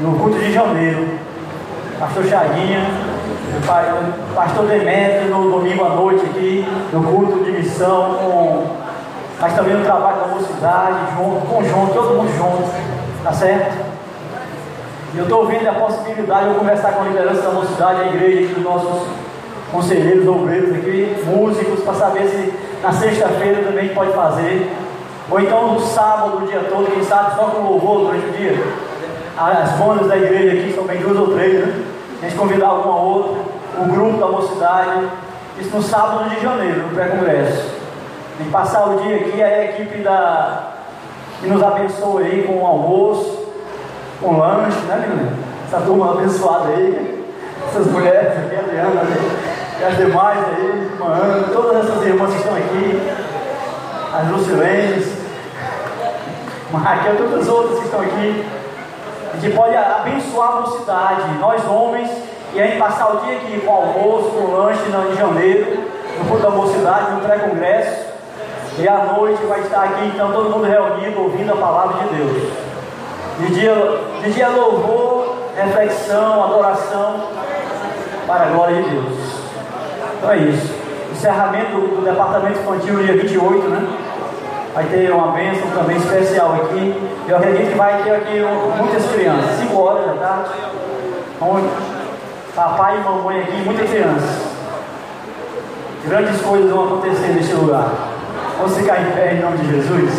no 0.00 0.18
culto 0.18 0.38
de 0.38 0.52
janeiro. 0.52 1.18
Pastor 1.98 2.24
Chaguinha, 2.24 2.86
Pastor 4.34 4.66
Demetrio 4.66 5.28
no 5.28 5.50
domingo 5.50 5.84
à 5.84 5.90
noite 5.90 6.24
aqui, 6.24 6.66
no 6.92 7.02
culto 7.02 7.44
de 7.44 7.50
missão, 7.50 8.14
com, 8.14 8.66
mas 9.40 9.54
também 9.54 9.74
no 9.74 9.84
trabalho 9.84 10.20
da 10.20 10.26
mocidade, 10.26 10.96
junto, 11.16 11.46
conjunto, 11.46 11.94
todo 11.94 12.16
mundo 12.16 12.36
junto, 12.36 12.70
tá 13.24 13.32
certo? 13.32 13.90
E 15.14 15.18
eu 15.18 15.24
estou 15.24 15.46
vendo 15.46 15.66
a 15.66 15.72
possibilidade 15.72 16.44
de 16.44 16.50
eu 16.50 16.54
conversar 16.56 16.92
com 16.92 17.02
a 17.02 17.06
liderança 17.06 17.42
da 17.42 17.50
mocidade, 17.50 18.00
a 18.02 18.06
igreja 18.08 18.44
aqui, 18.44 18.54
dos 18.54 18.64
nossos 18.64 19.08
conselheiros, 19.72 20.26
obreiros 20.28 20.74
aqui, 20.74 21.24
músicos, 21.26 21.80
para 21.80 21.94
saber 21.94 22.28
se 22.28 22.52
na 22.82 22.92
sexta-feira 22.92 23.62
também 23.62 23.88
pode 23.88 24.12
fazer, 24.12 24.70
ou 25.30 25.40
então 25.40 25.74
no 25.74 25.80
sábado, 25.80 26.44
o 26.44 26.46
dia 26.46 26.60
todo, 26.68 26.92
quem 26.92 27.02
sabe 27.04 27.34
só 27.36 27.44
com 27.44 27.62
louvor 27.62 28.00
durante 28.00 28.26
o 28.26 28.32
dia. 28.32 28.62
As 29.38 29.70
bandas 29.72 30.06
da 30.06 30.18
igreja 30.18 30.60
aqui 30.60 30.74
são 30.74 30.84
bem 30.84 30.98
duas 30.98 31.16
ou 31.16 31.34
três, 31.34 31.66
né? 31.66 31.84
A 32.20 32.24
gente 32.26 32.36
convidar 32.36 32.66
alguma 32.66 33.00
outra, 33.00 33.40
o 33.78 33.84
grupo 33.86 34.18
da 34.18 34.26
mocidade, 34.26 35.08
isso 35.58 35.74
no 35.74 35.82
sábado 35.82 36.28
de 36.28 36.40
janeiro, 36.40 36.82
no 36.82 36.94
pré-congresso. 36.94 37.79
Gente 38.40 38.52
passar 38.52 38.88
o 38.88 39.02
dia 39.02 39.16
aqui, 39.16 39.42
a 39.42 39.64
equipe 39.66 39.98
da, 39.98 40.72
que 41.42 41.46
nos 41.46 41.62
abençoa 41.62 42.22
aí 42.22 42.42
com 42.44 42.62
o 42.62 42.66
almoço, 42.66 43.46
com 44.18 44.38
lanche, 44.38 44.78
né, 44.86 45.06
menina? 45.06 45.32
Essa 45.66 45.82
turma 45.82 46.12
abençoada 46.12 46.68
aí, 46.68 47.22
essas 47.68 47.86
mulheres 47.88 48.32
aqui, 48.38 48.56
a 48.56 48.60
Adriana, 48.60 49.02
e 49.78 49.84
as 49.84 49.96
demais 49.98 50.38
aí, 50.38 50.90
Ana, 51.02 51.48
todas 51.52 51.84
essas 51.84 52.06
irmãs 52.06 52.30
que 52.30 52.38
estão 52.38 52.56
aqui, 52.56 53.12
as 54.14 54.28
Lucilenes, 54.30 55.12
Raquel, 56.72 57.16
todas 57.18 57.42
as 57.42 57.48
outras 57.48 57.78
que 57.80 57.84
estão 57.84 58.00
aqui, 58.00 58.46
gente 59.38 59.54
pode 59.54 59.76
abençoar 59.76 60.48
a 60.48 60.60
mocidade, 60.62 61.38
nós 61.38 61.62
homens, 61.68 62.10
e 62.54 62.60
aí 62.62 62.78
passar 62.78 63.16
o 63.16 63.18
dia 63.18 63.36
aqui 63.36 63.60
com 63.60 63.70
almoço, 63.70 64.30
com 64.30 64.56
lanche 64.56 64.80
em 64.88 65.14
janeiro, 65.14 65.78
no 66.18 66.24
culto 66.24 66.42
da 66.42 66.50
mocidade, 66.50 67.12
no 67.12 67.20
pré-congresso, 67.20 68.09
e 68.80 68.88
à 68.88 69.12
noite 69.16 69.44
vai 69.44 69.60
estar 69.60 69.82
aqui, 69.84 70.06
então 70.06 70.32
todo 70.32 70.48
mundo 70.48 70.64
reunido, 70.64 71.20
ouvindo 71.20 71.52
a 71.52 71.56
palavra 71.56 72.02
de 72.02 72.16
Deus. 72.16 72.52
De 73.38 73.54
dia, 73.54 73.74
de 74.22 74.32
dia 74.32 74.48
louvor, 74.48 75.36
reflexão, 75.54 76.44
adoração, 76.44 77.20
para 78.26 78.44
a 78.44 78.48
glória 78.50 78.82
de 78.82 78.88
Deus. 78.88 79.18
Então 80.16 80.30
é 80.30 80.36
isso. 80.38 80.74
Encerramento 81.12 81.72
do, 81.72 82.04
departamento 82.04 82.60
infantil 82.60 83.02
dia 83.04 83.16
28, 83.16 83.68
né? 83.68 83.86
Vai 84.72 84.84
ter 84.84 85.10
uma 85.12 85.32
bênção 85.32 85.68
também 85.72 85.96
especial 85.96 86.54
aqui. 86.54 86.94
Eu 87.28 87.36
acredito 87.36 87.72
que 87.72 87.76
vai 87.76 88.02
ter 88.02 88.14
aqui 88.14 88.40
muitas 88.78 89.04
crianças, 89.12 89.58
5 89.58 89.78
horas 89.78 90.06
da 90.06 90.12
tarde. 90.14 90.50
Onde 91.40 91.68
papai 92.54 92.96
e 92.96 93.00
mamãe 93.00 93.40
aqui, 93.40 93.62
muitas 93.64 93.90
crianças. 93.90 94.50
Grandes 96.06 96.40
coisas 96.40 96.70
vão 96.70 96.84
acontecer 96.84 97.28
neste 97.28 97.52
lugar. 97.52 98.09
Vamos 98.60 98.76
ficar 98.76 99.00
em 99.00 99.10
pé 99.12 99.32
em 99.32 99.40
nome 99.40 99.56
de 99.56 99.70
Jesus. 99.70 100.12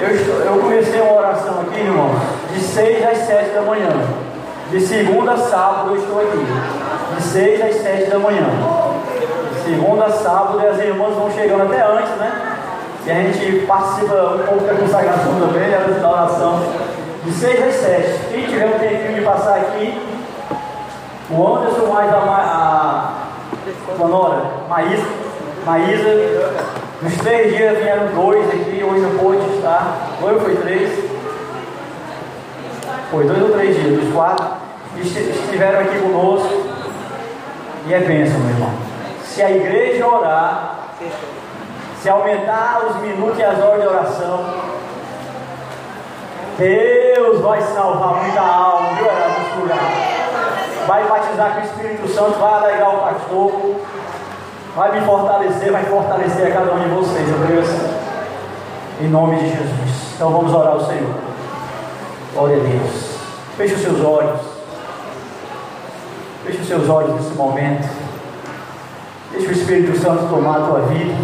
Eu, 0.00 0.10
estou, 0.10 0.34
eu 0.34 0.58
comecei 0.58 1.00
uma 1.00 1.12
oração 1.12 1.60
aqui, 1.60 1.78
irmãos, 1.78 2.18
de 2.52 2.58
6 2.58 3.06
às 3.06 3.18
7 3.18 3.50
da 3.54 3.62
manhã. 3.62 3.88
De 4.72 4.80
segunda 4.80 5.34
a 5.34 5.36
sábado 5.36 5.90
eu 5.90 5.96
estou 5.96 6.20
aqui. 6.20 6.44
De 7.14 7.22
6 7.22 7.60
às 7.62 7.74
7 7.76 8.10
da 8.10 8.18
manhã. 8.18 8.48
Segunda 9.64 10.06
a 10.06 10.10
sábado 10.10 10.60
e 10.60 10.66
as 10.66 10.78
irmãs 10.80 11.14
vão 11.14 11.30
chegando 11.30 11.72
até 11.72 11.86
antes, 11.86 12.16
né? 12.16 12.56
E 13.06 13.10
a 13.12 13.14
gente 13.14 13.64
participa 13.64 14.34
um 14.34 14.46
pouco 14.48 14.64
da 14.64 14.74
consagração 14.74 15.38
também, 15.38 15.70
da 16.00 16.10
oração. 16.10 16.64
De 17.24 17.32
6 17.32 17.62
às 17.62 17.74
7. 17.74 18.18
Quem 18.32 18.46
tiver 18.46 18.66
um 18.66 18.78
tempinho 18.80 19.14
de 19.14 19.20
passar 19.20 19.54
aqui, 19.58 20.02
o 21.30 21.46
Anderson 21.46 21.86
mais 21.92 22.12
a, 22.12 22.16
a, 22.16 23.12
a 24.02 24.08
Nora, 24.08 24.42
Maísa, 24.68 25.06
Maísa, 25.64 26.52
nos 27.00 27.16
três 27.16 27.56
dias 27.56 27.78
vieram 27.78 28.08
dois 28.08 28.46
aqui, 28.48 28.84
hoje 28.84 29.00
não 29.00 29.18
pôde 29.18 29.56
estar. 29.56 30.10
Dois 30.20 30.34
ou 30.34 30.40
foi 30.42 30.56
três? 30.56 31.04
Foi 33.10 33.24
dois 33.24 33.42
ou 33.42 33.50
três 33.50 33.74
dias, 33.74 34.00
dos 34.00 34.12
quatro. 34.12 34.46
Estiveram 34.98 35.80
aqui 35.80 35.98
conosco. 35.98 36.64
E 37.86 37.94
é 37.94 37.98
bênção, 38.00 38.38
meu 38.40 38.50
irmão. 38.50 38.70
Se 39.24 39.42
a 39.42 39.50
igreja 39.50 40.06
orar, 40.06 40.90
se 42.00 42.08
aumentar 42.10 42.82
os 42.88 42.96
minutos 42.96 43.38
e 43.38 43.42
as 43.42 43.58
horas 43.58 43.80
de 43.80 43.88
oração, 43.88 44.44
Deus 46.58 47.40
vai 47.40 47.60
salvar 47.62 48.22
muita 48.22 48.40
alma, 48.40 48.88
viu, 48.94 49.62
lugar. 49.62 49.78
Vai 50.86 51.04
batizar 51.04 51.54
com 51.54 51.60
o 51.60 51.64
Espírito 51.64 52.08
Santo, 52.08 52.38
vai 52.38 52.52
alegrar 52.52 52.94
o 52.94 52.98
pastor, 52.98 53.76
vai 54.74 54.98
me 54.98 55.06
fortalecer, 55.06 55.70
vai 55.70 55.84
fortalecer 55.84 56.46
a 56.48 56.50
cada 56.50 56.74
um 56.74 56.80
de 56.80 56.88
vocês, 56.88 57.28
eu 57.28 57.46
creio 57.46 57.60
assim. 57.60 58.04
Em 59.00 59.08
nome 59.08 59.36
de 59.36 59.50
Jesus. 59.50 60.12
Então 60.14 60.30
vamos 60.30 60.54
orar 60.54 60.72
ao 60.74 60.86
Senhor. 60.86 61.14
Glória 62.32 62.56
a 62.56 62.60
Deus. 62.60 63.18
Feche 63.56 63.74
os 63.74 63.82
seus 63.82 64.00
olhos. 64.00 64.40
Feche 66.44 66.60
os 66.60 66.68
seus 66.68 66.88
olhos 66.88 67.14
nesse 67.14 67.34
momento. 67.34 67.88
Deixe 69.32 69.48
o 69.48 69.52
Espírito 69.52 69.98
Santo 69.98 70.28
tomar 70.28 70.58
a 70.58 70.66
tua 70.66 70.80
vida. 70.82 71.14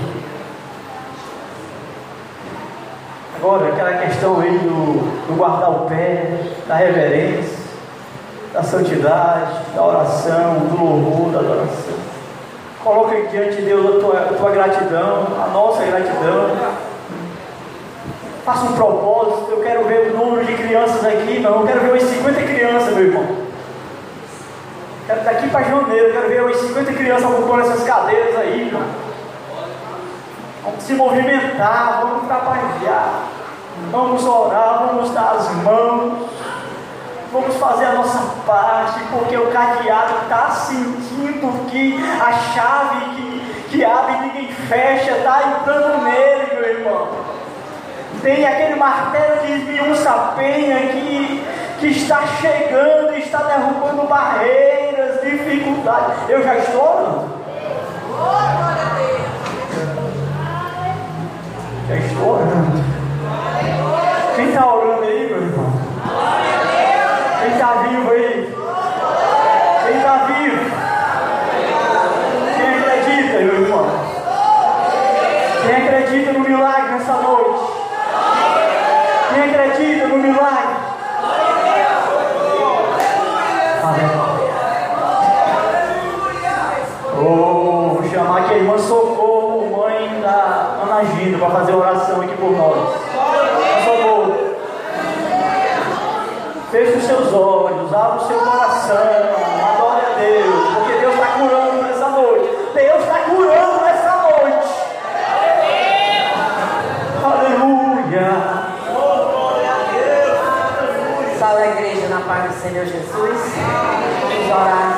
Agora, 3.37 3.69
aquela 3.69 3.93
questão 3.99 4.41
aí 4.41 4.59
do, 4.59 5.29
do 5.29 5.37
guardar 5.37 5.71
o 5.71 5.87
pé, 5.87 6.41
da 6.67 6.75
reverência, 6.75 7.57
da 8.53 8.63
santidade, 8.63 9.53
da 9.75 9.83
oração, 9.83 10.59
do 10.59 10.85
louvor, 10.85 11.33
da 11.33 11.39
adoração. 11.39 12.00
Coloca 12.83 13.15
diante 13.29 13.57
de 13.57 13.63
Deus 13.63 13.97
a 13.97 14.01
tua, 14.01 14.19
a 14.21 14.33
tua 14.33 14.51
gratidão, 14.51 15.27
a 15.43 15.49
nossa 15.49 15.85
gratidão. 15.85 16.57
Faça 18.45 18.65
um 18.65 18.73
propósito 18.73 19.31
aí, 21.07 21.41
não. 21.41 21.61
Eu 21.61 21.67
quero 21.67 21.81
ver 21.81 21.91
umas 21.91 22.03
50 22.03 22.43
crianças, 22.43 22.95
meu 22.95 23.07
irmão. 23.07 23.27
Quero 25.07 25.25
daqui 25.25 25.49
para 25.49 25.65
janeiro, 25.65 26.07
eu 26.07 26.13
quero 26.13 26.29
ver 26.29 26.43
umas 26.43 26.57
50 26.57 26.93
crianças 26.93 27.31
ocupando 27.31 27.63
essas 27.63 27.83
cadeiras 27.85 28.37
aí. 28.39 28.71
Vamos 30.65 30.83
se 30.83 30.95
movimentar, 30.95 32.01
vamos 32.03 32.27
trabalhar, 32.27 33.29
vamos 33.91 34.27
orar, 34.27 34.87
vamos 34.87 35.11
dar 35.11 35.33
as 35.33 35.51
mãos, 35.63 36.29
vamos 37.33 37.57
fazer 37.57 37.87
a 37.87 37.93
nossa 37.93 38.19
parte, 38.47 39.01
porque 39.11 39.37
o 39.37 39.51
cadeado 39.51 40.23
está 40.23 40.51
sentindo 40.51 41.71
que 41.71 41.97
a 42.21 42.33
chave 42.33 43.05
que, 43.15 43.69
que 43.71 43.85
abre 43.85 44.15
e 44.15 44.21
ninguém 44.21 44.53
fecha 44.69 45.13
está 45.13 45.61
entrando 45.61 46.03
nele, 46.03 46.55
meu 46.55 46.65
irmão. 46.65 47.09
Tem 48.23 48.45
aquele 48.45 48.75
martelo 48.75 49.39
que 49.39 49.53
esmiuça 49.53 50.11
a 50.11 50.33
penha 50.37 50.79
que, 50.89 51.47
que 51.79 51.87
está 51.87 52.27
chegando 52.41 53.15
e 53.15 53.21
está 53.21 53.39
derrubando 53.39 54.07
barreiras, 54.07 55.21
dificuldades. 55.23 56.29
Eu 56.29 56.43
já 56.43 56.57
estou 56.57 56.83
orando. 56.83 57.41
Já 61.89 61.97
estou 61.97 62.35
orando. 62.35 62.85
Quem 64.37 64.49
está 64.49 64.67
orando 64.67 65.03
aí, 65.03 65.27
meu 65.29 65.43
irmão? 65.43 65.91
Quem 67.41 67.53
está 67.53 67.73
vivo 67.89 68.11
aí? 68.11 68.55
Quem 69.87 69.97
está 69.97 70.17
vivo? 70.27 70.71
Quem 72.57 72.69
acredita, 72.69 73.39
meu 73.39 73.63
irmão? 73.63 73.87
Quem 75.67 75.77
acredita 75.77 76.33
no 76.35 76.41
milagre 76.41 76.91
nessa 76.91 77.15
noite? 77.15 77.61
Quem 79.33 79.43
acredita 79.45 80.07
no 80.09 80.19
milagre? 80.19 80.75
Amém. 83.83 84.11
Oh, 87.17 87.95
vou 87.95 88.11
chamar 88.11 88.41
aqui 88.41 88.53
a 88.53 88.57
irmã 88.59 88.79
Socorro, 88.79 89.79
mãe 89.79 90.21
da 90.21 90.77
Ana 90.83 91.05
Gina, 91.05 91.39
para 91.39 91.51
fazer 91.51 91.73
oração 91.73 92.21
aqui 92.21 92.37
por 92.37 92.51
nós. 92.51 92.77
Irmã 92.77 93.85
Socorro. 93.87 94.51
Feche 96.71 96.99
os 96.99 97.00
seus 97.11 97.33
olhos, 97.35 97.93
abra 97.93 98.23
o 98.23 98.27
seu 98.29 98.39
coração, 98.39 98.97
adore 98.97 100.01
a 100.01 100.15
Deus, 100.17 100.75
porque 100.77 100.93
Deus 101.01 101.15
está 101.15 101.27
curando 101.27 101.83
nessa 101.83 102.09
noite. 102.09 102.49
Deus 102.73 103.03
está 103.03 103.19
curando 103.29 103.81
nessa 103.85 104.13
noite. 104.17 104.69
Aleluia. 107.25 108.31
Salve 111.39 111.63
a 111.63 111.67
igreja 111.67 112.09
na 112.09 112.21
paz 112.21 112.53
do 112.53 112.63
Senhor 112.63 112.87
Jesus. 112.87 113.09
Vamos 113.11 114.51
orar. 114.51 114.93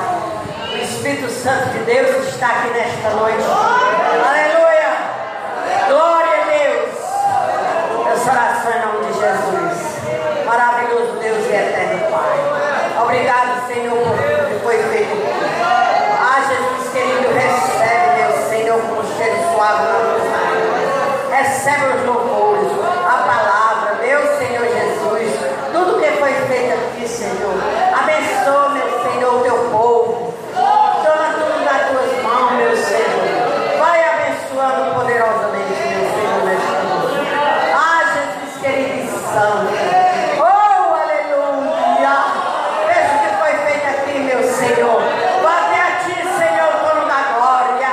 O 0.71 0.77
Espírito 0.77 1.31
Santo 1.31 1.71
de 1.71 1.79
Deus 1.85 2.29
está 2.29 2.47
aqui 2.49 2.69
nesta 2.75 3.09
noite. 3.11 3.43
Aleluia. 4.29 4.93
Glória 5.89 6.37
a 6.37 6.45
Deus. 6.45 6.93
Essa 8.13 8.31
oração 8.33 8.71
em 8.71 8.81
nome 8.87 9.07
de 9.07 9.13
Jesus. 9.15 9.93
Maravilhoso 10.47 11.13
Deus 11.19 11.47
e 11.47 11.55
eterno 11.55 12.11
Pai. 12.11 12.39
Obrigado, 13.03 13.67
Senhor, 13.69 13.97
por 13.97 14.17
tudo 14.17 14.49
que 14.49 14.59
foi 14.63 14.77
feito. 14.83 15.17
Ah, 16.21 16.41
Jesus 16.47 16.93
querido, 16.93 17.33
recebe, 17.33 18.07
meu 18.19 18.33
Senhor, 18.51 18.79
como 18.81 19.03
cheiro 19.17 19.37
suave 19.55 19.83
na 19.83 19.93
tua 19.93 20.29
mão. 20.29 20.61
Recebe 21.31 21.85
os 21.97 22.05
louvores, 22.07 22.71
a 23.07 23.17
palavra, 23.17 23.95
meu 24.03 24.21
Senhor 24.37 24.65
Jesus. 24.67 25.33
Tudo 25.73 25.99
que 26.01 26.11
foi 26.19 26.33
feito 26.49 26.73
aqui, 26.75 27.09
Senhor. 27.09 27.55
Abençoa, 27.99 28.69
meu 28.71 28.89
Senhor, 29.05 29.35
o 29.35 29.43
teu 29.43 29.57
povo. 29.71 30.35
Toma 30.53 31.33
tudo 31.33 31.65
nas 31.65 31.89
tuas 31.89 32.23
mãos, 32.23 32.53
meu 32.53 32.77
Senhor. 32.77 33.79
Vai 33.79 34.05
abençoando 34.05 34.95
poderosamente, 34.95 35.81
meu 35.89 36.05
Senhor, 36.13 36.45
nesta 36.45 36.77
noite. 36.83 37.25
Ah, 37.75 38.03
Jesus 38.13 38.61
querido 38.61 38.99
e 38.99 39.09
santo. 39.33 39.73
Oh, 40.39 40.95
aleluia. 40.95 42.17
Veja 42.87 43.13
o 43.15 43.19
que 43.23 43.31
foi 43.41 43.55
feito 43.67 43.87
aqui, 43.89 44.15
meu 44.21 44.43
Senhor. 44.43 45.01
Bate 45.43 45.77
a 45.81 45.89
ti, 46.05 46.17
Senhor, 46.39 46.71
dono 46.83 47.07
da 47.09 47.21
glória. 47.35 47.93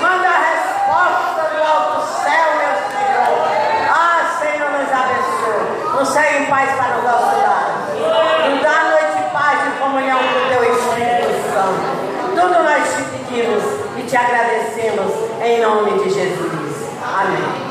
Manda 0.00 0.28
a 0.28 0.40
resposta 0.50 1.42
do 1.54 1.60
alto 1.62 1.98
céu, 2.22 2.48
meu 2.58 2.74
Senhor. 2.90 3.32
Ah, 3.88 4.20
Senhor, 4.40 4.70
nos 4.70 4.90
abençoe. 4.92 5.98
Nos 5.98 6.08
segue 6.08 6.36
em 6.42 6.46
paz 6.46 6.70
para 6.76 6.98
o 6.98 7.02
nosso 7.02 7.36
lar. 7.36 7.66
Nos 8.50 8.62
dá 8.62 8.70
a 8.70 8.90
noite 8.90 9.12
de 9.16 9.24
paz 9.32 9.58
e 9.66 9.70
comunhão 9.80 10.18
com 10.18 10.24
o 10.24 10.48
teu 10.48 10.62
Espírito 10.74 11.30
Santo. 11.52 11.84
Tudo 12.34 12.62
nós 12.62 12.82
te 12.94 13.02
pedimos 13.04 13.64
e 13.96 14.02
te 14.02 14.16
agradecemos 14.16 15.12
em 15.42 15.60
nome 15.60 16.02
de 16.02 16.10
Jesus. 16.10 16.90
Amém. 17.02 17.70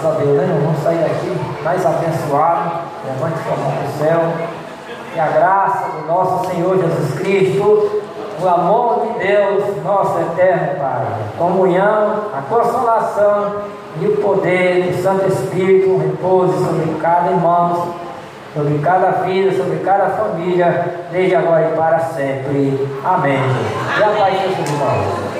Graças 0.00 0.16
a 0.16 0.24
Deus, 0.24 0.36
né, 0.38 0.44
irmão? 0.44 0.60
Vamos 0.62 0.82
sair 0.82 0.98
daqui 0.98 1.62
mais 1.62 1.84
abençoado. 1.84 2.70
Levante 3.04 3.38
sua 3.44 3.56
mão 3.56 3.72
para 3.72 3.84
o 3.84 3.98
céu. 3.98 4.32
Que 5.12 5.20
a 5.20 5.26
graça 5.26 5.88
do 5.90 6.06
nosso 6.06 6.46
Senhor 6.48 6.78
Jesus 6.78 7.20
Cristo, 7.20 8.02
o 8.40 8.48
amor 8.48 9.06
de 9.06 9.26
Deus, 9.26 9.84
nosso 9.84 10.18
eterno 10.20 10.78
Pai, 10.78 11.02
a 11.04 11.38
comunhão, 11.38 12.22
a 12.32 12.40
consolação 12.48 13.56
e 14.00 14.06
o 14.06 14.16
poder 14.16 14.84
do 14.84 15.02
Santo 15.02 15.26
Espírito 15.28 15.98
repouse 15.98 16.64
sobre 16.64 16.98
cada 16.98 17.32
irmão, 17.32 17.88
sobre 18.54 18.78
cada 18.78 19.10
vida, 19.24 19.54
sobre 19.54 19.80
cada 19.80 20.10
família, 20.10 21.08
desde 21.10 21.34
agora 21.34 21.72
e 21.72 21.76
para 21.76 21.98
sempre. 21.98 22.88
Amém. 23.04 23.38
E 23.98 24.02
a 24.02 24.08
paz 24.08 24.32
de 24.32 24.48
Jesus, 24.48 24.70
irmãos. 24.70 25.39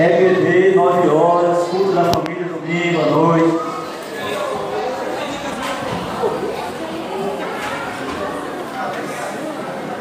EBD, 0.00 0.76
9 0.76 1.08
horas, 1.08 1.58
culto 1.70 1.90
da 1.90 2.04
família 2.04 2.44
domingo 2.44 3.00
à 3.00 3.10
noite. 3.10 3.67